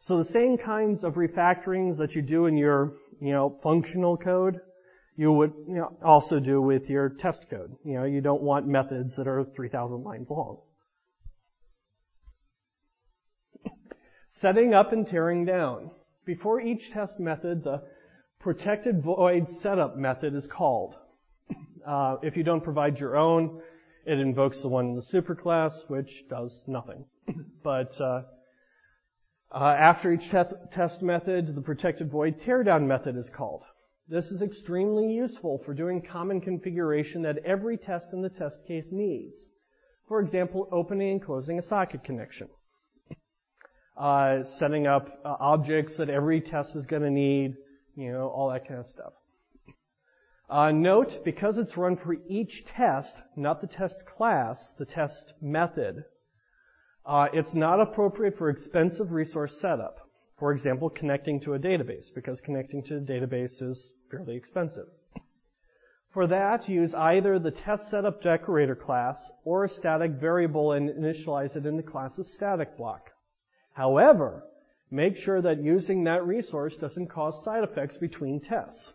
So 0.00 0.18
the 0.18 0.24
same 0.24 0.58
kinds 0.58 1.04
of 1.04 1.14
refactorings 1.14 1.96
that 1.96 2.14
you 2.14 2.20
do 2.20 2.44
in 2.44 2.58
your, 2.58 2.98
you 3.18 3.32
know, 3.32 3.48
functional 3.48 4.18
code, 4.18 4.60
you 5.16 5.32
would 5.32 5.54
you 5.66 5.76
know, 5.76 5.96
also 6.04 6.38
do 6.38 6.60
with 6.60 6.90
your 6.90 7.08
test 7.08 7.48
code. 7.48 7.74
You 7.82 7.94
know, 7.94 8.04
you 8.04 8.20
don't 8.20 8.42
want 8.42 8.66
methods 8.66 9.16
that 9.16 9.26
are 9.26 9.42
3,000 9.42 10.04
lines 10.04 10.28
long. 10.28 10.58
Setting 14.26 14.74
up 14.74 14.92
and 14.92 15.06
tearing 15.06 15.46
down. 15.46 15.92
Before 16.26 16.60
each 16.60 16.90
test 16.90 17.18
method, 17.18 17.64
the 17.64 17.84
protected 18.38 19.02
void 19.02 19.48
setup 19.48 19.96
method 19.96 20.34
is 20.34 20.46
called. 20.46 20.98
Uh, 21.88 22.16
if 22.22 22.36
you 22.36 22.42
don't 22.42 22.62
provide 22.62 23.00
your 23.00 23.16
own, 23.16 23.62
it 24.04 24.18
invokes 24.20 24.60
the 24.60 24.68
one 24.68 24.88
in 24.88 24.94
the 24.94 25.00
superclass, 25.00 25.88
which 25.88 26.28
does 26.28 26.62
nothing. 26.66 27.06
but 27.64 27.98
uh, 27.98 28.22
uh, 29.50 29.74
after 29.78 30.12
each 30.12 30.30
te- 30.30 30.42
test 30.70 31.00
method, 31.00 31.54
the 31.54 31.62
protected 31.62 32.10
void 32.10 32.38
teardown 32.38 32.86
method 32.86 33.16
is 33.16 33.30
called. 33.30 33.62
This 34.06 34.30
is 34.30 34.42
extremely 34.42 35.10
useful 35.10 35.62
for 35.64 35.72
doing 35.72 36.02
common 36.02 36.42
configuration 36.42 37.22
that 37.22 37.38
every 37.38 37.78
test 37.78 38.08
in 38.12 38.20
the 38.20 38.28
test 38.28 38.66
case 38.66 38.88
needs. 38.92 39.46
For 40.08 40.20
example, 40.20 40.68
opening 40.70 41.12
and 41.12 41.22
closing 41.22 41.58
a 41.58 41.62
socket 41.62 42.04
connection. 42.04 42.48
Uh, 43.96 44.44
setting 44.44 44.86
up 44.86 45.20
uh, 45.24 45.36
objects 45.40 45.96
that 45.96 46.10
every 46.10 46.42
test 46.42 46.76
is 46.76 46.84
going 46.84 47.02
to 47.02 47.10
need, 47.10 47.54
you 47.96 48.12
know, 48.12 48.28
all 48.28 48.50
that 48.50 48.68
kind 48.68 48.80
of 48.80 48.86
stuff. 48.86 49.12
Uh, 50.50 50.72
note, 50.72 51.22
because 51.24 51.58
it's 51.58 51.76
run 51.76 51.94
for 51.94 52.16
each 52.26 52.64
test, 52.64 53.20
not 53.36 53.60
the 53.60 53.66
test 53.66 54.06
class, 54.06 54.70
the 54.78 54.86
test 54.86 55.34
method, 55.42 56.04
uh, 57.04 57.28
it's 57.34 57.54
not 57.54 57.80
appropriate 57.80 58.36
for 58.38 58.48
expensive 58.48 59.12
resource 59.12 59.60
setup. 59.60 60.08
For 60.38 60.52
example, 60.52 60.88
connecting 60.88 61.40
to 61.40 61.54
a 61.54 61.58
database, 61.58 62.06
because 62.14 62.40
connecting 62.40 62.82
to 62.84 62.96
a 62.96 63.00
database 63.00 63.60
is 63.60 63.92
fairly 64.10 64.36
expensive. 64.36 64.86
For 66.14 66.26
that, 66.26 66.66
use 66.68 66.94
either 66.94 67.38
the 67.38 67.50
test 67.50 67.90
setup 67.90 68.22
decorator 68.22 68.74
class 68.74 69.30
or 69.44 69.64
a 69.64 69.68
static 69.68 70.12
variable 70.12 70.72
and 70.72 70.88
initialize 70.88 71.56
it 71.56 71.66
in 71.66 71.76
the 71.76 71.82
class's 71.82 72.32
static 72.32 72.76
block. 72.78 73.10
However, 73.74 74.44
make 74.90 75.18
sure 75.18 75.42
that 75.42 75.62
using 75.62 76.04
that 76.04 76.26
resource 76.26 76.78
doesn't 76.78 77.08
cause 77.08 77.44
side 77.44 77.64
effects 77.64 77.98
between 77.98 78.40
tests. 78.40 78.94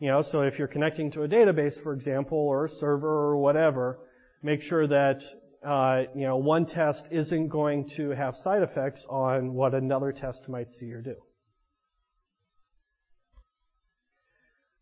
You 0.00 0.08
know, 0.08 0.22
so 0.22 0.40
if 0.40 0.58
you're 0.58 0.66
connecting 0.66 1.10
to 1.10 1.24
a 1.24 1.28
database, 1.28 1.78
for 1.78 1.92
example, 1.92 2.38
or 2.38 2.64
a 2.64 2.70
server 2.70 3.06
or 3.06 3.36
whatever, 3.36 3.98
make 4.42 4.62
sure 4.62 4.86
that 4.86 5.22
uh, 5.62 6.04
you 6.14 6.26
know 6.26 6.38
one 6.38 6.64
test 6.64 7.06
isn't 7.10 7.48
going 7.48 7.86
to 7.90 8.08
have 8.10 8.34
side 8.34 8.62
effects 8.62 9.04
on 9.10 9.52
what 9.52 9.74
another 9.74 10.10
test 10.10 10.48
might 10.48 10.72
see 10.72 10.90
or 10.90 11.02
do. 11.02 11.16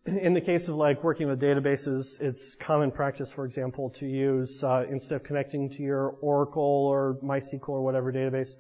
In 0.07 0.35
the 0.35 0.41
case 0.41 0.69
of 0.69 0.77
like 0.77 1.03
working 1.03 1.27
with 1.27 1.41
databases, 1.41 2.21
it's 2.21 2.55
common 2.55 2.93
practice, 2.93 3.29
for 3.29 3.45
example, 3.45 3.91
to 3.97 4.07
use 4.07 4.63
uh, 4.63 4.85
instead 4.89 5.17
of 5.17 5.25
connecting 5.25 5.69
to 5.71 5.83
your 5.83 6.11
Oracle 6.23 6.63
or 6.63 7.19
MySQL 7.25 7.69
or 7.71 7.83
whatever 7.83 8.13
database, 8.13 8.51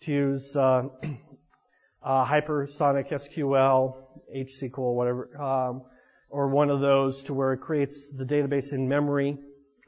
to 0.00 0.12
use 0.12 0.56
uh, 0.56 0.82
uh, 2.02 2.24
Hypersonic 2.26 3.12
SQL, 3.12 3.94
HSQL, 4.36 4.94
whatever, 4.94 5.40
um, 5.40 5.82
or 6.30 6.48
one 6.48 6.70
of 6.70 6.80
those 6.80 7.22
to 7.24 7.34
where 7.34 7.52
it 7.52 7.58
creates 7.58 8.10
the 8.10 8.24
database 8.24 8.72
in 8.72 8.88
memory, 8.88 9.36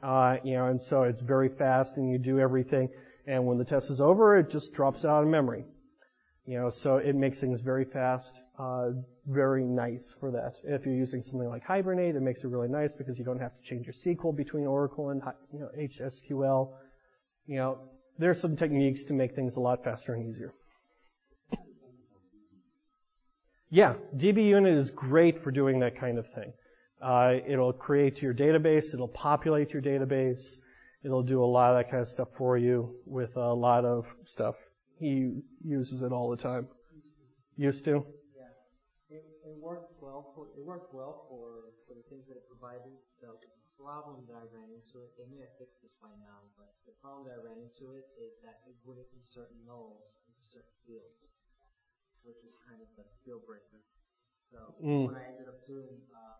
uh, 0.01 0.37
you 0.43 0.53
know, 0.53 0.67
and 0.67 0.81
so 0.81 1.03
it's 1.03 1.21
very 1.21 1.49
fast 1.49 1.95
and 1.97 2.09
you 2.11 2.17
do 2.17 2.39
everything, 2.39 2.89
and 3.25 3.45
when 3.45 3.57
the 3.57 3.65
test 3.65 3.89
is 3.89 4.01
over, 4.01 4.37
it 4.37 4.49
just 4.49 4.73
drops 4.73 5.03
it 5.03 5.07
out 5.07 5.23
of 5.23 5.29
memory. 5.29 5.65
You 6.45 6.59
know, 6.59 6.69
so 6.69 6.97
it 6.97 7.15
makes 7.15 7.39
things 7.39 7.61
very 7.61 7.85
fast, 7.85 8.41
uh, 8.59 8.89
very 9.25 9.63
nice 9.63 10.13
for 10.19 10.29
that. 10.31 10.55
If 10.65 10.85
you're 10.85 10.93
using 10.93 11.23
something 11.23 11.47
like 11.47 11.63
Hibernate, 11.63 12.17
it 12.17 12.21
makes 12.21 12.43
it 12.43 12.49
really 12.49 12.67
nice 12.67 12.91
because 12.93 13.17
you 13.17 13.23
don't 13.23 13.39
have 13.39 13.55
to 13.55 13.61
change 13.63 13.85
your 13.85 13.93
SQL 13.93 14.35
between 14.35 14.67
Oracle 14.67 15.09
and 15.09 15.21
you 15.53 15.59
know 15.59 15.69
HSQL. 15.79 16.73
You 17.45 17.55
know, 17.55 17.77
there's 18.19 18.41
some 18.41 18.57
techniques 18.57 19.05
to 19.05 19.13
make 19.13 19.35
things 19.35 19.55
a 19.55 19.61
lot 19.61 19.85
faster 19.85 20.15
and 20.15 20.29
easier. 20.29 20.53
Yeah, 23.73 23.97
DbUnit 24.21 24.69
is 24.69 24.91
great 24.91 25.41
for 25.41 25.49
doing 25.49 25.79
that 25.79 25.97
kind 25.97 26.21
of 26.21 26.29
thing. 26.37 26.53
Uh, 27.01 27.41
it'll 27.41 27.73
create 27.73 28.21
your 28.21 28.29
database, 28.29 28.93
it'll 28.93 29.09
populate 29.09 29.73
your 29.73 29.81
database, 29.81 30.61
it'll 31.01 31.25
do 31.25 31.41
a 31.41 31.49
lot 31.57 31.73
of 31.73 31.81
that 31.81 31.89
kind 31.89 32.05
of 32.05 32.07
stuff 32.07 32.29
for 32.37 32.53
you 32.55 32.93
with 33.09 33.35
a 33.35 33.49
lot 33.49 33.83
of 33.83 34.05
stuff. 34.29 34.53
He 35.01 35.41
uses 35.65 36.03
it 36.03 36.13
all 36.13 36.29
the 36.29 36.37
time. 36.37 36.67
Used 37.57 37.83
to? 37.85 38.05
Yeah. 38.37 38.53
It, 39.09 39.25
it 39.41 39.57
worked 39.57 39.97
well 39.97 40.29
for 40.37 40.53
it 40.53 40.61
worked 40.61 40.93
well 40.93 41.25
for, 41.25 41.73
for 41.89 41.97
the 41.97 42.05
things 42.13 42.29
that 42.29 42.37
it 42.37 42.45
provided. 42.45 42.93
The 43.25 43.33
problem 43.73 44.21
that 44.29 44.37
I 44.37 44.45
ran 44.53 44.69
into 44.69 45.01
it, 45.01 45.17
they 45.17 45.25
may 45.33 45.41
have 45.41 45.57
fixed 45.57 45.81
this 45.81 45.97
by 45.97 46.13
now, 46.21 46.45
but 46.61 46.77
the 46.85 46.93
problem 47.01 47.25
that 47.25 47.41
I 47.41 47.49
ran 47.49 47.57
into 47.57 47.97
it 47.97 48.05
is 48.21 48.37
that 48.45 48.61
it 48.69 48.77
wouldn't 48.85 49.09
insert 49.17 49.49
nulls 49.65 50.13
into 50.29 50.45
certain 50.45 50.77
fields, 50.85 51.25
which 52.23 52.41
is 52.43 52.55
kind 52.65 52.79
of 52.81 52.89
the 52.95 53.05
deal 53.23 53.39
breaker. 53.43 53.83
So 54.51 54.75
Mm. 54.81 55.05
when 55.07 55.15
I 55.15 55.23
ended 55.27 55.47
up 55.47 55.59
doing 55.67 56.01
uh, 56.11 56.35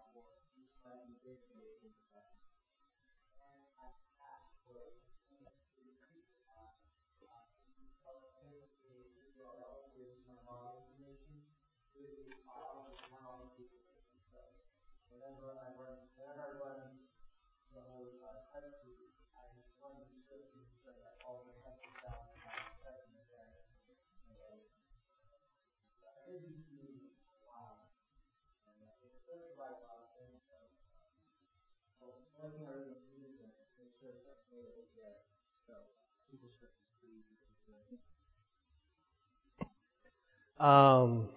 Um, 40.63 41.27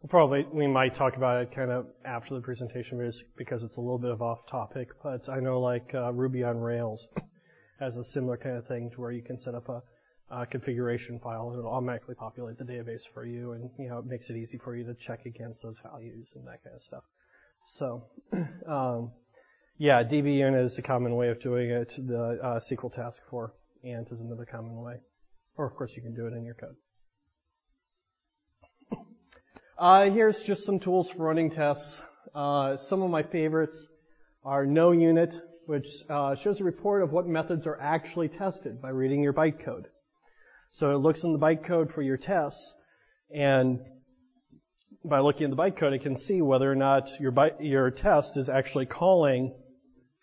we'll 0.00 0.08
probably, 0.08 0.46
we 0.50 0.66
might 0.66 0.94
talk 0.94 1.16
about 1.16 1.42
it 1.42 1.54
kind 1.54 1.70
of 1.70 1.86
after 2.06 2.34
the 2.34 2.40
presentation 2.40 2.98
because 3.36 3.62
it's 3.62 3.76
a 3.76 3.80
little 3.80 3.98
bit 3.98 4.10
of 4.10 4.22
off 4.22 4.46
topic, 4.50 4.88
but 5.02 5.28
I 5.28 5.40
know 5.40 5.60
like 5.60 5.90
uh, 5.94 6.10
Ruby 6.12 6.42
on 6.42 6.56
Rails 6.58 7.06
has 7.78 7.98
a 7.98 8.04
similar 8.04 8.38
kind 8.38 8.56
of 8.56 8.66
thing 8.66 8.90
to 8.94 9.00
where 9.00 9.12
you 9.12 9.22
can 9.22 9.38
set 9.38 9.54
up 9.54 9.68
a, 9.68 9.82
a 10.30 10.46
configuration 10.46 11.18
file 11.18 11.50
and 11.50 11.58
it'll 11.58 11.70
automatically 11.70 12.14
populate 12.14 12.56
the 12.56 12.64
database 12.64 13.02
for 13.12 13.26
you 13.26 13.52
and, 13.52 13.68
you 13.78 13.90
know, 13.90 13.98
it 13.98 14.06
makes 14.06 14.30
it 14.30 14.36
easy 14.36 14.56
for 14.56 14.74
you 14.74 14.84
to 14.84 14.94
check 14.94 15.26
against 15.26 15.62
those 15.62 15.76
values 15.82 16.28
and 16.34 16.46
that 16.46 16.64
kind 16.64 16.76
of 16.76 16.80
stuff. 16.80 17.04
So, 17.66 18.04
um, 18.66 19.10
yeah, 19.78 20.02
DbUnit 20.02 20.64
is 20.64 20.78
a 20.78 20.82
common 20.82 21.14
way 21.16 21.28
of 21.28 21.40
doing 21.40 21.70
it. 21.70 21.94
The 21.98 22.38
uh, 22.42 22.60
SQL 22.60 22.94
task 22.94 23.20
for 23.28 23.52
Ant 23.84 24.08
is 24.10 24.20
another 24.20 24.46
common 24.46 24.76
way. 24.80 24.96
Or 25.56 25.66
of 25.66 25.74
course 25.74 25.94
you 25.96 26.02
can 26.02 26.14
do 26.14 26.26
it 26.26 26.32
in 26.32 26.44
your 26.44 26.54
code. 26.54 26.76
Uh, 29.78 30.08
here's 30.08 30.42
just 30.42 30.64
some 30.64 30.78
tools 30.78 31.10
for 31.10 31.24
running 31.24 31.50
tests. 31.50 32.00
Uh, 32.34 32.78
some 32.78 33.02
of 33.02 33.10
my 33.10 33.22
favorites 33.22 33.86
are 34.42 34.64
NoUnit, 34.64 35.38
which 35.66 35.86
uh, 36.08 36.34
shows 36.34 36.60
a 36.60 36.64
report 36.64 37.02
of 37.02 37.12
what 37.12 37.26
methods 37.26 37.66
are 37.66 37.78
actually 37.78 38.28
tested 38.28 38.80
by 38.80 38.88
reading 38.88 39.22
your 39.22 39.34
bytecode. 39.34 39.84
So 40.70 40.92
it 40.92 40.98
looks 40.98 41.24
in 41.24 41.34
the 41.34 41.38
bytecode 41.38 41.92
for 41.92 42.00
your 42.00 42.16
tests, 42.16 42.72
and 43.34 43.80
by 45.04 45.20
looking 45.20 45.44
at 45.44 45.50
the 45.50 45.56
bytecode, 45.56 45.94
it 45.94 46.02
can 46.02 46.16
see 46.16 46.40
whether 46.40 46.70
or 46.70 46.74
not 46.74 47.10
your 47.20 47.34
your 47.60 47.90
test 47.90 48.38
is 48.38 48.48
actually 48.48 48.86
calling 48.86 49.54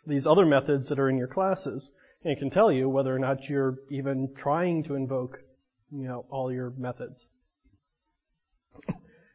these 0.05 0.27
other 0.27 0.45
methods 0.45 0.89
that 0.89 0.99
are 0.99 1.09
in 1.09 1.17
your 1.17 1.27
classes, 1.27 1.91
and 2.23 2.37
can 2.37 2.49
tell 2.49 2.71
you 2.71 2.89
whether 2.89 3.13
or 3.13 3.19
not 3.19 3.49
you're 3.49 3.77
even 3.89 4.29
trying 4.35 4.83
to 4.83 4.95
invoke, 4.95 5.39
you 5.91 6.07
know, 6.07 6.25
all 6.29 6.51
your 6.51 6.71
methods. 6.77 7.25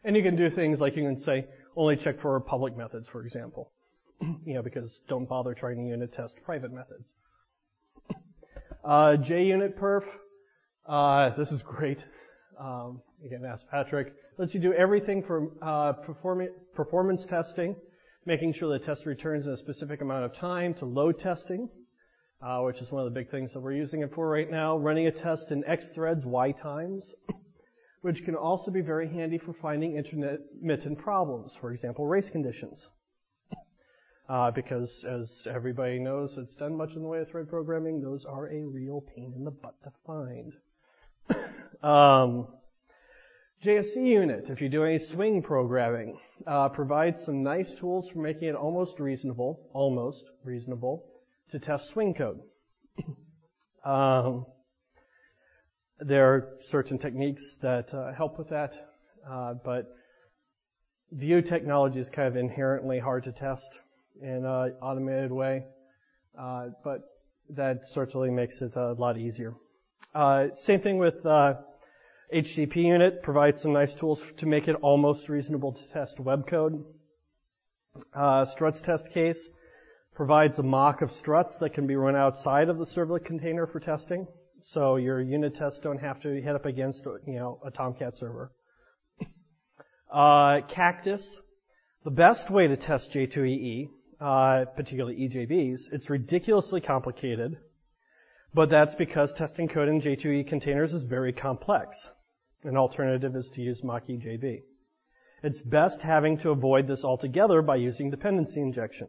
And 0.04 0.16
you 0.16 0.22
can 0.22 0.36
do 0.36 0.48
things 0.48 0.80
like 0.80 0.96
you 0.96 1.02
can 1.02 1.18
say, 1.18 1.46
only 1.76 1.96
check 1.96 2.20
for 2.20 2.38
public 2.40 2.76
methods, 2.76 3.08
for 3.08 3.24
example. 3.24 3.72
you 4.20 4.54
know, 4.54 4.62
because 4.62 5.00
don't 5.08 5.28
bother 5.28 5.54
trying 5.54 5.76
to 5.76 5.82
unit 5.82 6.12
test 6.12 6.36
private 6.44 6.72
methods. 6.72 7.04
Uh, 8.84 9.16
JUnitPerf, 9.18 10.04
uh, 10.88 11.30
this 11.36 11.52
is 11.52 11.62
great. 11.62 12.04
Um, 12.58 13.02
you 13.22 13.38
ask 13.46 13.68
Patrick. 13.68 14.14
Lets 14.38 14.54
you 14.54 14.60
do 14.60 14.72
everything 14.72 15.22
from 15.22 15.50
uh, 15.60 15.92
perform- 15.92 16.48
performance 16.74 17.26
testing, 17.26 17.76
making 18.28 18.52
sure 18.52 18.70
the 18.70 18.78
test 18.78 19.06
returns 19.06 19.46
in 19.46 19.52
a 19.54 19.56
specific 19.56 20.02
amount 20.02 20.22
of 20.22 20.34
time, 20.34 20.74
to 20.74 20.84
load 20.84 21.18
testing, 21.18 21.66
uh, 22.42 22.60
which 22.60 22.82
is 22.82 22.92
one 22.92 23.04
of 23.04 23.10
the 23.10 23.18
big 23.18 23.30
things 23.30 23.54
that 23.54 23.60
we're 23.60 23.72
using 23.72 24.02
it 24.02 24.14
for 24.14 24.28
right 24.28 24.50
now. 24.50 24.76
Running 24.76 25.06
a 25.06 25.10
test 25.10 25.50
in 25.50 25.64
X 25.64 25.88
threads, 25.94 26.26
Y 26.26 26.52
times 26.52 27.14
which 28.02 28.26
can 28.26 28.34
also 28.34 28.70
be 28.70 28.82
very 28.82 29.08
handy 29.08 29.38
for 29.38 29.54
finding 29.54 29.96
intermittent 29.96 30.98
problems, 30.98 31.56
for 31.56 31.72
example, 31.72 32.06
race 32.06 32.28
conditions. 32.28 32.88
Uh, 34.28 34.50
because 34.50 35.06
as 35.08 35.46
everybody 35.50 35.98
knows 35.98 36.36
that's 36.36 36.54
done 36.54 36.76
much 36.76 36.94
in 36.96 37.00
the 37.00 37.08
way 37.08 37.20
of 37.20 37.30
thread 37.30 37.48
programming, 37.48 38.02
those 38.02 38.26
are 38.26 38.52
a 38.52 38.62
real 38.62 39.02
pain 39.16 39.32
in 39.34 39.42
the 39.42 39.50
butt 39.50 39.74
to 39.82 39.90
find. 40.06 40.52
um, 41.82 42.46
jfcUnit, 43.64 44.50
if 44.50 44.60
you 44.60 44.68
do 44.68 44.84
any 44.84 44.98
swing 44.98 45.42
programming, 45.42 46.18
uh, 46.46 46.68
provides 46.68 47.24
some 47.24 47.42
nice 47.42 47.74
tools 47.74 48.08
for 48.08 48.18
making 48.18 48.48
it 48.48 48.54
almost 48.54 49.00
reasonable, 49.00 49.68
almost 49.72 50.24
reasonable, 50.44 51.04
to 51.50 51.58
test 51.58 51.88
swing 51.88 52.14
code. 52.14 52.40
um, 53.84 54.46
there 56.00 56.32
are 56.32 56.56
certain 56.60 56.98
techniques 56.98 57.56
that 57.60 57.92
uh, 57.92 58.12
help 58.12 58.38
with 58.38 58.48
that, 58.50 58.76
uh, 59.28 59.54
but 59.64 59.86
view 61.12 61.42
technology 61.42 61.98
is 61.98 62.08
kind 62.08 62.28
of 62.28 62.36
inherently 62.36 62.98
hard 62.98 63.24
to 63.24 63.32
test 63.32 63.80
in 64.22 64.44
an 64.44 64.72
automated 64.80 65.32
way, 65.32 65.64
uh, 66.38 66.68
but 66.84 67.00
that 67.50 67.88
certainly 67.88 68.30
makes 68.30 68.60
it 68.60 68.76
a 68.76 68.92
lot 68.92 69.16
easier. 69.16 69.54
Uh, 70.14 70.48
same 70.54 70.80
thing 70.80 70.98
with 70.98 71.24
HttpUnit 72.34 73.22
provides 73.22 73.62
some 73.62 73.72
nice 73.72 73.94
tools 73.94 74.22
to 74.36 74.46
make 74.46 74.68
it 74.68 74.76
almost 74.82 75.28
reasonable 75.28 75.72
to 75.72 75.82
test 75.88 76.20
web 76.20 76.46
code. 76.46 76.84
Uh, 78.14 78.44
StrutsTestCase 78.44 79.38
provides 80.14 80.58
a 80.58 80.62
mock 80.62 81.00
of 81.00 81.10
struts 81.10 81.56
that 81.58 81.70
can 81.70 81.86
be 81.86 81.96
run 81.96 82.16
outside 82.16 82.68
of 82.68 82.78
the 82.78 82.84
servlet 82.84 83.24
container 83.24 83.66
for 83.66 83.80
testing. 83.80 84.26
So 84.62 84.96
your 84.96 85.20
unit 85.20 85.54
tests 85.54 85.80
don't 85.80 86.00
have 86.00 86.20
to 86.20 86.40
hit 86.42 86.54
up 86.54 86.66
against, 86.66 87.06
you 87.26 87.36
know, 87.36 87.60
a 87.64 87.70
Tomcat 87.70 88.16
server. 88.16 88.52
Uh, 90.12 90.60
Cactus, 90.68 91.40
the 92.04 92.10
best 92.10 92.50
way 92.50 92.66
to 92.66 92.76
test 92.76 93.12
J2EE, 93.12 93.88
uh, 94.20 94.64
particularly 94.74 95.16
EJBs, 95.28 95.92
it's 95.92 96.10
ridiculously 96.10 96.80
complicated, 96.80 97.58
but 98.54 98.70
that's 98.70 98.94
because 98.94 99.32
testing 99.32 99.68
code 99.68 99.88
in 99.88 100.00
J2EE 100.00 100.48
containers 100.48 100.94
is 100.94 101.02
very 101.02 101.32
complex. 101.32 102.08
An 102.64 102.76
alternative 102.76 103.36
is 103.36 103.50
to 103.50 103.62
use 103.62 103.82
MockEJB. 103.82 104.62
It's 105.42 105.60
best 105.60 106.02
having 106.02 106.36
to 106.38 106.50
avoid 106.50 106.88
this 106.88 107.04
altogether 107.04 107.62
by 107.62 107.76
using 107.76 108.10
dependency 108.10 108.60
injection. 108.60 109.08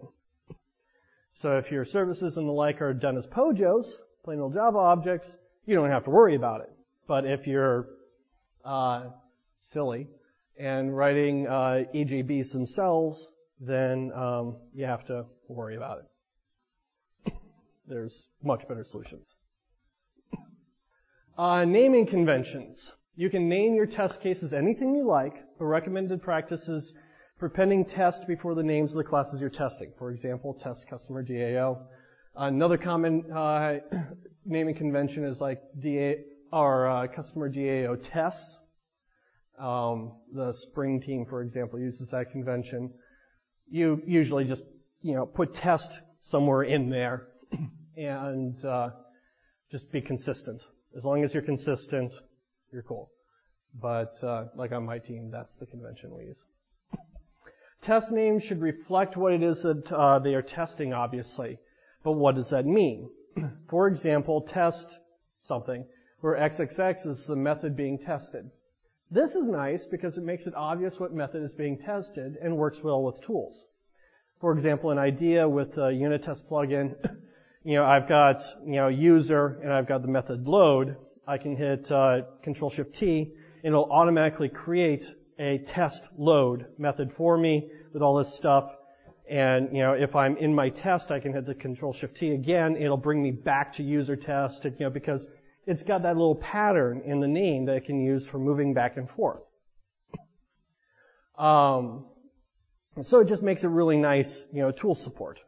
So 1.34 1.58
if 1.58 1.72
your 1.72 1.86
services 1.86 2.38
and 2.38 2.48
the 2.48 2.54
like 2.54 2.82
are 2.82 2.94
done 2.94 3.18
as 3.18 3.26
POJOs, 3.26 3.94
plain 4.24 4.40
old 4.40 4.54
Java 4.54 4.78
objects, 4.78 5.36
you 5.66 5.76
don't 5.76 5.90
have 5.90 6.04
to 6.04 6.10
worry 6.10 6.36
about 6.36 6.62
it. 6.62 6.72
But 7.08 7.26
if 7.26 7.48
you're 7.48 7.88
uh, 8.64 9.06
silly 9.62 10.08
and 10.60 10.96
writing 10.96 11.48
uh, 11.48 11.86
EJBs 11.96 12.52
themselves, 12.52 13.30
then 13.60 14.12
um, 14.14 14.58
you 14.74 14.86
have 14.86 15.06
to 15.08 15.26
worry 15.48 15.76
about 15.76 16.00
it. 16.00 17.34
There's 17.88 18.28
much 18.44 18.68
better 18.68 18.84
solutions. 18.84 19.34
Uh, 21.38 21.66
naming 21.66 22.06
conventions. 22.06 22.94
You 23.20 23.30
can 23.30 23.50
name 23.50 23.76
your 23.76 23.86
test 23.86 24.22
cases 24.22 24.54
anything 24.54 24.96
you 24.96 25.06
like, 25.06 25.34
but 25.58 25.66
recommended 25.66 26.22
practices 26.22 26.94
for 27.38 27.50
pending 27.50 27.84
test 27.84 28.26
before 28.26 28.56
the 28.56 28.64
names 28.64 28.92
of 28.92 28.98
the 28.98 29.04
classes 29.04 29.42
you're 29.42 29.50
testing. 29.50 29.92
For 29.98 30.12
example, 30.12 30.54
test 30.54 30.88
customer 30.90 31.22
DAO. 31.22 31.80
Another 32.38 32.78
common 32.78 33.30
uh, 33.30 33.80
naming 34.46 34.74
convention 34.74 35.26
is 35.26 35.42
like 35.42 35.60
DA 35.82 36.24
or 36.54 36.88
uh, 36.88 37.08
customer 37.08 37.52
DAO 37.52 37.98
tests. 38.10 38.58
Um, 39.60 40.14
the 40.34 40.54
Spring 40.54 41.02
team, 41.02 41.26
for 41.30 41.42
example, 41.42 41.78
uses 41.78 42.12
that 42.12 42.32
convention. 42.32 42.90
You 43.70 44.02
usually 44.08 44.46
just 44.46 44.64
you 45.02 45.16
know 45.16 45.26
put 45.26 45.54
test 45.54 45.92
somewhere 46.24 46.64
in 46.64 46.90
there 46.90 47.28
and 47.98 48.64
uh, 48.64 48.92
just 49.70 49.92
be 49.92 50.00
consistent. 50.00 50.62
As 50.98 51.04
long 51.04 51.26
as 51.26 51.34
you're 51.34 51.44
consistent, 51.44 52.14
you're 52.72 52.84
cool. 52.84 53.12
But 53.82 54.24
uh, 54.24 54.46
like 54.56 54.72
on 54.72 54.86
my 54.86 55.00
team, 55.00 55.30
that's 55.32 55.56
the 55.58 55.66
convention 55.66 56.16
we 56.16 56.26
use. 56.26 56.40
Test 57.82 58.12
names 58.12 58.44
should 58.44 58.62
reflect 58.62 59.16
what 59.16 59.32
it 59.32 59.42
is 59.42 59.62
that 59.62 59.92
uh, 59.92 60.20
they 60.20 60.36
are 60.36 60.42
testing, 60.42 60.94
obviously. 60.94 61.58
But 62.04 62.14
what 62.14 62.36
does 62.36 62.50
that 62.50 62.66
mean? 62.66 63.10
For 63.70 63.88
example, 63.88 64.42
test 64.42 64.98
something 65.44 65.86
where 66.22 66.36
XXX 66.36 67.08
is 67.08 67.26
the 67.26 67.36
method 67.36 67.78
being 67.78 67.98
tested. 67.98 68.50
This 69.12 69.36
is 69.36 69.48
nice 69.48 69.88
because 69.88 70.18
it 70.18 70.24
makes 70.24 70.46
it 70.46 70.54
obvious 70.56 71.00
what 71.00 71.14
method 71.14 71.44
is 71.44 71.54
being 71.54 71.78
tested 71.78 72.36
and 72.42 72.58
works 72.58 72.84
well 72.84 73.02
with 73.02 73.22
tools. 73.22 73.66
For 74.40 74.54
example, 74.54 74.92
an 74.92 75.00
IDEA 75.00 75.48
with 75.48 75.78
a 75.78 75.92
unit 75.92 76.24
test 76.24 76.48
plugin, 76.50 76.96
you 77.64 77.76
know, 77.76 77.86
I've 77.86 78.08
got, 78.08 78.44
you 78.66 78.76
know, 78.76 78.88
user 78.88 79.60
and 79.64 79.74
I've 79.74 79.88
got 79.88 80.02
the 80.02 80.08
method 80.08 80.48
load. 80.48 80.96
I 81.30 81.38
can 81.38 81.56
hit 81.56 81.92
uh, 81.92 82.22
Control 82.42 82.72
Shift 82.72 82.96
T 82.96 83.32
and 83.64 83.74
it'll 83.74 83.92
automatically 83.92 84.50
create 84.50 85.14
a 85.38 85.60
test 85.60 86.06
load 86.18 86.66
method 86.80 87.14
for 87.14 87.38
me 87.38 87.70
with 87.94 88.02
all 88.02 88.18
this 88.18 88.34
stuff. 88.34 88.76
And, 89.30 89.70
you 89.72 89.84
know, 89.84 89.94
if 89.94 90.16
I'm 90.16 90.38
in 90.38 90.56
my 90.56 90.70
test, 90.70 91.12
I 91.12 91.20
can 91.20 91.32
hit 91.34 91.46
the 91.46 91.54
control 91.54 91.94
shift 91.94 92.18
T 92.18 92.32
again. 92.32 92.76
It'll 92.76 92.98
bring 92.98 93.22
me 93.22 93.30
back 93.30 93.74
to 93.74 93.84
user 93.84 94.16
test, 94.16 94.66
you 94.66 94.74
know, 94.80 94.90
because 94.90 95.28
it's 95.68 95.84
got 95.84 96.02
that 96.02 96.18
little 96.18 96.36
pattern 96.36 97.04
in 97.06 97.20
the 97.20 97.28
name 97.28 97.66
that 97.66 97.76
I 97.76 97.80
can 97.80 98.02
use 98.02 98.28
for 98.28 98.40
moving 98.40 98.74
back 98.74 98.98
and 98.98 99.08
forth. 99.08 99.42
Um, 101.38 102.06
so 103.04 103.20
it 103.20 103.28
just 103.28 103.44
makes 103.44 103.64
it 103.64 103.70
really 103.70 103.98
nice, 103.98 104.46
you 104.52 104.64
know, 104.64 104.72
tool 104.72 104.96
support. 104.96 105.40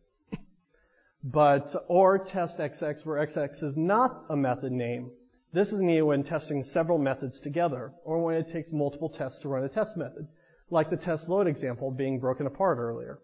But, 1.24 1.74
or 1.88 2.20
test 2.20 2.60
XX 2.60 3.04
where 3.04 3.26
XX 3.26 3.64
is 3.64 3.76
not 3.76 4.26
a 4.30 4.36
method 4.36 4.72
name. 4.72 5.10
This 5.54 5.74
is 5.74 5.80
needed 5.80 6.04
when 6.04 6.24
testing 6.24 6.64
several 6.64 6.98
methods 6.98 7.42
together, 7.42 7.92
or 8.06 8.24
when 8.24 8.36
it 8.36 8.50
takes 8.50 8.72
multiple 8.72 9.10
tests 9.10 9.40
to 9.40 9.50
run 9.50 9.64
a 9.64 9.70
test 9.70 9.98
method, 9.98 10.28
like 10.70 10.90
the 10.90 10.96
test 10.96 11.28
load 11.28 11.48
example 11.48 11.92
being 11.92 12.20
broken 12.20 12.48
apart 12.48 12.78
earlier. 12.78 13.20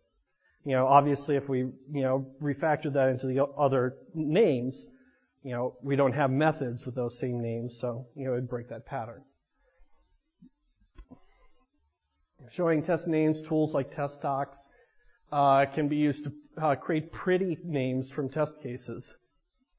You 0.66 0.74
know, 0.74 0.88
obviously 0.88 1.38
if 1.38 1.48
we, 1.48 1.60
you 1.60 2.02
know, 2.02 2.28
refactor 2.42 2.92
that 2.92 3.10
into 3.10 3.28
the 3.28 3.46
other 3.46 3.96
names, 4.14 4.86
you 5.44 5.52
know, 5.54 5.78
we 5.82 5.96
don't 5.96 6.12
have 6.12 6.30
methods 6.30 6.86
with 6.86 6.96
those 6.96 7.18
same 7.18 7.42
names, 7.42 7.80
so, 7.80 8.06
you 8.16 8.26
know, 8.26 8.34
it'd 8.34 8.50
break 8.50 8.68
that 8.70 8.86
pattern. 8.86 9.24
Showing 12.52 12.84
test 12.84 13.08
names, 13.08 13.42
tools 13.42 13.74
like 13.74 13.96
TestDox, 13.96 14.58
uh, 15.32 15.66
can 15.74 15.88
be 15.88 15.96
used 15.96 16.26
to 16.26 16.34
uh, 16.62 16.76
create 16.76 17.14
pretty 17.14 17.58
names 17.64 18.12
from 18.12 18.30
test 18.30 18.62
cases. 18.62 19.14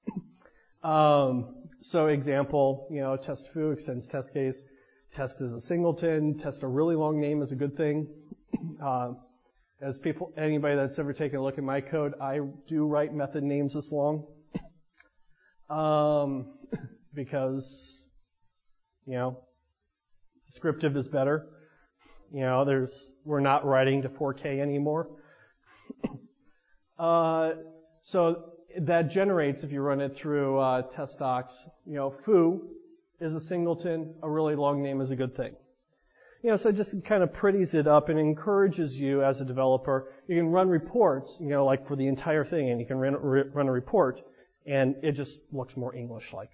um, 0.82 1.67
so 1.81 2.09
example, 2.09 2.89
you 2.91 3.01
know, 3.01 3.16
test 3.16 3.49
foo 3.53 3.70
extends 3.70 4.07
test 4.07 4.33
case. 4.33 4.57
Test 5.14 5.41
is 5.41 5.55
a 5.55 5.61
singleton. 5.61 6.39
Test 6.39 6.62
a 6.62 6.66
really 6.66 6.97
long 6.97 7.20
name 7.20 7.43
is 7.43 7.53
a 7.53 7.57
good 7.57 7.76
thing. 7.76 8.09
Uh, 8.83 9.12
as 9.81 9.99
people, 9.99 10.33
anybody 10.37 10.74
that's 10.74 10.99
ever 10.99 11.12
taken 11.12 11.39
a 11.39 11.43
look 11.43 11.59
at 11.59 11.64
my 11.64 11.81
code, 11.81 12.14
I 12.20 12.41
do 12.68 12.87
write 12.87 13.12
method 13.12 13.43
names 13.43 13.74
this 13.74 13.93
long. 13.93 14.26
Um, 15.70 16.55
because, 17.14 18.07
you 19.05 19.14
know, 19.14 19.39
descriptive 20.47 20.97
is 20.97 21.07
better. 21.09 21.47
You 22.33 22.41
know, 22.41 22.64
there's, 22.64 23.11
we're 23.24 23.41
not 23.41 23.66
writing 23.66 24.03
to 24.03 24.09
4K 24.09 24.61
anymore. 24.61 25.11
uh, 26.99 27.51
so 28.03 28.53
that 28.80 29.10
generates, 29.10 29.62
if 29.62 29.72
you 29.72 29.80
run 29.80 30.00
it 30.00 30.16
through 30.16 30.58
uh, 30.58 30.82
TestDox, 30.96 31.52
you 31.86 31.94
know, 31.94 32.14
foo 32.24 32.68
is 33.20 33.34
a 33.34 33.40
singleton, 33.40 34.14
a 34.22 34.30
really 34.30 34.54
long 34.54 34.82
name 34.82 35.00
is 35.00 35.10
a 35.10 35.16
good 35.16 35.36
thing. 35.36 35.54
You 36.42 36.50
know, 36.50 36.56
so 36.56 36.68
it 36.68 36.76
just 36.76 37.04
kind 37.04 37.22
of 37.22 37.32
pretties 37.32 37.74
it 37.74 37.88
up 37.88 38.08
and 38.08 38.18
encourages 38.18 38.96
you 38.96 39.24
as 39.24 39.40
a 39.40 39.44
developer. 39.44 40.12
You 40.28 40.36
can 40.36 40.48
run 40.48 40.68
reports, 40.68 41.32
you 41.40 41.48
know, 41.48 41.64
like 41.64 41.88
for 41.88 41.96
the 41.96 42.06
entire 42.06 42.44
thing, 42.44 42.70
and 42.70 42.80
you 42.80 42.86
can 42.86 42.98
run, 42.98 43.14
run 43.14 43.68
a 43.68 43.72
report, 43.72 44.20
and 44.64 44.94
it 45.02 45.12
just 45.12 45.40
looks 45.50 45.76
more 45.76 45.94
English-like. 45.96 46.50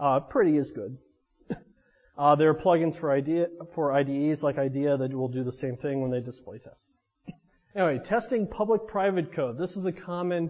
Uh, 0.00 0.20
pretty 0.20 0.56
is 0.56 0.70
good. 0.70 0.96
Uh, 2.16 2.36
there 2.36 2.48
are 2.48 2.54
plugins 2.54 2.96
for 2.96 3.10
IDEA, 3.10 3.48
for 3.74 3.92
IDEs 3.92 4.40
like 4.40 4.56
IDEA 4.56 4.96
that 4.96 5.12
will 5.12 5.26
do 5.26 5.42
the 5.42 5.50
same 5.50 5.76
thing 5.76 6.00
when 6.00 6.12
they 6.12 6.20
display 6.20 6.58
test. 6.58 6.93
Anyway, 7.76 8.00
testing 8.06 8.46
public-private 8.46 9.32
code. 9.32 9.58
This 9.58 9.76
is 9.76 9.84
a 9.84 9.90
common 9.90 10.48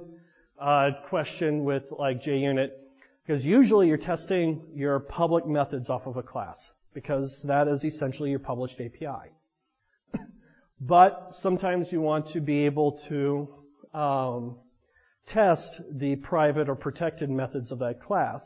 uh, 0.61 0.91
question 1.09 1.64
with 1.64 1.85
like 1.99 2.22
JUnit 2.22 2.68
because 3.27 3.47
usually 3.47 3.89
you're 3.89 3.97
testing 3.97 4.61
your 4.75 5.01
public 5.01 5.47
methods 5.47 5.89
off 5.89 6.07
of 6.07 6.18
a 6.18 6.22
class 6.22 6.70
because 6.93 7.41
that 7.45 7.66
is 7.66 7.83
essentially 7.83 8.29
your 8.29 8.41
published 8.41 8.79
API. 8.79 9.31
but 10.83 11.31
sometimes 11.33 11.91
you 11.91 12.03
want 12.03 12.27
to 12.27 12.43
be 12.43 12.66
able 12.66 12.93
to 13.09 13.49
um, 13.99 14.57
test 15.27 15.81
the 15.93 16.16
private 16.16 16.68
or 16.68 16.75
protected 16.75 17.31
methods 17.31 17.70
of 17.70 17.79
that 17.79 18.03
class. 18.03 18.45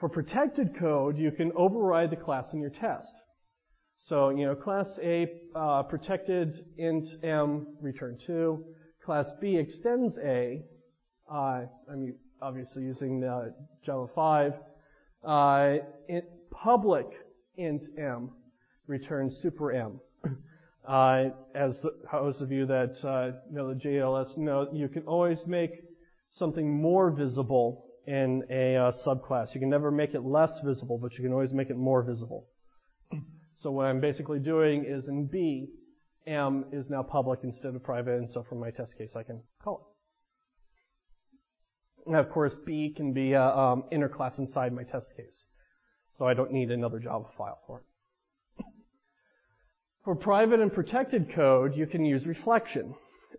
For 0.00 0.08
protected 0.08 0.74
code, 0.74 1.18
you 1.18 1.32
can 1.32 1.52
override 1.54 2.08
the 2.08 2.16
class 2.16 2.54
in 2.54 2.62
your 2.62 2.70
test. 2.70 3.14
So, 4.08 4.30
you 4.30 4.46
know, 4.46 4.54
class 4.54 4.98
A 5.02 5.30
uh, 5.54 5.82
protected 5.82 6.64
int 6.78 7.22
m 7.22 7.66
return 7.82 8.16
2. 8.26 8.64
Class 9.04 9.30
B 9.38 9.58
extends 9.58 10.16
A. 10.16 10.62
Uh, 11.30 11.66
I'm 11.92 12.14
obviously 12.40 12.84
using 12.84 13.22
uh, 13.22 13.50
Java 13.82 14.08
5. 14.14 14.54
Uh, 15.22 15.76
int 16.08 16.24
public 16.50 17.06
int 17.58 17.86
m 17.98 18.30
returns 18.86 19.36
super 19.36 19.72
m. 19.72 20.00
Uh, 20.86 21.28
as 21.54 21.82
the, 21.82 21.90
those 22.10 22.40
of 22.40 22.50
you 22.50 22.64
that 22.64 22.96
uh, 23.04 23.32
know 23.52 23.74
the 23.74 23.78
JLS 23.78 24.38
know, 24.38 24.70
you 24.72 24.88
can 24.88 25.02
always 25.02 25.46
make 25.46 25.82
something 26.30 26.80
more 26.80 27.10
visible 27.10 27.84
in 28.06 28.42
a 28.48 28.76
uh, 28.76 28.90
subclass. 28.90 29.52
You 29.52 29.60
can 29.60 29.68
never 29.68 29.90
make 29.90 30.14
it 30.14 30.22
less 30.22 30.60
visible, 30.60 30.96
but 30.96 31.18
you 31.18 31.24
can 31.24 31.34
always 31.34 31.52
make 31.52 31.68
it 31.68 31.76
more 31.76 32.02
visible. 32.02 32.46
So 33.60 33.70
what 33.72 33.86
I'm 33.86 34.00
basically 34.00 34.38
doing 34.38 34.84
is 34.84 35.08
in 35.08 35.26
B, 35.26 35.68
M 36.26 36.66
is 36.72 36.88
now 36.88 37.02
public 37.02 37.40
instead 37.42 37.74
of 37.74 37.82
private, 37.82 38.18
and 38.18 38.30
so 38.30 38.42
for 38.42 38.54
my 38.54 38.70
test 38.70 38.96
case, 38.96 39.16
I 39.16 39.22
can 39.22 39.42
call 39.62 39.94
it. 42.06 42.08
And 42.08 42.16
of 42.16 42.30
course, 42.30 42.54
B 42.66 42.92
can 42.94 43.12
be 43.12 43.32
a 43.32 43.44
um, 43.44 43.84
inner 43.90 44.08
class 44.08 44.38
inside 44.38 44.72
my 44.72 44.84
test 44.84 45.08
case. 45.16 45.44
So 46.16 46.26
I 46.26 46.34
don't 46.34 46.52
need 46.52 46.70
another 46.70 46.98
Java 46.98 47.26
file 47.36 47.58
for 47.66 47.80
it. 47.80 47.84
For 50.04 50.14
private 50.14 50.60
and 50.60 50.72
protected 50.72 51.32
code, 51.34 51.76
you 51.76 51.86
can 51.86 52.04
use 52.04 52.26
reflection. 52.26 52.94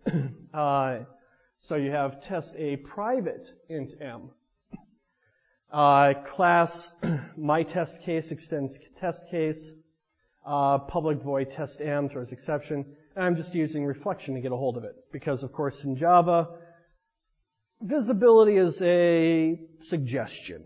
uh, 0.54 0.98
so 1.62 1.74
you 1.76 1.90
have 1.90 2.22
test 2.22 2.54
a 2.56 2.76
private 2.76 3.50
int 3.68 3.92
m. 4.00 4.30
Uh, 5.72 6.14
class 6.26 6.90
my 7.36 7.62
test 7.62 8.00
case 8.02 8.30
extends 8.30 8.78
test 9.00 9.20
case 9.30 9.70
uh, 10.46 10.78
public 10.78 11.22
void 11.22 11.50
test 11.50 11.78
throws 11.78 12.32
exception. 12.32 12.84
And 13.16 13.24
I'm 13.24 13.36
just 13.36 13.54
using 13.54 13.84
reflection 13.84 14.34
to 14.34 14.40
get 14.40 14.52
a 14.52 14.56
hold 14.56 14.76
of 14.76 14.84
it. 14.84 14.94
Because 15.12 15.42
of 15.42 15.52
course 15.52 15.84
in 15.84 15.96
Java, 15.96 16.48
visibility 17.80 18.56
is 18.56 18.80
a 18.82 19.60
suggestion. 19.80 20.64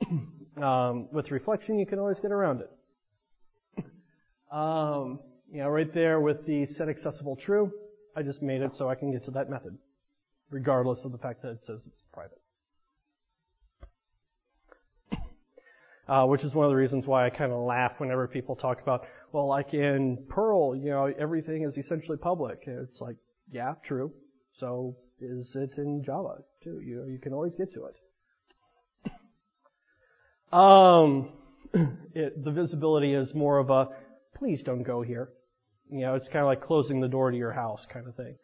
Um, 0.58 1.08
with 1.12 1.30
reflection, 1.30 1.78
you 1.78 1.86
can 1.86 2.00
always 2.00 2.18
get 2.18 2.32
around 2.32 2.62
it. 2.62 3.84
um, 4.50 5.20
you 5.48 5.60
know, 5.60 5.68
right 5.68 5.92
there 5.94 6.20
with 6.20 6.44
the 6.46 6.66
set 6.66 6.88
accessible 6.88 7.36
true, 7.36 7.70
I 8.16 8.22
just 8.22 8.42
made 8.42 8.62
it 8.62 8.76
so 8.76 8.88
I 8.88 8.96
can 8.96 9.12
get 9.12 9.24
to 9.26 9.30
that 9.32 9.48
method, 9.48 9.78
regardless 10.50 11.04
of 11.04 11.12
the 11.12 11.18
fact 11.18 11.42
that 11.42 11.50
it 11.50 11.62
says 11.62 11.86
it's 11.86 12.02
private. 12.12 12.40
Uh, 16.08 16.24
which 16.24 16.42
is 16.42 16.54
one 16.54 16.64
of 16.64 16.70
the 16.70 16.76
reasons 16.76 17.06
why 17.06 17.26
I 17.26 17.30
kind 17.30 17.52
of 17.52 17.58
laugh 17.58 18.00
whenever 18.00 18.26
people 18.26 18.56
talk 18.56 18.80
about, 18.80 19.06
well, 19.32 19.46
like 19.46 19.74
in 19.74 20.24
Perl, 20.30 20.74
you 20.74 20.88
know, 20.88 21.12
everything 21.18 21.64
is 21.64 21.76
essentially 21.76 22.16
public. 22.16 22.62
It's 22.66 23.02
like, 23.02 23.16
yeah, 23.50 23.74
true. 23.82 24.10
So 24.52 24.96
is 25.20 25.54
it 25.54 25.76
in 25.76 26.02
Java 26.02 26.38
too? 26.64 26.80
You 26.82 26.96
know, 27.00 27.06
you 27.06 27.18
can 27.18 27.34
always 27.34 27.54
get 27.54 27.74
to 27.74 27.84
it. 27.84 27.96
Um, 30.52 31.32
it, 32.14 32.42
the 32.42 32.50
visibility 32.50 33.12
is 33.12 33.34
more 33.34 33.58
of 33.58 33.70
a, 33.70 33.88
please 34.36 34.62
don't 34.62 34.82
go 34.82 35.02
here. 35.02 35.30
You 35.90 36.00
know, 36.00 36.14
it's 36.14 36.28
kind 36.28 36.40
of 36.42 36.46
like 36.46 36.62
closing 36.62 37.00
the 37.00 37.08
door 37.08 37.30
to 37.30 37.36
your 37.36 37.52
house 37.52 37.86
kind 37.86 38.06
of 38.06 38.14
thing. 38.14 38.36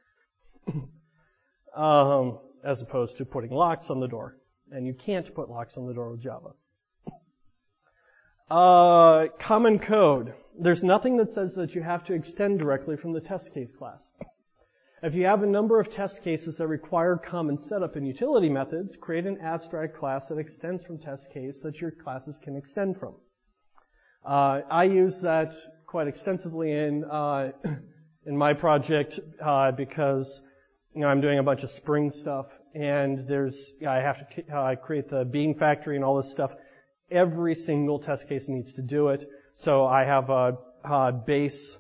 um, 1.77 2.39
as 2.65 2.83
opposed 2.83 3.17
to 3.19 3.25
putting 3.25 3.51
locks 3.51 3.91
on 3.91 4.01
the 4.01 4.09
door. 4.09 4.37
And 4.71 4.87
you 4.87 4.95
can't 4.95 5.33
put 5.35 5.51
locks 5.51 5.77
on 5.77 5.87
the 5.87 5.95
door 5.95 6.11
with 6.11 6.23
Java. 6.23 6.51
Uh, 8.51 9.27
common 9.41 9.79
code. 9.79 10.35
There's 10.61 10.83
nothing 10.83 11.17
that 11.17 11.33
says 11.33 11.55
that 11.55 11.75
you 11.75 11.83
have 11.83 12.05
to 12.05 12.13
extend 12.13 12.59
directly 12.59 12.97
from 12.97 13.13
the 13.13 13.21
test 13.21 13.55
case 13.55 13.73
class. 13.73 14.11
If 15.03 15.15
you 15.15 15.25
have 15.25 15.43
a 15.43 15.47
number 15.47 15.81
of 15.81 15.89
test 15.91 16.23
cases 16.23 16.59
that 16.59 16.67
require 16.67 17.17
common 17.17 17.59
setup 17.59 17.97
and 17.97 18.07
utility 18.07 18.51
methods, 18.51 18.97
create 19.01 19.27
an 19.27 19.39
abstract 19.43 19.97
class 19.97 20.29
that 20.29 20.39
extends 20.39 20.85
from 20.85 20.99
test 20.99 21.33
case 21.33 21.61
that 21.63 21.81
your 21.81 21.91
classes 21.91 22.39
can 22.43 22.57
extend 22.57 22.99
from. 22.99 23.15
Uh, 24.27 24.61
I 24.71 24.85
use 24.85 25.21
that 25.23 25.55
quite 25.87 26.07
extensively 26.07 26.73
in 26.73 27.05
uh, 27.05 27.53
in 28.27 28.37
my 28.37 28.53
project 28.53 29.21
uh, 29.45 29.73
because 29.73 30.43
you 30.95 31.01
know 31.01 31.09
I'm 31.09 31.21
doing 31.21 31.39
a 31.39 31.43
bunch 31.43 31.63
of 31.63 31.71
Spring 31.71 32.11
stuff, 32.11 32.47
and 32.75 33.27
there's 33.27 33.73
I 33.87 34.01
have 34.01 34.29
to 34.29 34.55
uh, 34.55 34.77
create 34.77 35.09
the 35.09 35.25
bean 35.25 35.55
factory 35.59 35.97
and 35.97 36.05
all 36.05 36.17
this 36.17 36.31
stuff. 36.31 36.53
Every 37.11 37.55
single 37.55 37.99
test 37.99 38.29
case 38.29 38.49
needs 38.49 38.73
to 38.75 38.83
do 38.83 39.09
it. 39.09 39.25
So 39.57 39.87
I 39.87 40.05
have 40.05 40.31
a, 40.31 40.57
a 40.85 41.13
base, 41.13 41.77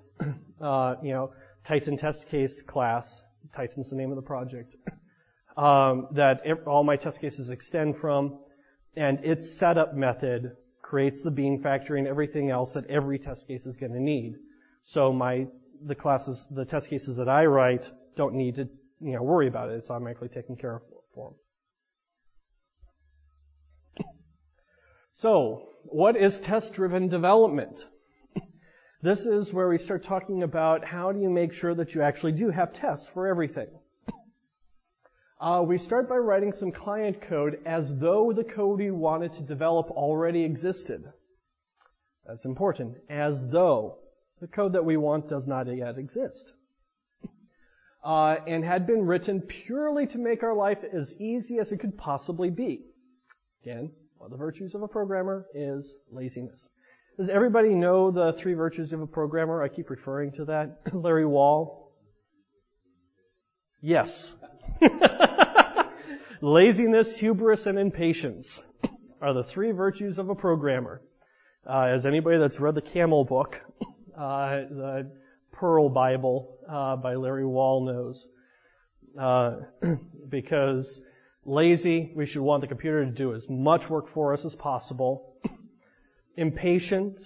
uh, 0.60 0.94
you 1.02 1.12
know, 1.12 1.32
Titan 1.64 1.96
test 1.96 2.28
case 2.28 2.62
class. 2.62 3.22
Titan's 3.54 3.90
the 3.90 3.96
name 3.96 4.10
of 4.10 4.16
the 4.16 4.22
project. 4.22 4.76
Um, 5.56 6.08
that 6.12 6.42
all 6.66 6.82
my 6.82 6.96
test 6.96 7.20
cases 7.20 7.48
extend 7.48 7.96
from, 7.96 8.40
and 8.96 9.20
its 9.24 9.48
setup 9.48 9.94
method 9.94 10.56
creates 10.82 11.22
the 11.22 11.30
bean 11.30 11.62
factory 11.62 12.00
and 12.00 12.08
everything 12.08 12.50
else 12.50 12.72
that 12.72 12.84
every 12.86 13.18
test 13.18 13.46
case 13.46 13.64
is 13.64 13.76
going 13.76 13.92
to 13.92 14.00
need. 14.00 14.34
So 14.82 15.12
my 15.12 15.46
the 15.86 15.94
classes, 15.94 16.44
the 16.50 16.64
test 16.64 16.88
cases 16.88 17.16
that 17.16 17.28
I 17.28 17.46
write 17.46 17.90
don't 18.16 18.34
need 18.34 18.56
to 18.56 18.68
you 19.00 19.12
know 19.12 19.22
worry 19.22 19.48
about 19.48 19.70
it. 19.70 19.76
It's 19.76 19.90
automatically 19.90 20.28
taken 20.28 20.56
care 20.56 20.76
of 20.76 20.82
for 21.14 21.30
them. 21.30 21.38
So, 25.16 25.68
what 25.84 26.16
is 26.16 26.40
test-driven 26.40 27.08
development? 27.08 27.86
This 29.00 29.20
is 29.20 29.52
where 29.52 29.68
we 29.68 29.78
start 29.78 30.02
talking 30.02 30.42
about 30.42 30.84
how 30.84 31.12
do 31.12 31.20
you 31.20 31.30
make 31.30 31.52
sure 31.52 31.74
that 31.74 31.94
you 31.94 32.02
actually 32.02 32.32
do 32.32 32.50
have 32.50 32.72
tests 32.72 33.06
for 33.06 33.26
everything. 33.26 33.68
Uh, 35.40 35.62
we 35.62 35.76
start 35.76 36.08
by 36.08 36.16
writing 36.16 36.52
some 36.52 36.72
client 36.72 37.20
code 37.20 37.58
as 37.66 37.94
though 37.98 38.32
the 38.32 38.44
code 38.44 38.78
we 38.78 38.90
wanted 38.90 39.32
to 39.34 39.42
develop 39.42 39.90
already 39.90 40.42
existed. 40.42 41.04
That's 42.26 42.46
important. 42.46 42.96
As 43.10 43.46
though 43.48 43.98
the 44.40 44.46
code 44.46 44.72
that 44.72 44.84
we 44.84 44.96
want 44.96 45.28
does 45.28 45.46
not 45.46 45.66
yet 45.66 45.96
exist. 45.98 46.52
Uh, 48.02 48.36
and 48.46 48.62
had 48.62 48.86
been 48.86 49.06
written 49.06 49.40
purely 49.40 50.06
to 50.06 50.18
make 50.18 50.42
our 50.42 50.54
life 50.54 50.84
as 50.92 51.14
easy 51.18 51.58
as 51.58 51.72
it 51.72 51.80
could 51.80 51.96
possibly 51.96 52.50
be. 52.50 52.84
Again, 53.62 53.90
one 54.24 54.32
of 54.32 54.38
the 54.38 54.42
virtues 54.42 54.74
of 54.74 54.82
a 54.82 54.88
programmer 54.88 55.44
is 55.52 55.96
laziness. 56.10 56.70
Does 57.18 57.28
everybody 57.28 57.74
know 57.74 58.10
the 58.10 58.32
three 58.32 58.54
virtues 58.54 58.94
of 58.94 59.02
a 59.02 59.06
programmer? 59.06 59.62
I 59.62 59.68
keep 59.68 59.90
referring 59.90 60.32
to 60.32 60.46
that. 60.46 60.80
Larry 60.94 61.26
Wall. 61.26 61.92
Yes. 63.82 64.34
Laziness, 66.40 67.18
hubris, 67.18 67.66
and 67.66 67.78
impatience 67.78 68.62
are 69.20 69.34
the 69.34 69.44
three 69.44 69.72
virtues 69.72 70.18
of 70.18 70.30
a 70.30 70.34
programmer. 70.34 71.02
Uh, 71.68 71.82
as 71.82 72.06
anybody 72.06 72.38
that's 72.38 72.58
read 72.58 72.74
the 72.76 72.80
Camel 72.80 73.26
book, 73.26 73.60
uh, 74.18 74.48
the 74.70 75.12
Perl 75.52 75.90
Bible 75.90 76.56
uh, 76.66 76.96
by 76.96 77.14
Larry 77.14 77.44
Wall 77.44 77.84
knows, 77.84 78.26
uh, 79.20 79.56
because 80.30 81.02
Lazy, 81.46 82.10
we 82.14 82.24
should 82.24 82.42
want 82.42 82.62
the 82.62 82.66
computer 82.66 83.04
to 83.04 83.10
do 83.10 83.34
as 83.34 83.48
much 83.50 83.90
work 83.90 84.08
for 84.08 84.32
us 84.32 84.44
as 84.44 84.54
possible. 84.54 85.36
Impatient, 86.36 87.18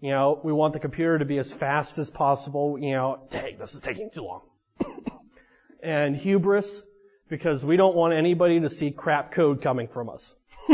you 0.00 0.10
know, 0.10 0.40
we 0.44 0.52
want 0.52 0.74
the 0.74 0.78
computer 0.78 1.18
to 1.18 1.24
be 1.24 1.38
as 1.38 1.52
fast 1.52 1.98
as 1.98 2.08
possible. 2.08 2.78
You 2.78 2.92
know, 2.92 3.26
dang, 3.30 3.58
this 3.58 3.74
is 3.74 3.80
taking 3.80 4.10
too 4.10 4.22
long. 4.22 4.42
and 5.82 6.16
hubris, 6.16 6.84
because 7.28 7.64
we 7.64 7.76
don't 7.76 7.96
want 7.96 8.14
anybody 8.14 8.60
to 8.60 8.68
see 8.68 8.92
crap 8.92 9.32
code 9.32 9.60
coming 9.60 9.88
from 9.88 10.08
us. 10.08 10.36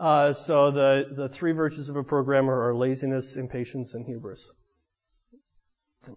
uh, 0.00 0.32
so 0.32 0.70
the, 0.70 1.04
the 1.14 1.28
three 1.28 1.52
virtues 1.52 1.90
of 1.90 1.96
a 1.96 2.02
programmer 2.02 2.68
are 2.68 2.74
laziness, 2.74 3.36
impatience, 3.36 3.92
and 3.92 4.06
hubris. 4.06 4.50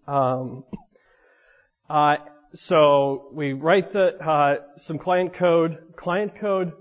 Um, 0.08 0.64
uh, 1.90 2.16
so 2.56 3.30
we 3.34 3.54
write 3.54 3.92
the, 3.92 4.18
uh, 4.18 4.56
some 4.78 4.98
client 4.98 5.34
code. 5.34 5.78
Client 5.98 6.36
code, 6.40 6.72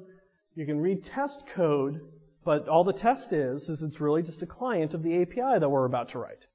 you 0.54 0.66
can 0.66 0.78
read 0.80 1.04
test 1.04 1.44
code, 1.54 2.00
but 2.44 2.68
all 2.68 2.84
the 2.84 2.92
test 2.92 3.32
is, 3.32 3.68
is 3.68 3.82
it's 3.82 4.00
really 4.00 4.22
just 4.22 4.42
a 4.42 4.46
client 4.46 4.94
of 4.94 5.02
the 5.02 5.22
API 5.22 5.58
that 5.58 5.68
we're 5.68 5.84
about 5.84 6.10
to 6.10 6.18
write. 6.18 6.46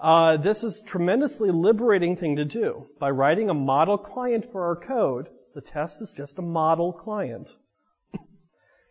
Uh, 0.00 0.36
this 0.36 0.64
is 0.64 0.82
tremendously 0.84 1.50
liberating 1.50 2.16
thing 2.16 2.36
to 2.36 2.44
do. 2.44 2.86
By 2.98 3.10
writing 3.10 3.48
a 3.48 3.54
model 3.54 3.96
client 3.96 4.44
for 4.50 4.66
our 4.66 4.76
code, 4.76 5.28
the 5.54 5.60
test 5.60 6.02
is 6.02 6.12
just 6.12 6.38
a 6.38 6.42
model 6.42 6.92
client. 6.92 7.54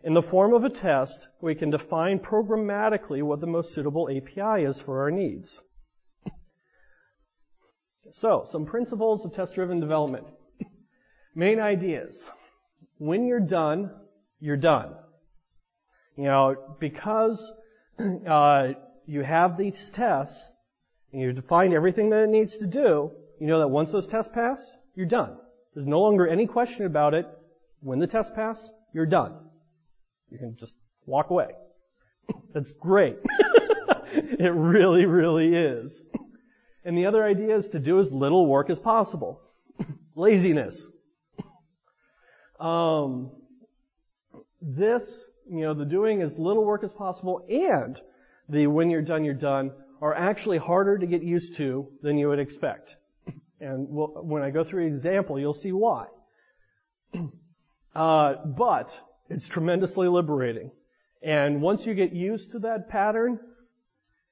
In 0.03 0.13
the 0.13 0.21
form 0.21 0.53
of 0.53 0.63
a 0.63 0.69
test, 0.69 1.27
we 1.41 1.55
can 1.55 1.69
define 1.69 2.19
programmatically 2.19 3.21
what 3.21 3.41
the 3.41 3.47
most 3.47 3.73
suitable 3.73 4.09
API 4.09 4.63
is 4.63 4.79
for 4.79 5.01
our 5.01 5.11
needs. 5.11 5.61
So, 8.15 8.45
some 8.45 8.67
principles 8.67 9.25
of 9.25 9.33
test-driven 9.33 9.79
development. 9.79 10.27
Main 11.35 11.59
ideas. 11.59 12.29
When 12.99 13.25
you're 13.25 13.39
done, 13.39 13.89
you're 14.39 14.55
done. 14.55 14.93
You 16.15 16.25
know, 16.25 16.75
because 16.79 17.51
uh, 18.29 18.73
you 19.07 19.23
have 19.23 19.57
these 19.57 19.89
tests 19.89 20.51
and 21.11 21.23
you 21.23 21.33
define 21.33 21.73
everything 21.73 22.11
that 22.11 22.25
it 22.25 22.29
needs 22.29 22.57
to 22.57 22.67
do, 22.67 23.11
you 23.41 23.47
know 23.47 23.57
that 23.57 23.67
once 23.67 23.91
those 23.91 24.05
tests 24.05 24.31
pass, 24.31 24.63
you're 24.93 25.07
done. 25.07 25.35
There's 25.73 25.87
no 25.87 25.99
longer 25.99 26.27
any 26.27 26.45
question 26.45 26.85
about 26.85 27.15
it. 27.15 27.25
When 27.79 27.97
the 27.97 28.05
tests 28.05 28.31
pass, 28.35 28.69
you're 28.93 29.07
done. 29.07 29.33
You 30.29 30.37
can 30.37 30.55
just 30.59 30.77
walk 31.07 31.31
away. 31.31 31.47
That's 32.53 32.73
great. 32.73 33.17
it 34.13 34.53
really, 34.53 35.05
really 35.05 35.55
is. 35.55 35.99
And 36.85 36.97
the 36.97 37.05
other 37.05 37.23
idea 37.23 37.55
is 37.55 37.69
to 37.69 37.79
do 37.79 37.99
as 37.99 38.11
little 38.11 38.45
work 38.45 38.69
as 38.69 38.79
possible. 38.79 39.41
Laziness. 40.15 40.87
Um, 42.59 43.31
this, 44.61 45.03
you 45.49 45.61
know, 45.61 45.73
the 45.73 45.85
doing 45.85 46.21
as 46.21 46.37
little 46.37 46.65
work 46.65 46.83
as 46.83 46.93
possible 46.93 47.45
and 47.49 47.99
the 48.49 48.67
when 48.67 48.89
you're 48.89 49.01
done, 49.01 49.23
you're 49.23 49.33
done 49.33 49.71
are 50.01 50.13
actually 50.13 50.57
harder 50.57 50.97
to 50.97 51.05
get 51.05 51.23
used 51.23 51.55
to 51.55 51.87
than 52.01 52.17
you 52.17 52.27
would 52.27 52.39
expect. 52.39 52.97
And 53.61 53.87
we'll, 53.89 54.07
when 54.07 54.43
I 54.43 54.49
go 54.49 54.63
through 54.63 54.87
an 54.87 54.93
example, 54.93 55.39
you'll 55.39 55.53
see 55.53 55.71
why. 55.71 56.07
Uh, 57.95 58.43
but 58.43 58.99
it's 59.29 59.47
tremendously 59.47 60.07
liberating. 60.07 60.71
And 61.21 61.61
once 61.61 61.85
you 61.85 61.93
get 61.93 62.11
used 62.11 62.49
to 62.53 62.59
that 62.61 62.89
pattern, 62.89 63.39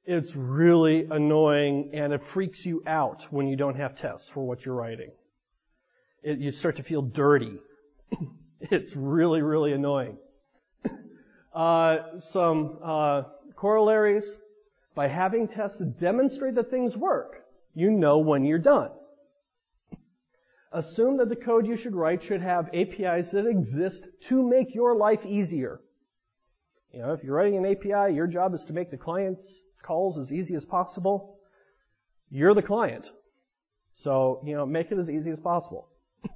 it's 0.05 0.35
really 0.35 1.07
annoying 1.11 1.91
and 1.93 2.11
it 2.13 2.23
freaks 2.23 2.65
you 2.65 2.83
out 2.87 3.27
when 3.31 3.47
you 3.47 3.55
don't 3.55 3.75
have 3.75 3.95
tests 3.95 4.27
for 4.27 4.45
what 4.45 4.65
you're 4.65 4.75
writing. 4.75 5.11
It, 6.23 6.39
you 6.39 6.51
start 6.51 6.75
to 6.77 6.83
feel 6.83 7.01
dirty. 7.01 7.57
it's 8.59 8.95
really, 8.95 9.41
really 9.41 9.73
annoying. 9.73 10.17
Uh, 11.53 12.17
some 12.17 12.77
uh, 12.81 13.23
corollaries. 13.57 14.37
By 14.95 15.09
having 15.09 15.49
tests 15.49 15.81
demonstrate 15.99 16.55
that 16.55 16.69
things 16.69 16.95
work, 16.95 17.43
you 17.73 17.91
know 17.91 18.19
when 18.19 18.45
you're 18.45 18.57
done. 18.57 18.91
Assume 20.71 21.17
that 21.17 21.27
the 21.27 21.35
code 21.35 21.67
you 21.67 21.75
should 21.75 21.93
write 21.93 22.23
should 22.23 22.41
have 22.41 22.69
APIs 22.73 23.31
that 23.31 23.47
exist 23.47 24.07
to 24.29 24.41
make 24.41 24.73
your 24.73 24.95
life 24.95 25.25
easier. 25.25 25.81
You 26.93 27.01
know, 27.01 27.11
if 27.11 27.21
you're 27.21 27.35
writing 27.35 27.57
an 27.57 27.65
API, 27.65 28.13
your 28.13 28.27
job 28.27 28.53
is 28.53 28.63
to 28.65 28.73
make 28.73 28.89
the 28.89 28.97
client's 28.97 29.63
calls 29.82 30.17
as 30.17 30.32
easy 30.32 30.55
as 30.55 30.65
possible. 30.65 31.38
You're 32.29 32.53
the 32.53 32.61
client. 32.61 33.11
So, 33.95 34.41
you 34.45 34.55
know, 34.55 34.65
make 34.65 34.91
it 34.91 34.97
as 34.97 35.09
easy 35.09 35.32
as 35.32 35.39
possible. 35.39 35.89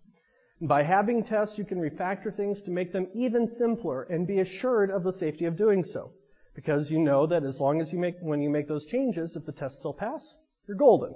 By 0.62 0.84
having 0.84 1.24
tests, 1.24 1.58
you 1.58 1.66
can 1.66 1.80
refactor 1.80 2.36
things 2.36 2.62
to 2.64 2.72
make 2.72 2.92
them 2.92 3.08
even 3.16 3.48
simpler 3.48 4.04
and 4.04 4.28
be 4.28 4.40
assured 4.40 4.92
of 4.92 5.04
the 5.04 5.14
safety 5.14 5.46
of 5.46 5.58
doing 5.58 5.84
so. 5.84 6.12
Because 6.54 6.92
you 6.92 7.00
know 7.00 7.26
that 7.28 7.44
as 7.44 7.60
long 7.60 7.82
as 7.82 7.92
you 7.92 8.00
make, 8.00 8.16
when 8.22 8.42
you 8.42 8.50
make 8.50 8.68
those 8.68 8.86
changes, 8.86 9.36
if 9.36 9.46
the 9.46 9.52
tests 9.52 9.80
still 9.80 9.94
pass, 9.94 10.36
you're 10.68 10.78
golden. 10.78 11.14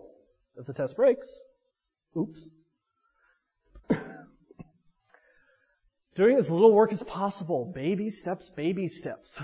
If 0.57 0.65
the 0.65 0.73
test 0.73 0.95
breaks, 0.95 1.39
oops. 2.17 2.45
Doing 6.15 6.37
as 6.37 6.49
little 6.51 6.73
work 6.73 6.91
as 6.91 7.03
possible. 7.03 7.71
Baby 7.73 8.09
steps, 8.09 8.49
baby 8.49 8.87
steps. 8.89 9.39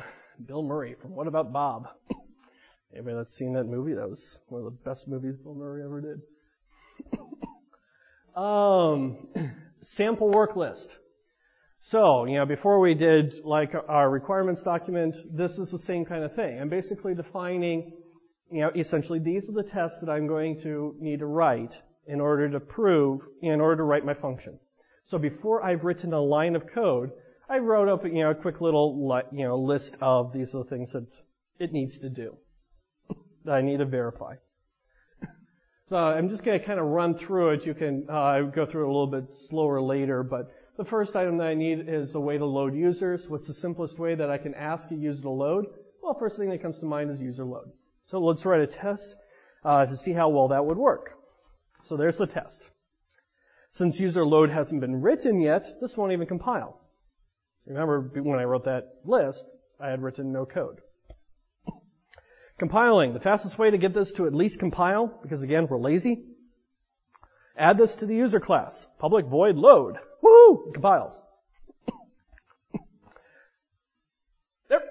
Bill 0.46 0.64
Murray 0.64 0.96
from 1.00 1.16
What 1.16 1.28
About 1.28 1.54
Bob? 1.54 1.88
Anybody 2.96 3.18
that's 3.18 3.36
seen 3.36 3.52
that 3.54 3.66
movie? 3.66 3.94
That 3.94 4.10
was 4.10 4.40
one 4.48 4.62
of 4.62 4.66
the 4.66 4.90
best 4.90 5.06
movies 5.10 5.36
Bill 5.36 5.54
Murray 5.54 5.84
ever 5.84 6.00
did. 6.00 6.22
um, 8.42 9.28
sample 9.82 10.30
work 10.30 10.56
list. 10.56 10.96
So, 11.82 12.24
you 12.24 12.36
know, 12.36 12.46
before 12.46 12.80
we 12.80 12.94
did 12.94 13.44
like 13.44 13.74
our 13.90 14.10
requirements 14.10 14.64
document, 14.64 15.14
this 15.30 15.60
is 15.60 15.72
the 15.72 15.78
same 15.78 16.06
kind 16.06 16.24
of 16.24 16.34
thing. 16.36 16.58
I'm 16.58 16.70
basically 16.70 17.14
defining, 17.14 17.92
you 18.50 18.62
know, 18.62 18.72
essentially 18.78 19.20
these 19.20 19.50
are 19.50 19.52
the 19.52 19.70
tests 19.70 20.00
that 20.00 20.10
I'm 20.10 20.26
going 20.26 20.62
to 20.62 20.96
need 20.98 21.20
to 21.20 21.26
write 21.26 21.82
in 22.08 22.22
order 22.22 22.50
to 22.50 22.62
prove, 22.62 23.22
in 23.42 23.60
order 23.60 23.76
to 23.76 23.84
write 23.84 24.06
my 24.06 24.14
function. 24.14 24.58
So 25.06 25.18
before 25.18 25.62
I've 25.64 25.84
written 25.84 26.14
a 26.14 26.22
line 26.22 26.56
of 26.56 26.66
code, 26.66 27.12
I 27.50 27.58
wrote 27.58 27.90
up, 27.90 28.06
you 28.06 28.24
know, 28.24 28.32
a 28.32 28.36
quick 28.36 28.62
little, 28.62 29.22
you 29.34 29.44
know, 29.44 29.58
list 29.58 29.98
of 30.00 30.32
these 30.32 30.56
are 30.56 30.64
the 30.64 30.70
things 30.70 30.94
that 30.94 31.06
it 31.60 31.74
needs 31.74 31.98
to 31.98 32.10
do 32.10 32.38
that 33.46 33.54
I 33.54 33.62
need 33.62 33.78
to 33.78 33.86
verify. 33.86 34.36
So 35.88 35.98
I'm 35.98 36.30
just 36.30 36.44
going 36.44 36.60
to 36.60 36.66
kind 36.66 36.80
of 36.80 36.88
run 36.88 37.16
through 37.16 37.52
it. 37.52 37.66
You 37.66 37.76
can 37.76 38.08
uh, 38.10 38.42
go 38.42 38.66
through 38.66 38.86
it 38.86 38.90
a 38.90 38.92
little 38.92 39.06
bit 39.06 39.38
slower 39.48 39.80
later, 39.80 40.24
but 40.24 40.52
the 40.78 40.84
first 40.84 41.16
item 41.16 41.38
that 41.38 41.46
I 41.46 41.54
need 41.54 41.88
is 41.88 42.16
a 42.16 42.20
way 42.20 42.40
to 42.40 42.46
load 42.46 42.74
users. 42.74 43.30
What's 43.30 43.46
the 43.46 43.54
simplest 43.54 44.00
way 44.00 44.16
that 44.16 44.32
I 44.32 44.40
can 44.40 44.56
ask 44.56 44.90
a 44.90 44.96
user 44.96 45.22
to 45.22 45.30
load? 45.30 45.68
Well, 46.02 46.18
first 46.18 46.38
thing 46.38 46.50
that 46.50 46.62
comes 46.64 46.80
to 46.80 46.86
mind 46.86 47.12
is 47.12 47.22
user 47.22 47.46
load. 47.46 47.72
So 48.10 48.20
let's 48.20 48.46
write 48.48 48.62
a 48.62 48.68
test 48.68 49.16
uh, 49.64 49.86
to 49.86 49.96
see 49.96 50.12
how 50.12 50.30
well 50.30 50.48
that 50.48 50.66
would 50.66 50.78
work. 50.78 51.12
So 51.84 51.96
there's 51.96 52.18
the 52.18 52.26
test. 52.26 52.68
Since 53.70 54.00
user 54.00 54.26
load 54.26 54.50
hasn't 54.50 54.82
been 54.82 55.02
written 55.02 55.40
yet, 55.40 55.68
this 55.82 55.96
won't 55.96 56.14
even 56.14 56.26
compile. 56.26 56.82
Remember 57.68 58.02
when 58.24 58.40
I 58.40 58.44
wrote 58.46 58.66
that 58.66 58.96
list, 59.04 59.46
I 59.80 59.90
had 59.90 60.02
written 60.02 60.32
no 60.32 60.48
code. 60.48 60.82
Compiling. 62.58 63.14
The 63.14 63.20
fastest 63.20 63.58
way 63.58 63.70
to 63.70 63.78
get 63.78 63.94
this 63.94 64.14
to 64.14 64.28
at 64.28 64.34
least 64.34 64.60
compile, 64.60 65.08
because 65.22 65.44
again, 65.44 65.68
we're 65.68 65.80
lazy, 65.80 66.24
add 67.58 67.78
this 67.78 67.98
to 67.98 68.06
the 68.06 68.16
user 68.16 68.40
class. 68.40 68.88
Public 68.98 69.26
void 69.26 69.58
load. 69.58 69.98
Woo! 70.22 70.68
It 70.70 70.74
compiles. 70.74 71.22
There. 74.70 74.82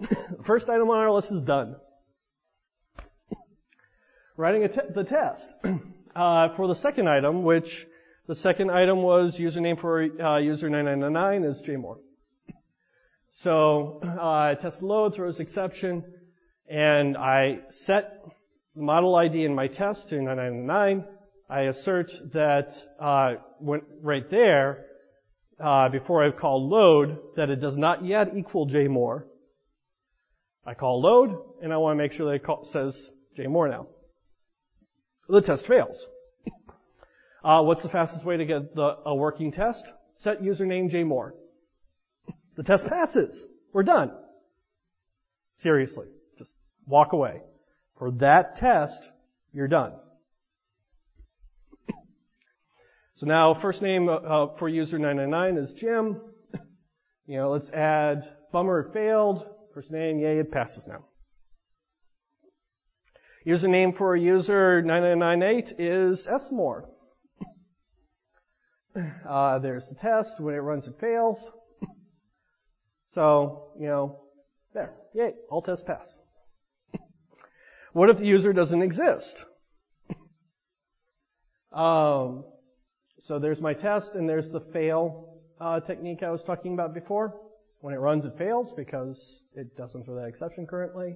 First 0.44 0.68
item 0.68 0.90
on 0.90 0.98
our 0.98 1.10
list 1.10 1.32
is 1.32 1.40
done. 1.42 1.76
Writing 4.36 4.68
the 4.94 5.04
test. 5.04 5.52
Uh, 6.12 6.48
for 6.56 6.66
the 6.66 6.74
second 6.74 7.08
item, 7.08 7.44
which 7.44 7.86
the 8.26 8.34
second 8.34 8.68
item 8.68 9.00
was 9.00 9.38
username 9.38 9.80
for 9.80 10.02
uh, 10.02 10.38
user 10.38 10.68
9999 10.68 11.44
is 11.44 11.62
jmore. 11.62 11.98
So 13.30 14.00
uh, 14.02 14.56
test 14.56 14.82
load 14.82 15.14
throws 15.14 15.38
exception, 15.38 16.04
and 16.70 17.16
I 17.16 17.58
set 17.68 18.22
the 18.76 18.82
model 18.82 19.16
ID 19.16 19.44
in 19.44 19.54
my 19.54 19.66
test 19.66 20.08
to 20.10 20.14
999. 20.14 21.04
I 21.48 21.62
assert 21.62 22.12
that 22.32 22.80
uh, 23.00 23.34
when, 23.58 23.82
right 24.00 24.30
there, 24.30 24.86
uh, 25.62 25.88
before 25.88 26.24
I 26.24 26.30
call 26.30 26.68
load, 26.68 27.18
that 27.34 27.50
it 27.50 27.60
does 27.60 27.76
not 27.76 28.04
yet 28.04 28.36
equal 28.36 28.68
jmore. 28.68 29.24
I 30.64 30.74
call 30.74 31.02
load, 31.02 31.36
and 31.60 31.72
I 31.72 31.76
want 31.78 31.98
to 31.98 32.02
make 32.02 32.12
sure 32.12 32.26
that 32.26 32.36
it 32.36 32.44
call, 32.44 32.64
says 32.64 33.10
jmore 33.36 33.68
now. 33.68 33.88
The 35.28 35.40
test 35.40 35.66
fails. 35.66 36.06
Uh, 37.42 37.62
what's 37.62 37.82
the 37.82 37.88
fastest 37.88 38.24
way 38.24 38.36
to 38.36 38.44
get 38.44 38.74
the, 38.74 38.96
a 39.06 39.14
working 39.14 39.50
test? 39.50 39.86
Set 40.18 40.42
username 40.42 40.92
jmore. 40.92 41.32
The 42.56 42.62
test 42.62 42.86
passes. 42.86 43.48
We're 43.72 43.82
done. 43.82 44.12
Seriously. 45.56 46.06
Walk 46.86 47.12
away. 47.12 47.42
For 47.98 48.10
that 48.12 48.56
test, 48.56 49.08
you're 49.52 49.68
done. 49.68 49.92
So 53.14 53.26
now 53.26 53.52
first 53.52 53.82
name 53.82 54.08
uh, 54.08 54.46
for 54.58 54.68
user 54.68 54.98
999 54.98 55.62
is 55.62 55.72
Jim. 55.74 56.22
You 57.26 57.36
know, 57.36 57.50
let's 57.50 57.68
add 57.70 58.28
bummer 58.50 58.80
it 58.80 58.92
failed. 58.94 59.46
First 59.74 59.92
name, 59.92 60.18
yay, 60.18 60.38
it 60.38 60.50
passes 60.50 60.86
now. 60.86 61.04
Username 63.46 63.96
for 63.96 64.16
user 64.16 64.82
9998 64.82 65.78
is 65.78 66.26
smore. 66.26 66.86
Uh, 69.28 69.58
there's 69.60 69.88
the 69.88 69.94
test. 69.94 70.40
When 70.40 70.54
it 70.54 70.58
runs, 70.58 70.86
it 70.86 70.98
fails. 71.00 71.38
So, 73.12 73.72
you 73.78 73.86
know, 73.86 74.20
there. 74.74 74.94
Yay, 75.14 75.34
all 75.48 75.62
tests 75.62 75.84
pass. 75.86 76.16
What 77.92 78.08
if 78.08 78.18
the 78.18 78.26
user 78.26 78.52
doesn't 78.52 78.82
exist? 78.82 79.44
Um, 81.72 82.42
so 83.22 83.38
there's 83.38 83.60
my 83.60 83.74
test, 83.74 84.16
and 84.16 84.28
there's 84.28 84.50
the 84.50 84.58
fail 84.72 85.38
uh, 85.60 85.78
technique 85.78 86.24
I 86.24 86.30
was 86.32 86.42
talking 86.42 86.74
about 86.74 86.94
before. 86.94 87.40
When 87.80 87.94
it 87.94 87.98
runs, 87.98 88.24
it 88.24 88.36
fails 88.36 88.72
because 88.76 89.40
it 89.54 89.76
doesn't 89.76 90.04
throw 90.04 90.16
that 90.16 90.26
exception 90.26 90.66
currently. 90.66 91.14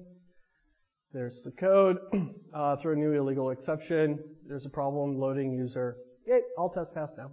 There's 1.11 1.43
the 1.43 1.51
code. 1.51 1.97
Uh, 2.55 2.77
throw 2.77 2.93
a 2.93 2.95
new 2.95 3.11
illegal 3.11 3.49
exception. 3.49 4.17
There's 4.47 4.65
a 4.65 4.69
problem 4.69 5.19
loading 5.19 5.51
user. 5.51 5.97
Yay, 6.25 6.39
all 6.57 6.69
tests 6.69 6.93
pass 6.95 7.11
now. 7.17 7.31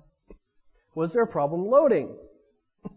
Was 0.96 1.12
there 1.12 1.22
a 1.22 1.28
problem 1.28 1.64
loading? 1.64 2.18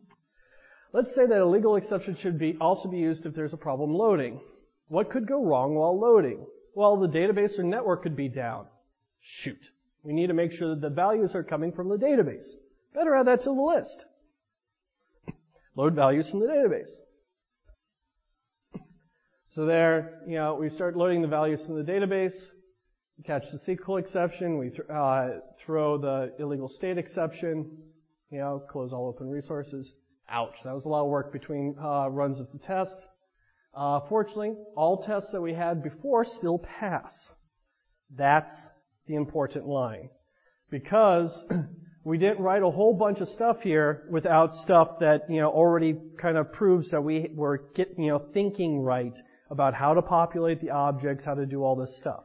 Let's 0.92 1.14
say 1.14 1.28
that 1.28 1.40
a 1.40 1.46
legal 1.46 1.76
exception 1.76 2.16
should 2.16 2.40
be 2.40 2.58
also 2.60 2.90
be 2.90 2.98
used 2.98 3.28
if 3.28 3.36
there's 3.36 3.54
a 3.54 3.58
problem 3.58 3.94
loading. 3.94 4.42
What 4.88 5.10
could 5.10 5.28
go 5.28 5.44
wrong 5.44 5.76
while 5.76 6.00
loading? 6.00 6.46
Well, 6.76 6.98
the 6.98 7.08
database 7.08 7.58
or 7.58 7.64
network 7.64 8.04
could 8.04 8.16
be 8.16 8.28
down. 8.28 8.68
Shoot. 9.20 9.72
We 10.04 10.14
need 10.14 10.28
to 10.28 10.34
make 10.34 10.52
sure 10.52 10.70
that 10.70 10.82
the 10.82 10.90
values 10.90 11.34
are 11.34 11.44
coming 11.44 11.72
from 11.72 11.90
the 11.90 11.98
database. 11.98 12.46
Better 12.94 13.16
add 13.16 13.28
that 13.28 13.42
to 13.42 13.46
the 13.46 13.62
list. 13.62 14.06
Load 15.76 15.96
values 15.96 16.30
from 16.30 16.42
the 16.42 16.48
database. 16.48 16.90
So 19.56 19.66
there, 19.66 20.22
you 20.28 20.36
know, 20.36 20.56
we 20.56 20.70
start 20.70 20.98
loading 20.98 21.22
the 21.22 21.30
values 21.30 21.66
from 21.66 21.76
the 21.78 21.92
database. 21.92 22.36
We 23.18 23.24
catch 23.24 23.46
the 23.52 23.58
SQL 23.58 24.02
exception. 24.02 24.58
We 24.58 24.70
th- 24.70 24.90
uh, 24.94 25.28
throw 25.66 25.98
the 25.98 26.34
illegal 26.40 26.68
state 26.68 26.98
exception. 26.98 27.72
You 28.32 28.40
know, 28.40 28.64
close 28.70 28.92
all 28.92 29.08
open 29.08 29.30
resources. 29.30 29.94
Ouch, 30.30 30.58
that 30.66 30.74
was 30.74 30.84
a 30.84 30.90
lot 30.90 31.04
of 31.04 31.10
work 31.10 31.32
between 31.32 31.76
uh, 31.82 32.10
runs 32.10 32.42
of 32.42 32.52
the 32.52 32.60
test. 32.60 32.98
Uh, 33.76 34.00
fortunately, 34.08 34.54
all 34.76 35.04
tests 35.04 35.32
that 35.32 35.42
we 35.42 35.54
had 35.54 35.84
before 35.84 36.24
still 36.24 36.60
pass. 36.60 37.34
That's 38.16 38.70
the 39.08 39.16
important 39.16 39.68
line. 39.68 40.10
Because 40.70 41.46
we 42.06 42.18
didn't 42.18 42.42
write 42.42 42.64
a 42.64 42.70
whole 42.70 42.94
bunch 42.94 43.20
of 43.20 43.28
stuff 43.28 43.62
here 43.62 44.08
without 44.10 44.56
stuff 44.56 45.00
that, 45.00 45.30
you 45.30 45.42
know, 45.42 45.50
already 45.50 45.96
kind 46.18 46.38
of 46.38 46.54
proves 46.54 46.90
that 46.92 47.02
we 47.02 47.30
were 47.34 47.70
get, 47.76 47.90
you 47.98 48.08
know, 48.08 48.20
thinking 48.34 48.80
right 48.80 49.20
about 49.50 49.74
how 49.74 49.94
to 49.94 50.02
populate 50.02 50.62
the 50.62 50.70
objects, 50.70 51.26
how 51.26 51.34
to 51.36 51.46
do 51.46 51.64
all 51.64 51.76
this 51.76 51.98
stuff. 51.98 52.24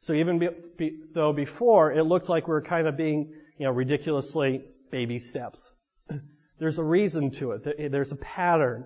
So 0.00 0.12
even 0.14 0.38
be, 0.38 0.48
be, 0.76 0.98
though 1.14 1.32
before 1.32 1.92
it 1.92 2.04
looked 2.04 2.28
like 2.28 2.46
we 2.46 2.52
were 2.52 2.62
kind 2.62 2.86
of 2.86 2.96
being, 2.96 3.32
you 3.58 3.66
know, 3.66 3.72
ridiculously 3.72 4.64
baby 4.90 5.18
steps. 5.18 5.72
There's 6.58 6.78
a 6.78 6.84
reason 6.84 7.30
to 7.32 7.52
it. 7.52 7.92
There's 7.92 8.12
a 8.12 8.16
pattern. 8.16 8.84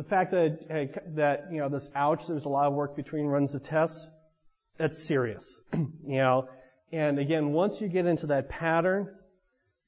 The 0.00 0.08
fact 0.08 0.30
that, 0.30 0.96
that, 1.14 1.48
you 1.52 1.58
know, 1.58 1.68
this 1.68 1.90
ouch, 1.94 2.26
there's 2.26 2.46
a 2.46 2.48
lot 2.48 2.66
of 2.66 2.72
work 2.72 2.96
between 2.96 3.26
runs 3.26 3.54
of 3.54 3.62
tests, 3.62 4.08
that's 4.78 4.98
serious. 5.02 5.60
you 5.74 5.90
know, 6.16 6.48
and 6.90 7.18
again, 7.18 7.52
once 7.52 7.82
you 7.82 7.88
get 7.88 8.06
into 8.06 8.28
that 8.28 8.48
pattern, 8.48 9.14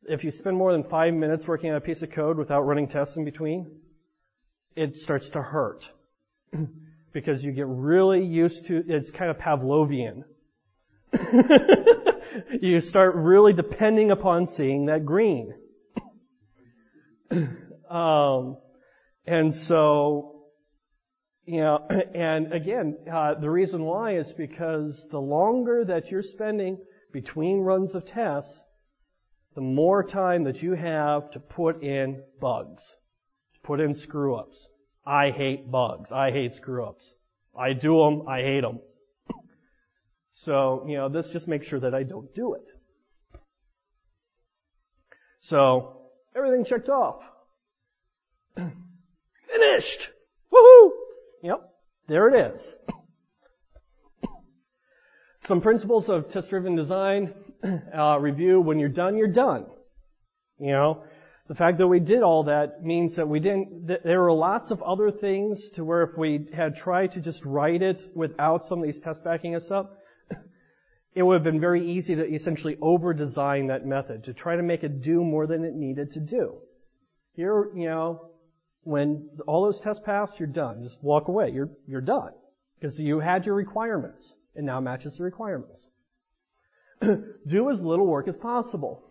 if 0.06 0.22
you 0.22 0.30
spend 0.30 0.54
more 0.54 0.70
than 0.70 0.84
five 0.84 1.14
minutes 1.14 1.48
working 1.48 1.70
on 1.70 1.76
a 1.76 1.80
piece 1.80 2.02
of 2.02 2.10
code 2.10 2.36
without 2.36 2.66
running 2.66 2.88
tests 2.88 3.16
in 3.16 3.24
between, 3.24 3.70
it 4.76 4.98
starts 4.98 5.30
to 5.30 5.40
hurt. 5.40 5.90
because 7.14 7.42
you 7.42 7.52
get 7.52 7.68
really 7.68 8.22
used 8.22 8.66
to, 8.66 8.84
it's 8.86 9.10
kind 9.10 9.30
of 9.30 9.38
Pavlovian. 9.38 10.24
you 12.60 12.80
start 12.80 13.14
really 13.14 13.54
depending 13.54 14.10
upon 14.10 14.46
seeing 14.46 14.84
that 14.86 15.06
green. 15.06 15.54
um, 17.90 18.58
and 19.26 19.54
so, 19.54 20.46
you 21.44 21.60
know, 21.60 21.86
and 22.14 22.52
again, 22.52 22.96
uh, 23.12 23.34
the 23.34 23.50
reason 23.50 23.82
why 23.84 24.16
is 24.16 24.32
because 24.32 25.06
the 25.10 25.20
longer 25.20 25.84
that 25.84 26.10
you're 26.10 26.22
spending 26.22 26.78
between 27.12 27.60
runs 27.60 27.94
of 27.94 28.04
tests, 28.04 28.64
the 29.54 29.60
more 29.60 30.02
time 30.02 30.44
that 30.44 30.62
you 30.62 30.72
have 30.72 31.30
to 31.32 31.40
put 31.40 31.82
in 31.82 32.22
bugs, 32.40 32.96
to 33.54 33.60
put 33.60 33.80
in 33.80 33.94
screw 33.94 34.34
ups. 34.34 34.68
I 35.04 35.30
hate 35.30 35.70
bugs. 35.70 36.10
I 36.10 36.30
hate 36.30 36.54
screw 36.54 36.84
ups. 36.84 37.12
I 37.58 37.74
do 37.74 37.98
them. 37.98 38.28
I 38.28 38.40
hate 38.40 38.62
them. 38.62 38.80
So, 40.34 40.86
you 40.88 40.96
know, 40.96 41.10
this 41.10 41.28
just 41.28 41.46
makes 41.46 41.66
sure 41.66 41.80
that 41.80 41.94
I 41.94 42.04
don't 42.04 42.34
do 42.34 42.54
it. 42.54 42.70
So, 45.40 46.06
everything 46.34 46.64
checked 46.64 46.88
off. 46.88 47.22
Finished! 49.52 50.10
Woohoo! 50.52 50.90
Yep, 51.42 51.60
there 52.08 52.28
it 52.28 52.54
is. 52.54 52.76
Some 55.40 55.60
principles 55.60 56.08
of 56.08 56.30
test-driven 56.30 56.74
design 56.74 57.34
uh, 57.96 58.18
review. 58.18 58.60
When 58.60 58.78
you're 58.78 58.88
done, 58.88 59.16
you're 59.16 59.26
done. 59.26 59.66
You 60.58 60.70
know, 60.70 61.04
the 61.48 61.54
fact 61.54 61.78
that 61.78 61.88
we 61.88 62.00
did 62.00 62.22
all 62.22 62.44
that 62.44 62.82
means 62.82 63.16
that 63.16 63.28
we 63.28 63.40
didn't. 63.40 63.88
That 63.88 64.04
there 64.04 64.22
were 64.22 64.32
lots 64.32 64.70
of 64.70 64.82
other 64.82 65.10
things 65.10 65.68
to 65.70 65.84
where 65.84 66.02
if 66.02 66.16
we 66.16 66.46
had 66.54 66.76
tried 66.76 67.12
to 67.12 67.20
just 67.20 67.44
write 67.44 67.82
it 67.82 68.08
without 68.14 68.64
some 68.64 68.78
of 68.78 68.84
these 68.84 69.00
tests 69.00 69.22
backing 69.22 69.54
us 69.54 69.70
up, 69.70 69.98
it 71.14 71.22
would 71.22 71.34
have 71.34 71.44
been 71.44 71.60
very 71.60 71.84
easy 71.84 72.14
to 72.14 72.24
essentially 72.24 72.78
over-design 72.80 73.66
that 73.66 73.84
method 73.84 74.24
to 74.24 74.32
try 74.32 74.56
to 74.56 74.62
make 74.62 74.84
it 74.84 75.02
do 75.02 75.24
more 75.24 75.46
than 75.46 75.64
it 75.64 75.74
needed 75.74 76.12
to 76.12 76.20
do. 76.20 76.54
Here, 77.34 77.68
you 77.74 77.86
know, 77.86 78.31
when 78.84 79.28
all 79.46 79.64
those 79.64 79.80
tests 79.80 80.02
pass, 80.04 80.38
you're 80.38 80.48
done. 80.48 80.82
Just 80.82 81.02
walk 81.02 81.28
away. 81.28 81.50
You're 81.50 81.70
you're 81.86 82.00
done 82.00 82.32
because 82.78 82.98
you 82.98 83.20
had 83.20 83.46
your 83.46 83.54
requirements 83.54 84.34
and 84.56 84.66
now 84.66 84.80
matches 84.80 85.18
the 85.18 85.24
requirements. 85.24 85.88
Do 87.00 87.70
as 87.70 87.80
little 87.80 88.06
work 88.06 88.28
as 88.28 88.36
possible. 88.36 89.02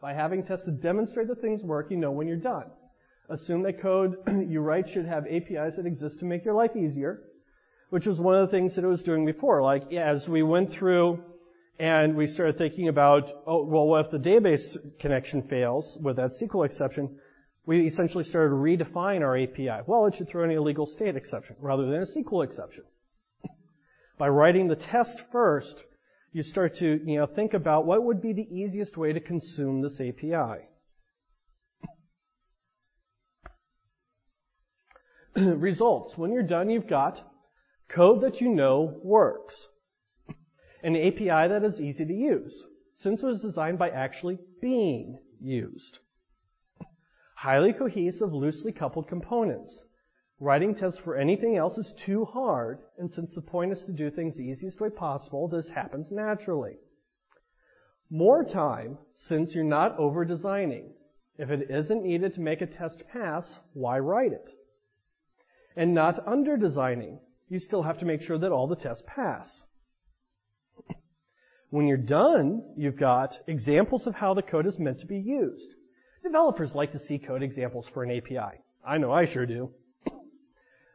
By 0.00 0.12
having 0.12 0.44
tests 0.44 0.66
to 0.66 0.72
demonstrate 0.72 1.28
that 1.28 1.40
things 1.40 1.62
work, 1.62 1.90
you 1.90 1.96
know 1.96 2.12
when 2.12 2.28
you're 2.28 2.36
done. 2.36 2.66
Assume 3.28 3.62
that 3.62 3.80
code 3.80 4.16
you 4.48 4.60
write 4.60 4.88
should 4.88 5.06
have 5.06 5.26
APIs 5.26 5.76
that 5.76 5.86
exist 5.86 6.20
to 6.20 6.24
make 6.24 6.44
your 6.44 6.54
life 6.54 6.76
easier, 6.76 7.22
which 7.90 8.06
was 8.06 8.20
one 8.20 8.36
of 8.36 8.48
the 8.48 8.56
things 8.56 8.74
that 8.74 8.84
it 8.84 8.88
was 8.88 9.02
doing 9.02 9.24
before. 9.26 9.62
Like, 9.62 9.92
as 9.92 10.28
we 10.28 10.42
went 10.42 10.70
through 10.70 11.24
and 11.78 12.14
we 12.14 12.26
started 12.26 12.58
thinking 12.58 12.88
about, 12.88 13.32
oh, 13.46 13.64
well, 13.64 13.86
what 13.86 14.06
if 14.06 14.10
the 14.12 14.18
database 14.18 14.76
connection 14.98 15.42
fails 15.42 15.98
with 16.00 16.16
that 16.16 16.32
SQL 16.32 16.64
exception? 16.64 17.18
We 17.66 17.84
essentially 17.84 18.22
started 18.22 18.50
to 18.50 18.54
redefine 18.54 19.22
our 19.22 19.36
API. 19.36 19.82
Well, 19.86 20.06
it 20.06 20.14
should 20.14 20.28
throw 20.28 20.44
an 20.44 20.52
illegal 20.52 20.86
state 20.86 21.16
exception 21.16 21.56
rather 21.58 21.84
than 21.84 22.02
a 22.02 22.06
SQL 22.06 22.44
exception. 22.44 22.84
By 24.18 24.28
writing 24.28 24.68
the 24.68 24.76
test 24.76 25.24
first, 25.32 25.82
you 26.32 26.44
start 26.44 26.76
to 26.76 27.00
you 27.04 27.18
know, 27.18 27.26
think 27.26 27.54
about 27.54 27.84
what 27.84 28.04
would 28.04 28.22
be 28.22 28.32
the 28.32 28.46
easiest 28.54 28.96
way 28.96 29.12
to 29.12 29.18
consume 29.18 29.82
this 29.82 30.00
API. 30.00 30.68
Results. 35.36 36.16
When 36.16 36.32
you're 36.32 36.44
done, 36.44 36.70
you've 36.70 36.86
got 36.86 37.20
code 37.88 38.20
that 38.20 38.40
you 38.40 38.48
know 38.48 39.00
works. 39.02 39.68
An 40.84 40.94
API 40.94 41.48
that 41.48 41.64
is 41.64 41.80
easy 41.80 42.04
to 42.04 42.14
use, 42.14 42.64
since 42.94 43.24
it 43.24 43.26
was 43.26 43.42
designed 43.42 43.78
by 43.78 43.90
actually 43.90 44.38
being 44.60 45.18
used. 45.40 45.98
Highly 47.36 47.74
cohesive, 47.74 48.32
loosely 48.32 48.72
coupled 48.72 49.08
components. 49.08 49.84
Writing 50.40 50.74
tests 50.74 50.98
for 50.98 51.16
anything 51.16 51.56
else 51.56 51.76
is 51.76 51.92
too 51.92 52.24
hard, 52.24 52.78
and 52.96 53.10
since 53.10 53.34
the 53.34 53.42
point 53.42 53.72
is 53.72 53.84
to 53.84 53.92
do 53.92 54.10
things 54.10 54.36
the 54.36 54.44
easiest 54.44 54.80
way 54.80 54.88
possible, 54.88 55.46
this 55.46 55.68
happens 55.68 56.10
naturally. 56.10 56.78
More 58.08 58.42
time, 58.42 58.96
since 59.16 59.54
you're 59.54 59.64
not 59.64 59.98
over 59.98 60.24
designing. 60.24 60.94
If 61.36 61.50
it 61.50 61.70
isn't 61.70 62.02
needed 62.02 62.32
to 62.34 62.40
make 62.40 62.62
a 62.62 62.66
test 62.66 63.06
pass, 63.06 63.60
why 63.74 63.98
write 63.98 64.32
it? 64.32 64.50
And 65.76 65.92
not 65.92 66.26
under 66.26 66.56
designing. 66.56 67.20
You 67.50 67.58
still 67.58 67.82
have 67.82 67.98
to 67.98 68.06
make 68.06 68.22
sure 68.22 68.38
that 68.38 68.50
all 68.50 68.66
the 68.66 68.76
tests 68.76 69.04
pass. 69.06 69.62
When 71.68 71.86
you're 71.86 71.98
done, 71.98 72.62
you've 72.78 72.96
got 72.96 73.38
examples 73.46 74.06
of 74.06 74.14
how 74.14 74.32
the 74.32 74.42
code 74.42 74.66
is 74.66 74.78
meant 74.78 75.00
to 75.00 75.06
be 75.06 75.18
used. 75.18 75.74
Developers 76.26 76.74
like 76.74 76.90
to 76.90 76.98
see 76.98 77.18
code 77.18 77.44
examples 77.44 77.86
for 77.86 78.02
an 78.02 78.10
API. 78.10 78.58
I 78.84 78.98
know 78.98 79.12
I 79.12 79.26
sure 79.26 79.46
do. 79.46 79.70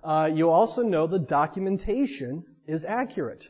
Uh, 0.03 0.29
you 0.33 0.49
also 0.49 0.81
know 0.81 1.07
the 1.07 1.19
documentation 1.19 2.43
is 2.67 2.83
accurate. 2.83 3.47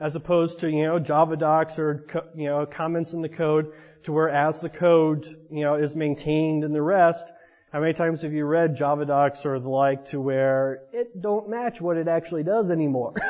As 0.00 0.16
opposed 0.16 0.58
to, 0.60 0.70
you 0.70 0.82
know, 0.82 0.98
Javadocs 0.98 1.78
or, 1.78 2.06
you 2.34 2.46
know, 2.46 2.66
comments 2.66 3.12
in 3.12 3.22
the 3.22 3.28
code 3.28 3.70
to 4.02 4.12
where 4.12 4.28
as 4.28 4.60
the 4.60 4.68
code, 4.68 5.24
you 5.48 5.62
know, 5.62 5.76
is 5.76 5.94
maintained 5.94 6.64
and 6.64 6.74
the 6.74 6.82
rest, 6.82 7.24
how 7.72 7.78
many 7.78 7.92
times 7.92 8.22
have 8.22 8.32
you 8.32 8.44
read 8.44 8.76
Javadocs 8.76 9.46
or 9.46 9.60
the 9.60 9.68
like 9.68 10.06
to 10.06 10.20
where 10.20 10.80
it 10.92 11.22
don't 11.22 11.48
match 11.48 11.80
what 11.80 11.96
it 11.96 12.08
actually 12.08 12.42
does 12.42 12.70
anymore? 12.70 13.12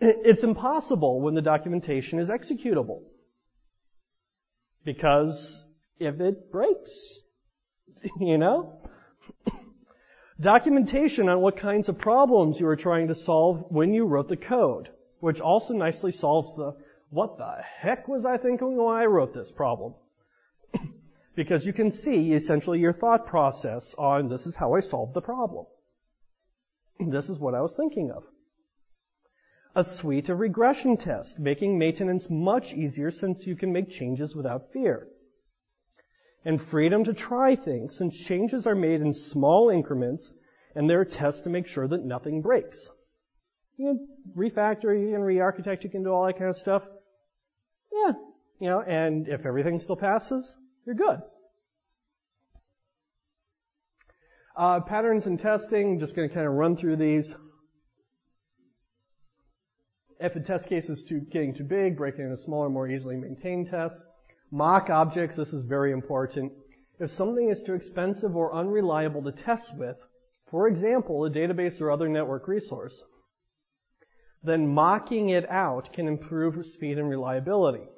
it's 0.00 0.42
impossible 0.42 1.22
when 1.22 1.34
the 1.34 1.42
documentation 1.42 2.18
is 2.18 2.28
executable. 2.28 3.00
Because 4.84 5.66
if 5.98 6.20
it 6.20 6.50
breaks, 6.50 7.20
you 8.18 8.38
know, 8.38 8.80
Documentation 10.40 11.28
on 11.28 11.42
what 11.42 11.58
kinds 11.58 11.90
of 11.90 11.98
problems 11.98 12.58
you 12.58 12.64
were 12.64 12.76
trying 12.76 13.08
to 13.08 13.14
solve 13.14 13.66
when 13.68 13.92
you 13.92 14.06
wrote 14.06 14.28
the 14.28 14.38
code, 14.38 14.88
which 15.18 15.38
also 15.38 15.74
nicely 15.74 16.10
solves 16.10 16.56
the 16.56 16.74
what 17.10 17.36
the 17.36 17.56
heck 17.62 18.08
was 18.08 18.24
I 18.24 18.38
thinking 18.38 18.74
when 18.74 18.96
I 18.96 19.04
wrote 19.04 19.34
this 19.34 19.50
problem? 19.50 19.94
because 21.34 21.66
you 21.66 21.74
can 21.74 21.90
see 21.90 22.32
essentially 22.32 22.78
your 22.78 22.94
thought 22.94 23.26
process 23.26 23.94
on 23.98 24.28
this 24.28 24.46
is 24.46 24.56
how 24.56 24.72
I 24.74 24.80
solved 24.80 25.12
the 25.12 25.20
problem. 25.20 25.66
This 26.98 27.28
is 27.28 27.38
what 27.38 27.54
I 27.54 27.60
was 27.60 27.76
thinking 27.76 28.10
of. 28.10 28.24
A 29.74 29.84
suite 29.84 30.28
of 30.28 30.40
regression 30.40 30.96
tests, 30.96 31.38
making 31.38 31.78
maintenance 31.78 32.28
much 32.28 32.72
easier 32.72 33.10
since 33.10 33.46
you 33.46 33.54
can 33.56 33.72
make 33.72 33.90
changes 33.90 34.34
without 34.34 34.72
fear 34.72 35.08
and 36.44 36.60
freedom 36.60 37.04
to 37.04 37.12
try 37.12 37.54
things 37.54 37.96
since 37.96 38.16
changes 38.16 38.66
are 38.66 38.74
made 38.74 39.00
in 39.00 39.12
small 39.12 39.70
increments 39.70 40.32
and 40.74 40.88
there 40.88 41.00
are 41.00 41.04
tests 41.04 41.42
to 41.42 41.50
make 41.50 41.66
sure 41.66 41.88
that 41.88 42.04
nothing 42.04 42.40
breaks. 42.40 42.88
You 43.76 43.86
can 43.86 44.08
refactor, 44.36 44.98
you 44.98 45.12
can 45.12 45.22
re-architect, 45.22 45.84
you 45.84 45.90
can 45.90 46.04
do 46.04 46.10
all 46.10 46.26
that 46.26 46.38
kind 46.38 46.50
of 46.50 46.56
stuff. 46.56 46.82
Yeah. 47.92 48.12
You 48.60 48.68
know, 48.68 48.82
and 48.82 49.26
if 49.26 49.46
everything 49.46 49.80
still 49.80 49.96
passes, 49.96 50.54
you're 50.86 50.94
good. 50.94 51.20
Uh, 54.56 54.80
patterns 54.80 55.26
and 55.26 55.40
testing, 55.40 55.98
just 55.98 56.14
going 56.14 56.28
to 56.28 56.34
kind 56.34 56.46
of 56.46 56.52
run 56.52 56.76
through 56.76 56.96
these. 56.96 57.34
If 60.20 60.36
a 60.36 60.40
test 60.40 60.66
case 60.66 60.90
is 60.90 61.02
getting 61.30 61.54
too 61.54 61.64
big, 61.64 61.96
break 61.96 62.18
it 62.18 62.22
into 62.22 62.36
smaller, 62.36 62.68
more 62.68 62.86
easily 62.86 63.16
maintained 63.16 63.70
tests. 63.70 64.04
Mock 64.50 64.90
objects, 64.90 65.36
this 65.36 65.54
is 65.54 65.64
very 65.64 65.92
important. 65.92 66.52
If 66.98 67.10
something 67.10 67.48
is 67.48 67.62
too 67.62 67.72
expensive 67.72 68.36
or 68.36 68.54
unreliable 68.54 69.22
to 69.22 69.32
test 69.32 69.74
with, 69.78 69.96
for 70.50 70.68
example, 70.68 71.24
a 71.24 71.30
database 71.30 71.80
or 71.80 71.90
other 71.90 72.06
network 72.06 72.48
resource, 72.48 73.02
then 74.42 74.68
mocking 74.68 75.30
it 75.30 75.48
out 75.48 75.90
can 75.94 76.06
improve 76.06 76.66
speed 76.66 76.98
and 76.98 77.08
reliability. 77.08 77.88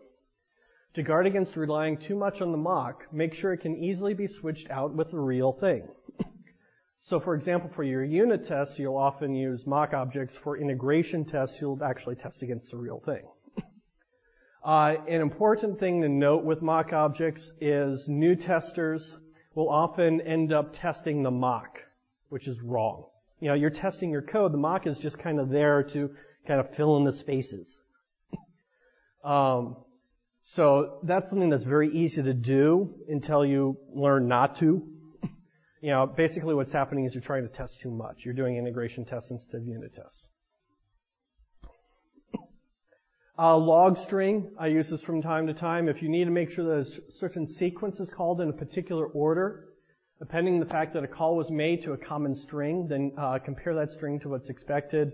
To 0.95 1.03
guard 1.03 1.27
against 1.27 1.57
relying 1.57 1.97
too 1.97 2.15
much 2.15 2.41
on 2.41 2.53
the 2.53 2.59
mock, 2.59 3.13
make 3.13 3.35
sure 3.35 3.53
it 3.53 3.63
can 3.63 3.75
easily 3.75 4.15
be 4.15 4.29
switched 4.29 4.71
out 4.71 4.95
with 4.95 5.11
the 5.11 5.19
real 5.19 5.53
thing. 5.53 5.89
So 7.05 7.19
for 7.19 7.35
example, 7.35 7.69
for 7.69 7.83
your 7.83 8.05
unit 8.05 8.47
tests, 8.47 8.79
you'll 8.79 8.97
often 8.97 9.35
use 9.35 9.67
mock 9.67 9.93
objects. 9.93 10.37
For 10.37 10.57
integration 10.57 11.25
tests, 11.25 11.61
you'll 11.61 11.83
actually 11.83 12.15
test 12.15 12.43
against 12.43 12.71
the 12.71 12.77
real 12.77 13.01
thing. 13.01 13.23
Uh, 14.65 14.95
an 15.09 15.21
important 15.21 15.81
thing 15.81 16.01
to 16.03 16.09
note 16.09 16.45
with 16.45 16.63
mock 16.63 16.93
objects 16.93 17.51
is 17.61 18.07
new 18.07 18.37
testers 18.37 19.19
will 19.57 19.69
often 19.69 20.21
end 20.21 20.53
up 20.53 20.73
testing 20.73 21.25
the 21.25 21.31
mock, 21.33 21.81
which 22.29 22.47
is 22.47 22.61
wrong. 22.61 23.05
You 23.41 23.49
know, 23.49 23.55
you're 23.55 23.71
testing 23.71 24.13
your 24.13 24.23
code. 24.23 24.53
The 24.53 24.59
mock 24.59 24.87
is 24.87 25.01
just 25.01 25.19
kind 25.19 25.41
of 25.41 25.49
there 25.49 25.83
to 25.83 26.15
kind 26.47 26.61
of 26.61 26.73
fill 26.77 26.97
in 26.97 27.05
the 27.05 27.13
spaces. 27.13 27.81
Um, 29.25 29.77
so 30.45 30.99
that's 31.05 31.31
something 31.31 31.49
that's 31.49 31.65
very 31.65 31.89
easy 31.93 32.23
to 32.25 32.35
do 32.35 32.95
until 33.09 33.45
you 33.45 33.79
learn 33.95 34.27
not 34.27 34.57
to. 34.57 34.83
You 35.83 35.91
know, 35.91 36.07
basically 36.07 36.55
what's 36.55 36.71
happening 36.71 37.07
is 37.07 37.13
you're 37.13 37.21
trying 37.21 37.43
to 37.43 37.53
test 37.53 37.81
too 37.81 37.91
much. 37.91 38.25
You're 38.25 38.35
doing 38.35 38.57
integration 38.57 39.05
tests 39.05 39.33
instead 39.33 39.63
of 39.63 39.67
unit 39.67 39.93
tests. 39.93 40.29
Uh, 43.37 43.57
log 43.57 43.97
string, 43.97 44.53
I 44.61 44.69
use 44.69 44.89
this 44.89 45.03
from 45.03 45.23
time 45.23 45.49
to 45.49 45.55
time. 45.55 45.89
If 45.89 46.01
you 46.01 46.09
need 46.09 46.27
to 46.27 46.31
make 46.31 46.51
sure 46.51 46.65
that 46.67 46.87
a 46.87 47.13
certain 47.13 47.49
sequence 47.49 47.99
is 47.99 48.09
called 48.11 48.41
in 48.41 48.49
a 48.49 48.53
particular 48.53 49.07
order, 49.07 49.71
depending 50.21 50.55
on 50.55 50.61
the 50.61 50.67
fact 50.67 50.95
that 50.95 51.03
a 51.03 51.09
call 51.09 51.37
was 51.37 51.51
made 51.51 51.83
to 51.83 51.95
a 51.95 51.99
common 51.99 52.37
string, 52.37 52.87
then 52.87 53.11
uh, 53.19 53.39
compare 53.45 53.75
that 53.75 53.91
string 53.91 54.21
to 54.21 54.29
what's 54.29 54.51
expected. 54.51 55.13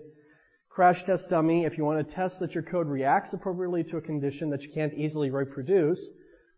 Crash 0.69 1.03
test 1.03 1.29
dummy, 1.29 1.65
if 1.65 1.79
you 1.79 1.85
want 1.85 2.07
to 2.07 2.13
test 2.13 2.39
that 2.41 2.53
your 2.53 2.63
code 2.63 2.87
reacts 2.87 3.33
appropriately 3.33 3.83
to 3.85 3.97
a 3.97 4.01
condition 4.01 4.51
that 4.51 4.61
you 4.61 4.71
can't 4.71 4.93
easily 4.93 5.31
reproduce, 5.31 6.05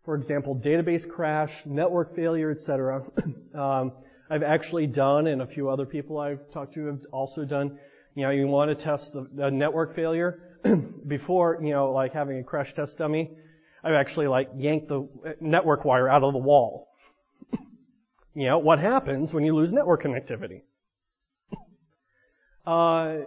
for 0.04 0.14
example, 0.16 0.56
database 0.56 1.08
crash, 1.08 1.62
network 1.64 2.14
failure, 2.14 2.50
etc. 2.50 3.02
um, 3.54 3.92
I've 4.28 4.42
actually 4.42 4.86
done, 4.86 5.26
and 5.26 5.42
a 5.42 5.46
few 5.46 5.68
other 5.68 5.86
people 5.86 6.18
I've 6.18 6.50
talked 6.50 6.74
to 6.74 6.86
have 6.86 7.00
also 7.12 7.44
done, 7.44 7.78
you 8.14 8.22
know, 8.22 8.30
you 8.30 8.46
want 8.46 8.70
to 8.70 8.74
test 8.74 9.12
the, 9.12 9.28
the 9.34 9.50
network 9.50 9.94
failure 9.94 10.58
before, 11.06 11.58
you 11.62 11.70
know, 11.70 11.92
like 11.92 12.12
having 12.12 12.38
a 12.38 12.42
crash 12.42 12.74
test 12.74 12.98
dummy. 12.98 13.30
I've 13.84 13.94
actually 13.94 14.28
like 14.28 14.50
yanked 14.56 14.88
the 14.88 15.08
network 15.40 15.84
wire 15.84 16.08
out 16.08 16.22
of 16.22 16.32
the 16.32 16.38
wall. 16.38 16.88
you 18.34 18.46
know, 18.46 18.58
what 18.58 18.78
happens 18.78 19.32
when 19.32 19.44
you 19.44 19.54
lose 19.54 19.72
network 19.72 20.02
connectivity? 20.02 20.62
Uh, 22.64 23.24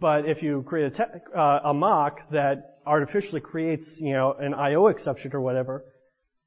but 0.00 0.28
if 0.28 0.42
you 0.42 0.62
create 0.66 0.86
a, 0.86 0.90
te- 0.90 1.36
uh, 1.36 1.60
a 1.64 1.74
mock 1.74 2.28
that 2.30 2.78
artificially 2.84 3.40
creates, 3.40 4.00
you 4.00 4.12
know, 4.12 4.32
an 4.32 4.54
I/O 4.54 4.88
exception 4.88 5.32
or 5.34 5.40
whatever, 5.40 5.84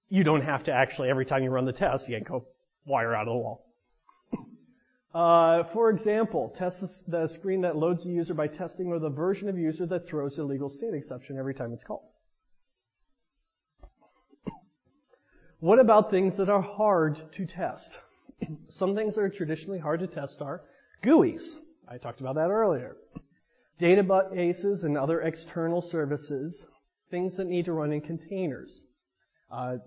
you 0.10 0.24
don't 0.24 0.44
have 0.44 0.64
to 0.64 0.72
actually 0.72 1.10
every 1.10 1.26
time 1.26 1.44
you 1.44 1.50
run 1.50 1.66
the 1.66 1.74
test 1.74 2.10
yank 2.10 2.30
a 2.30 2.40
wire 2.86 3.16
out 3.16 3.28
of 3.28 3.34
the 3.34 3.38
wall. 3.38 3.66
Uh, 5.14 5.64
for 5.72 5.90
example, 5.90 6.54
test 6.58 7.10
the 7.10 7.26
screen 7.28 7.62
that 7.62 7.78
loads 7.78 8.06
a 8.06 8.10
user 8.10 8.34
by 8.34 8.48
testing 8.48 8.90
with 8.90 9.02
a 9.06 9.10
version 9.10 9.48
of 9.48 9.58
user 9.58 9.86
that 9.86 10.06
throws 10.06 10.38
illegal 10.38 10.70
state 10.70 10.94
exception 10.94 11.38
every 11.38 11.54
time 11.54 11.72
it's 11.72 11.86
called. 11.86 12.04
What 15.62 15.80
about 15.80 16.12
things 16.12 16.36
that 16.36 16.50
are 16.50 16.62
hard 16.62 17.32
to 17.34 17.46
test? 17.46 17.98
Some 18.70 18.94
things 18.94 19.16
that 19.16 19.22
are 19.22 19.30
traditionally 19.30 19.80
hard 19.80 20.02
to 20.02 20.08
test 20.08 20.42
are 20.42 20.64
GUIs. 21.02 21.58
I 21.88 21.98
talked 21.98 22.20
about 22.20 22.36
that 22.36 22.50
earlier. 22.50 22.98
Databases 23.80 24.84
and 24.84 24.98
other 24.98 25.22
external 25.22 25.82
services, 25.82 26.64
things 27.10 27.38
that 27.38 27.48
need 27.48 27.66
to 27.66 27.74
run 27.74 27.94
in 27.94 28.02
containers. 28.02 28.85
Uh, 29.56 29.78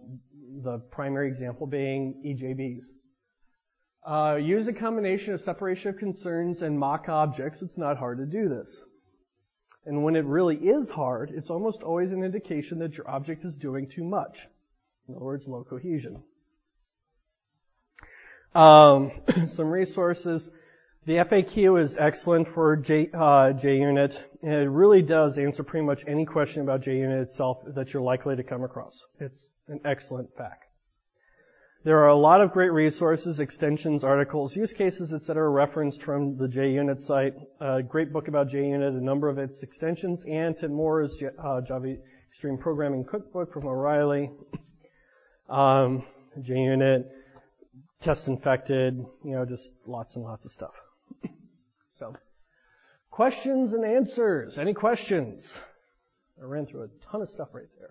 the 0.63 0.79
primary 0.91 1.29
example 1.29 1.67
being 1.67 2.23
EJBs. 2.25 2.87
Uh, 4.07 4.37
use 4.37 4.67
a 4.67 4.73
combination 4.73 5.35
of 5.35 5.43
separation 5.43 5.91
of 5.91 5.99
concerns 5.99 6.63
and 6.63 6.79
mock 6.79 7.11
objects. 7.11 7.61
It's 7.61 7.77
not 7.77 7.99
hard 7.99 8.17
to 8.17 8.25
do 8.25 8.49
this. 8.49 8.83
And 9.85 10.03
when 10.05 10.17
it 10.17 10.25
really 10.25 10.57
is 10.57 10.89
hard, 10.89 11.33
it's 11.35 11.51
almost 11.51 11.83
always 11.83 12.13
an 12.13 12.25
indication 12.25 12.79
that 12.79 12.97
your 12.97 13.11
object 13.11 13.45
is 13.45 13.57
doing 13.57 13.91
too 13.95 14.05
much. 14.05 14.47
In 15.07 15.15
other 15.15 15.25
words, 15.25 15.47
low 15.47 15.65
cohesion. 15.65 16.23
Um, 18.55 19.13
some 19.49 19.69
resources. 19.69 20.49
The 21.05 21.17
FAQ 21.17 21.81
is 21.83 21.99
excellent 21.99 22.49
for 22.49 22.77
J, 22.77 23.11
uh, 23.13 23.53
JUnit. 23.53 24.23
And 24.43 24.53
it 24.53 24.71
really 24.71 25.03
does 25.03 25.37
answer 25.37 25.63
pretty 25.63 25.85
much 25.85 26.05
any 26.07 26.25
question 26.25 26.63
about 26.63 26.81
JUnit 26.81 27.23
itself 27.23 27.59
that 27.75 27.93
you're 27.93 28.03
likely 28.03 28.37
to 28.37 28.43
come 28.43 28.65
across. 28.65 29.05
It's 29.21 29.47
an 29.69 29.81
excellent 29.85 30.35
FAQ. 30.37 30.55
There 31.85 31.99
are 32.03 32.09
a 32.09 32.17
lot 32.17 32.41
of 32.41 32.53
great 32.53 32.73
resources, 32.73 33.39
extensions, 33.39 34.03
articles, 34.03 34.57
use 34.57 34.73
cases, 34.73 35.13
etc., 35.13 35.49
referenced 35.49 36.03
from 36.03 36.37
the 36.37 36.49
JUnit 36.49 37.01
site. 37.01 37.35
A 37.61 37.83
great 37.83 38.13
book 38.13 38.27
about 38.27 38.49
JUnit, 38.49 38.97
a 38.97 39.01
number 39.01 39.29
of 39.29 39.39
its 39.39 39.63
extensions, 39.63 40.25
and 40.29 40.59
Tim 40.59 40.73
Moore's 40.73 41.23
uh, 41.23 41.61
Java 41.61 41.97
Extreme 42.29 42.59
Programming 42.59 43.05
Cookbook 43.05 43.53
from 43.53 43.67
O'Reilly. 43.67 44.31
Um, 45.49 46.05
JUnit, 46.41 47.05
test 48.01 48.29
infected, 48.29 48.99
you 49.25 49.33
know, 49.33 49.45
just 49.47 49.71
lots 49.87 50.17
and 50.17 50.25
lots 50.25 50.45
of 50.45 50.51
stuff. 50.51 50.75
So, 51.99 52.15
questions 53.11 53.73
and 53.73 53.85
answers. 53.85 54.59
Any 54.59 54.75
questions? 54.75 55.59
I 56.41 56.45
ran 56.45 56.67
through 56.67 56.83
a 56.85 56.89
ton 57.11 57.23
of 57.23 57.29
stuff 57.29 57.49
right 57.53 57.67
there. 57.79 57.91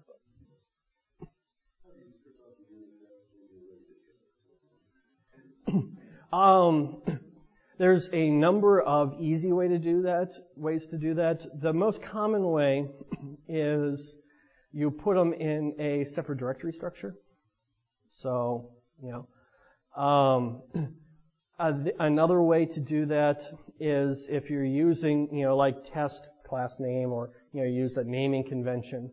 um, 6.33 7.01
there's 7.79 8.09
a 8.13 8.29
number 8.29 8.81
of 8.81 9.15
easy 9.19 9.51
way 9.51 9.67
to 9.67 9.77
do 9.77 10.01
that, 10.03 10.31
ways 10.55 10.85
to 10.87 10.97
do 10.97 11.13
that. 11.15 11.61
The 11.61 11.73
most 11.73 12.01
common 12.01 12.43
way 12.51 12.87
is 13.47 14.15
you 14.71 14.91
put 14.91 15.15
them 15.15 15.33
in 15.33 15.73
a 15.79 16.05
separate 16.05 16.39
directory 16.39 16.73
structure. 16.73 17.15
So, 18.11 18.71
you 19.01 19.11
know, 19.11 20.01
um, 20.01 20.61
uh, 21.59 21.73
another 21.99 22.41
way 22.41 22.65
to 22.65 22.79
do 22.79 23.05
that 23.07 23.43
is 23.79 24.27
if 24.29 24.49
you're 24.49 24.65
using, 24.65 25.29
you 25.31 25.45
know, 25.45 25.55
like 25.55 25.83
test 25.83 26.29
class 26.45 26.79
name 26.79 27.11
or, 27.11 27.31
you 27.53 27.61
know, 27.61 27.67
use 27.67 27.97
a 27.97 28.03
naming 28.03 28.43
convention. 28.47 29.11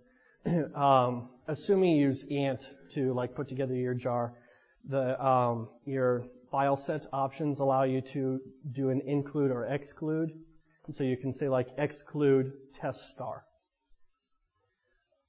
um, 0.74 1.30
assuming 1.48 1.96
you 1.96 2.08
use 2.08 2.24
ant 2.30 2.62
to 2.94 3.12
like 3.14 3.34
put 3.34 3.48
together 3.48 3.74
your 3.74 3.94
jar, 3.94 4.34
the, 4.88 5.22
um, 5.24 5.68
your 5.86 6.26
file 6.54 6.76
set 6.76 7.04
options 7.12 7.58
allow 7.58 7.82
you 7.82 8.00
to 8.00 8.40
do 8.70 8.90
an 8.90 9.00
include 9.08 9.50
or 9.50 9.64
exclude. 9.64 10.30
And 10.86 10.94
so 10.94 11.02
you 11.02 11.16
can 11.16 11.34
say 11.34 11.48
like 11.48 11.66
exclude 11.78 12.52
test 12.80 13.10
star. 13.10 13.44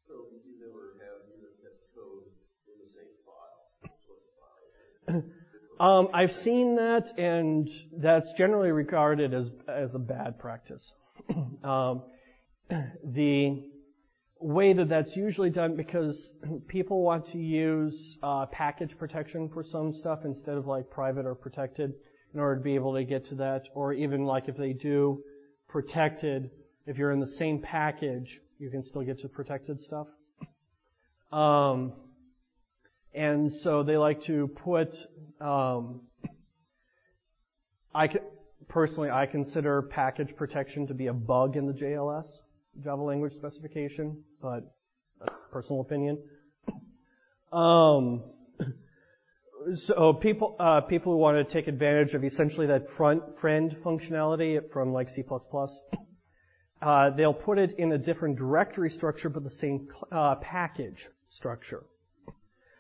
So 0.08 0.14
you 0.46 0.54
never 0.64 0.94
have 1.00 1.26
unit 1.36 1.56
test 1.64 1.82
code 1.96 2.26
in 2.68 2.76
the 2.86 2.92
same 2.94 3.14
file. 5.10 5.24
Um, 5.78 6.10
I've 6.14 6.32
seen 6.32 6.76
that, 6.76 7.20
and 7.20 7.70
that's 7.98 8.32
generally 8.34 8.72
regarded 8.72 9.34
as 9.34 9.50
as 9.68 9.94
a 9.94 10.00
bad 10.00 10.40
practice. 10.40 10.94
um, 11.66 12.04
the 13.04 13.64
way 14.40 14.74
that 14.74 14.90
that's 14.90 15.16
usually 15.16 15.50
done 15.50 15.76
because 15.76 16.32
people 16.68 17.02
want 17.02 17.26
to 17.28 17.38
use 17.38 18.18
uh, 18.22 18.46
package 18.48 18.98
protection 18.98 19.50
for 19.50 19.64
some 19.64 19.94
stuff 19.94 20.26
instead 20.26 20.58
of 20.58 20.68
like 20.68 20.90
private 20.90 21.26
or 21.26 21.36
protected 21.36 21.94
in 22.34 22.40
order 22.40 22.58
to 22.58 22.62
be 22.62 22.76
able 22.76 22.94
to 22.94 23.04
get 23.06 23.24
to 23.24 23.36
that, 23.36 23.64
or 23.74 23.94
even 23.94 24.26
like 24.26 24.50
if 24.50 24.58
they 24.58 24.74
do 24.74 25.24
protected, 25.70 26.52
if 26.86 26.98
you're 26.98 27.12
in 27.12 27.20
the 27.22 27.28
same 27.28 27.60
package, 27.62 28.42
you 28.60 28.70
can 28.70 28.84
still 28.84 29.04
get 29.04 29.20
to 29.20 29.30
protected 29.30 29.80
stuff. 29.82 30.08
Um, 31.32 31.94
and 33.14 33.52
so 33.52 33.84
they 33.84 33.96
like 33.96 34.22
to 34.24 34.50
put, 34.50 34.98
um, 35.40 36.02
I 37.94 38.10
personally, 38.68 39.10
I 39.10 39.26
consider 39.26 39.82
package 39.82 40.36
protection 40.36 40.88
to 40.88 40.94
be 40.94 41.08
a 41.08 41.14
bug 41.14 41.56
in 41.56 41.68
the 41.68 41.74
JLS. 41.74 42.28
Java 42.84 43.02
language 43.02 43.34
specification, 43.34 44.24
but 44.42 44.76
that's 45.20 45.40
personal 45.52 45.82
opinion. 45.82 46.18
Um, 47.52 48.24
so 49.76 50.14
people 50.14 50.56
uh, 50.60 50.82
people 50.82 51.14
who 51.14 51.20
want 51.20 51.38
to 51.38 51.44
take 51.44 51.68
advantage 51.68 52.14
of 52.14 52.24
essentially 52.24 52.68
that 52.68 52.90
front 52.90 53.38
friend 53.40 53.76
functionality 53.84 54.60
from 54.72 54.92
like 54.92 55.10
C++, 55.10 55.24
uh, 56.82 57.10
they'll 57.12 57.34
put 57.34 57.58
it 57.58 57.74
in 57.78 57.94
a 57.94 57.98
different 57.98 58.38
directory 58.38 58.90
structure 58.90 59.30
but 59.30 59.44
the 59.44 59.50
same 59.50 59.88
uh, 60.12 60.36
package 60.36 61.08
structure. 61.30 61.84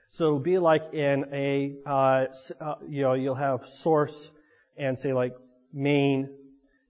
So 0.09 0.25
it'll 0.25 0.39
be 0.39 0.57
like 0.57 0.93
in 0.93 1.25
a 1.33 1.75
uh, 1.89 2.25
uh, 2.61 2.75
you 2.87 3.03
know 3.03 3.13
you'll 3.13 3.35
have 3.35 3.67
source 3.67 4.29
and 4.77 4.97
say 4.97 5.13
like 5.13 5.35
main, 5.73 6.29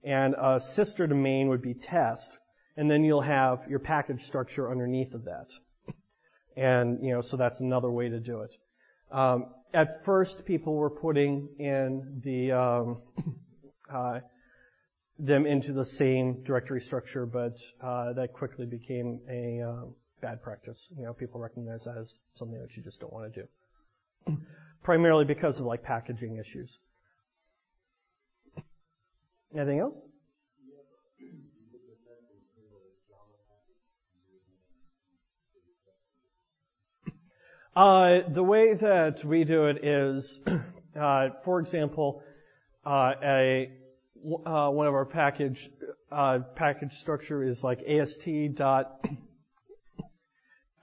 and 0.04 0.36
a 0.38 0.60
sister 0.60 1.08
to 1.08 1.16
main 1.16 1.50
would 1.50 1.62
be 1.62 1.74
test 1.74 2.40
and 2.78 2.90
then 2.90 3.04
you'll 3.04 3.22
have 3.22 3.68
your 3.70 3.80
package 3.80 4.24
structure 4.24 4.70
underneath 4.70 5.14
of 5.14 5.26
that. 5.26 5.52
And, 6.58 7.04
you 7.04 7.14
know, 7.14 7.22
so 7.22 7.38
that's 7.38 7.60
another 7.60 7.92
way 7.92 8.10
to 8.10 8.20
do 8.20 8.42
it. 8.42 8.56
Um, 9.12 9.48
at 9.74 10.06
first, 10.06 10.46
people 10.46 10.76
were 10.76 10.90
putting 10.90 11.50
in 11.60 12.22
the, 12.24 12.52
um, 12.54 13.02
uh, 13.94 14.20
them 15.20 15.46
into 15.46 15.74
the 15.74 15.86
same 15.86 16.44
directory 16.44 16.82
structure, 16.82 17.26
but 17.26 17.58
uh, 17.82 18.14
that 18.14 18.34
quickly 18.34 18.66
became 18.66 19.20
a 19.30 19.62
uh, 19.62 19.86
bad 20.22 20.42
practice. 20.42 20.88
You 20.98 21.06
know, 21.06 21.14
people 21.14 21.40
recognize 21.40 21.84
that 21.86 21.98
as 21.98 22.20
something 22.36 22.60
that 22.60 22.76
you 22.76 22.84
just 22.84 23.00
don't 23.00 23.14
want 23.14 23.34
to 23.34 23.42
do, 24.28 24.38
primarily 24.84 25.26
because 25.26 25.60
of 25.60 25.66
like 25.66 25.84
packaging 25.84 26.38
issues. 26.38 26.80
Anything 29.56 29.80
else? 29.80 29.98
Uh, 37.76 38.22
the 38.30 38.44
way 38.44 38.74
that 38.74 39.24
we 39.26 39.44
do 39.44 39.66
it 39.66 39.84
is, 39.84 40.40
uh, 41.00 41.28
for 41.44 41.60
example, 41.60 42.24
uh, 42.86 43.14
a 43.22 43.70
uh, 44.46 44.70
one 44.70 44.88
of 44.88 44.94
our 44.94 45.06
package 45.06 45.70
uh, 46.12 46.40
package 46.56 46.98
structure 46.98 47.44
is 47.44 47.64
like 47.64 47.84
ast 47.84 48.22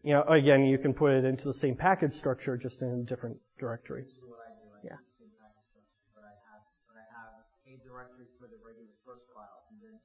you 0.00 0.16
know, 0.16 0.24
again, 0.32 0.64
you 0.64 0.80
can 0.80 0.96
put 0.96 1.12
it 1.12 1.28
into 1.28 1.44
the 1.44 1.52
same 1.52 1.76
package 1.76 2.16
structure, 2.16 2.56
just 2.56 2.80
in 2.80 2.88
a 2.88 3.04
different 3.04 3.36
directory. 3.60 4.08
This 4.08 4.16
is 4.16 4.24
what 4.24 4.40
I 4.40 4.56
do. 4.56 4.72
I 4.72 4.80
Yeah. 4.80 4.96
do 5.20 5.28
the 5.28 5.28
same 5.28 5.28
structure, 5.36 5.84
but 6.16 6.24
I 6.24 6.32
have, 6.48 6.64
but 6.88 6.96
I 6.96 7.04
have 7.04 7.44
a 7.68 7.76
directory 7.84 8.32
for 8.40 8.48
the 8.48 8.56
regular 8.64 8.88
source 9.04 9.28
files 9.36 9.68
and 9.68 9.76
then 9.76 10.00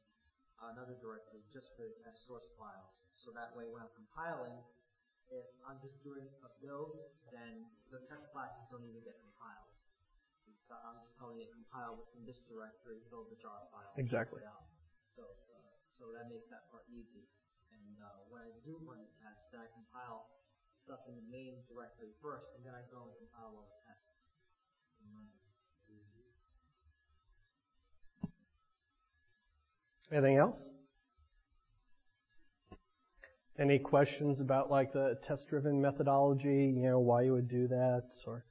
another 0.76 1.00
directory 1.00 1.48
just 1.48 1.72
for 1.80 1.88
the 1.88 1.96
test 2.04 2.28
source 2.28 2.52
files. 2.60 2.92
So 3.16 3.32
that 3.32 3.56
way 3.56 3.72
when 3.72 3.80
I'm 3.80 3.96
compiling, 3.96 4.60
if 5.32 5.48
I'm 5.64 5.80
just 5.80 6.04
doing 6.04 6.28
a 6.44 6.52
build, 6.60 7.00
then 7.32 7.72
the 7.88 8.04
test 8.12 8.28
classes 8.36 8.68
don't 8.68 8.84
even 8.84 9.00
get 9.08 9.16
compiled. 9.24 9.71
So 10.72 10.80
I'm 10.88 11.04
just 11.04 11.20
telling 11.20 11.36
it 11.44 11.52
compile 11.52 12.00
what's 12.00 12.16
in 12.16 12.24
this 12.24 12.40
directory, 12.48 13.04
build 13.12 13.28
the 13.28 13.36
jar 13.44 13.68
file. 13.76 13.92
Exactly. 14.00 14.40
So, 15.20 15.28
uh, 15.52 15.60
so 16.00 16.16
that 16.16 16.32
makes 16.32 16.48
that 16.48 16.72
part 16.72 16.88
easy. 16.88 17.28
And, 17.76 18.00
uh, 18.00 18.24
when 18.32 18.40
I 18.40 18.56
do 18.64 18.80
run 18.88 19.04
the 19.04 19.12
test, 19.20 19.52
then 19.52 19.60
I 19.60 19.68
compile 19.76 20.32
stuff 20.88 21.04
in 21.12 21.20
the 21.20 21.28
main 21.28 21.60
directory 21.68 22.16
first, 22.24 22.48
and 22.56 22.64
then 22.64 22.72
I 22.72 22.88
go 22.88 23.04
and 23.04 23.12
compile 23.20 23.52
all 23.52 23.68
the 23.68 23.76
tests. 23.84 24.16
and 25.04 25.12
run 25.12 25.28
it. 25.28 25.36
Anything 30.16 30.38
else? 30.38 30.68
Any 33.60 33.78
questions 33.78 34.40
about 34.40 34.72
like 34.72 34.94
the 34.94 35.20
test-driven 35.22 35.82
methodology? 35.82 36.66
You 36.66 36.84
know, 36.84 37.00
why 37.00 37.24
you 37.24 37.34
would 37.34 37.50
do 37.50 37.68
that, 37.68 38.04
or 38.26 38.46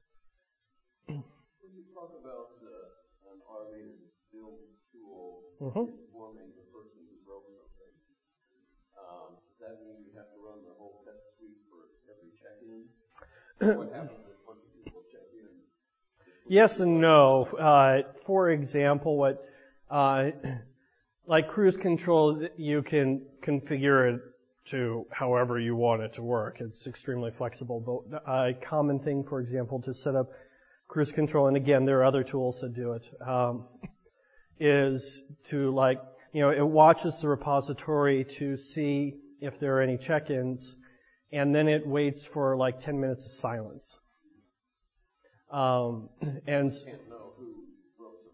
you 1.80 1.88
talk 1.96 2.12
about 2.20 2.60
uh, 2.60 3.32
an 3.32 3.40
automated 3.48 3.96
build 4.32 4.60
tool 4.92 5.44
Mhm. 5.60 5.88
informing 5.88 6.52
the 6.56 6.66
person 6.68 7.00
who 7.08 7.16
wrote 7.24 7.48
something, 7.56 7.94
um, 9.00 9.40
does 9.48 9.58
that 9.64 9.74
mean 9.84 10.04
you 10.04 10.12
have 10.16 10.28
to 10.36 10.38
run 10.44 10.60
the 10.68 10.74
whole 10.76 11.00
test 11.04 11.24
suite 11.40 11.60
for 11.72 11.88
every 12.12 12.32
check-in? 12.36 12.84
What 13.80 13.92
happens 13.92 14.28
if 14.28 14.44
of 14.48 14.56
people 14.84 15.02
check 15.12 15.28
in? 15.32 15.48
Yes 16.48 16.80
and 16.80 17.00
no. 17.00 17.44
Uh, 17.58 18.02
for 18.26 18.50
example, 18.50 19.16
what 19.16 19.44
uh, 19.90 20.30
like 21.26 21.50
CruiseControl, 21.50 22.48
you 22.56 22.82
can 22.82 23.22
configure 23.42 24.14
it 24.14 24.20
to 24.66 25.06
however 25.10 25.58
you 25.58 25.74
want 25.76 26.02
it 26.02 26.12
to 26.14 26.22
work. 26.22 26.60
It's 26.60 26.86
extremely 26.86 27.30
flexible. 27.30 27.80
But 27.80 28.22
a 28.26 28.54
common 28.54 28.98
thing, 29.00 29.24
for 29.24 29.40
example, 29.40 29.80
to 29.82 29.94
set 29.94 30.14
up 30.14 30.30
CruiseControl, 30.90 31.48
and 31.48 31.56
again, 31.56 31.84
there 31.84 32.00
are 32.00 32.04
other 32.04 32.24
tools 32.24 32.60
that 32.60 32.74
do 32.74 32.92
it, 32.92 33.08
um, 33.26 33.66
is 34.58 35.22
to 35.44 35.70
like, 35.72 36.00
you 36.32 36.40
know, 36.40 36.50
it 36.50 36.66
watches 36.66 37.20
the 37.20 37.28
repository 37.28 38.24
to 38.24 38.56
see 38.56 39.14
if 39.40 39.58
there 39.60 39.76
are 39.76 39.80
any 39.82 39.96
check-ins, 39.96 40.76
and 41.32 41.54
then 41.54 41.68
it 41.68 41.86
waits 41.86 42.24
for 42.24 42.56
like 42.56 42.80
10 42.80 43.00
minutes 43.00 43.26
of 43.26 43.32
silence. 43.32 43.98
Um, 45.50 46.08
and 46.46 46.72
Can't 46.72 47.08
know 47.08 47.32
who 47.36 47.54
wrote 47.98 48.18
something. 48.22 48.32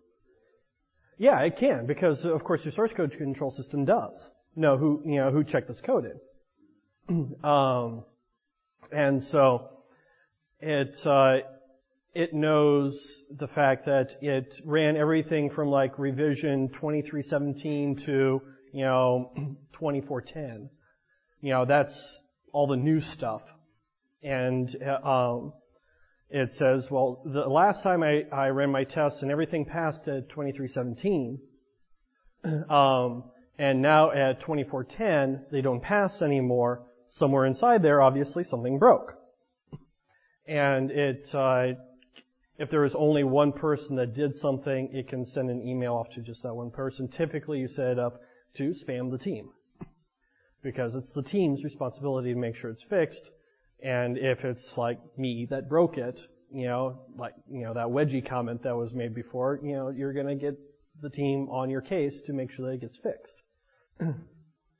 yeah, 1.19 1.41
it 1.41 1.57
can 1.57 1.87
because 1.87 2.27
of 2.27 2.45
course 2.45 2.65
your 2.65 2.73
source 2.73 2.93
code 2.93 3.13
control 3.13 3.51
system 3.51 3.87
does 3.87 4.29
know 4.55 4.77
who 4.77 5.03
you 5.07 5.17
know 5.17 5.31
who 5.31 5.43
checked 5.43 5.69
this 5.69 5.81
code 5.81 6.13
in, 7.09 7.35
um, 7.45 8.05
and 8.93 9.23
so 9.23 9.69
it 10.61 11.07
uh, 11.07 11.39
it 12.17 12.33
knows 12.33 13.23
the 13.31 13.47
fact 13.47 13.85
that 13.85 14.17
it 14.23 14.59
ran 14.65 14.97
everything 14.97 15.51
from 15.51 15.69
like 15.69 15.99
revision 15.99 16.71
2317 16.71 17.95
to 17.97 18.41
you 18.73 18.85
know 18.85 19.31
2410. 19.75 20.71
You 21.43 21.51
know 21.51 21.67
that's 21.67 22.19
all 22.55 22.67
the 22.67 22.77
new 22.77 23.01
stuff, 23.01 23.43
and 24.23 24.75
uh, 24.83 25.07
um, 25.07 25.53
it 26.31 26.53
says, 26.53 26.91
well, 26.91 27.21
the 27.27 27.47
last 27.47 27.83
time 27.83 28.03
I, 28.03 28.23
I 28.33 28.49
ran 28.49 28.71
my 28.71 28.85
tests 28.85 29.21
and 29.21 29.31
everything 29.31 29.67
passed 29.67 30.09
at 30.09 30.31
2317, 30.31 31.39
um, 32.71 33.25
and 33.59 33.83
now 33.83 34.11
at 34.11 34.41
2410, 34.41 35.45
they 35.53 35.61
don't 35.61 35.83
pass 35.83 36.23
anymore. 36.23 36.87
Somewhere 37.11 37.45
inside 37.45 37.83
there, 37.83 38.01
obviously, 38.01 38.43
something 38.43 38.79
broke. 38.79 39.15
And 40.49 40.91
it, 40.91 41.29
uh, 41.35 41.75
if 42.59 42.71
there 42.71 42.85
is 42.85 42.95
only 42.95 43.25
one 43.25 43.53
person 43.53 43.97
that 43.97 44.15
did 44.15 44.35
something, 44.35 44.91
it 44.93 45.09
can 45.09 45.27
send 45.27 45.51
an 45.51 45.67
email 45.67 45.95
off 45.95 46.09
to 46.11 46.21
just 46.21 46.43
that 46.43 46.55
one 46.55 46.71
person. 46.71 47.09
Typically, 47.09 47.59
you 47.59 47.69
set 47.69 47.89
it 47.89 47.99
up 47.99 48.21
to 48.55 48.71
spam 48.71 49.11
the 49.11 49.19
team. 49.19 49.51
Because 50.63 50.95
it's 50.95 51.13
the 51.13 51.23
team's 51.23 51.63
responsibility 51.65 52.33
to 52.33 52.39
make 52.39 52.57
sure 52.57 52.71
it's 52.71 52.83
fixed. 52.83 53.31
And 53.83 54.17
if 54.17 54.45
it's 54.45 54.79
like 54.79 54.99
me 55.19 55.47
that 55.51 55.69
broke 55.69 55.99
it, 55.99 56.21
you 56.51 56.67
know, 56.67 57.01
like, 57.19 57.35
you 57.51 57.63
know, 57.63 57.75
that 57.75 57.87
wedgie 57.87 58.27
comment 58.27 58.63
that 58.63 58.75
was 58.75 58.95
made 58.95 59.15
before, 59.15 59.61
you 59.63 59.75
know, 59.75 59.91
you're 59.91 60.15
gonna 60.15 60.35
get 60.35 60.57
the 61.03 61.11
team 61.11 61.49
on 61.51 61.69
your 61.69 61.83
case 61.83 62.23
to 62.23 62.33
make 62.33 62.51
sure 62.51 62.67
that 62.67 62.73
it 62.73 62.81
gets 62.81 62.97
fixed. 62.97 63.35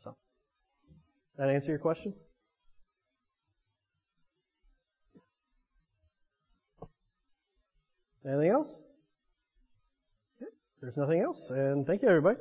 so. 0.03 0.17
That 1.37 1.51
answer 1.51 1.73
your 1.73 1.79
question? 1.79 2.15
Anything 8.27 8.51
else? 8.51 8.79
There's 10.81 10.97
nothing 10.97 11.21
else, 11.21 11.51
and 11.51 11.87
thank 11.87 12.03
you 12.03 12.09
everybody. 12.09 12.39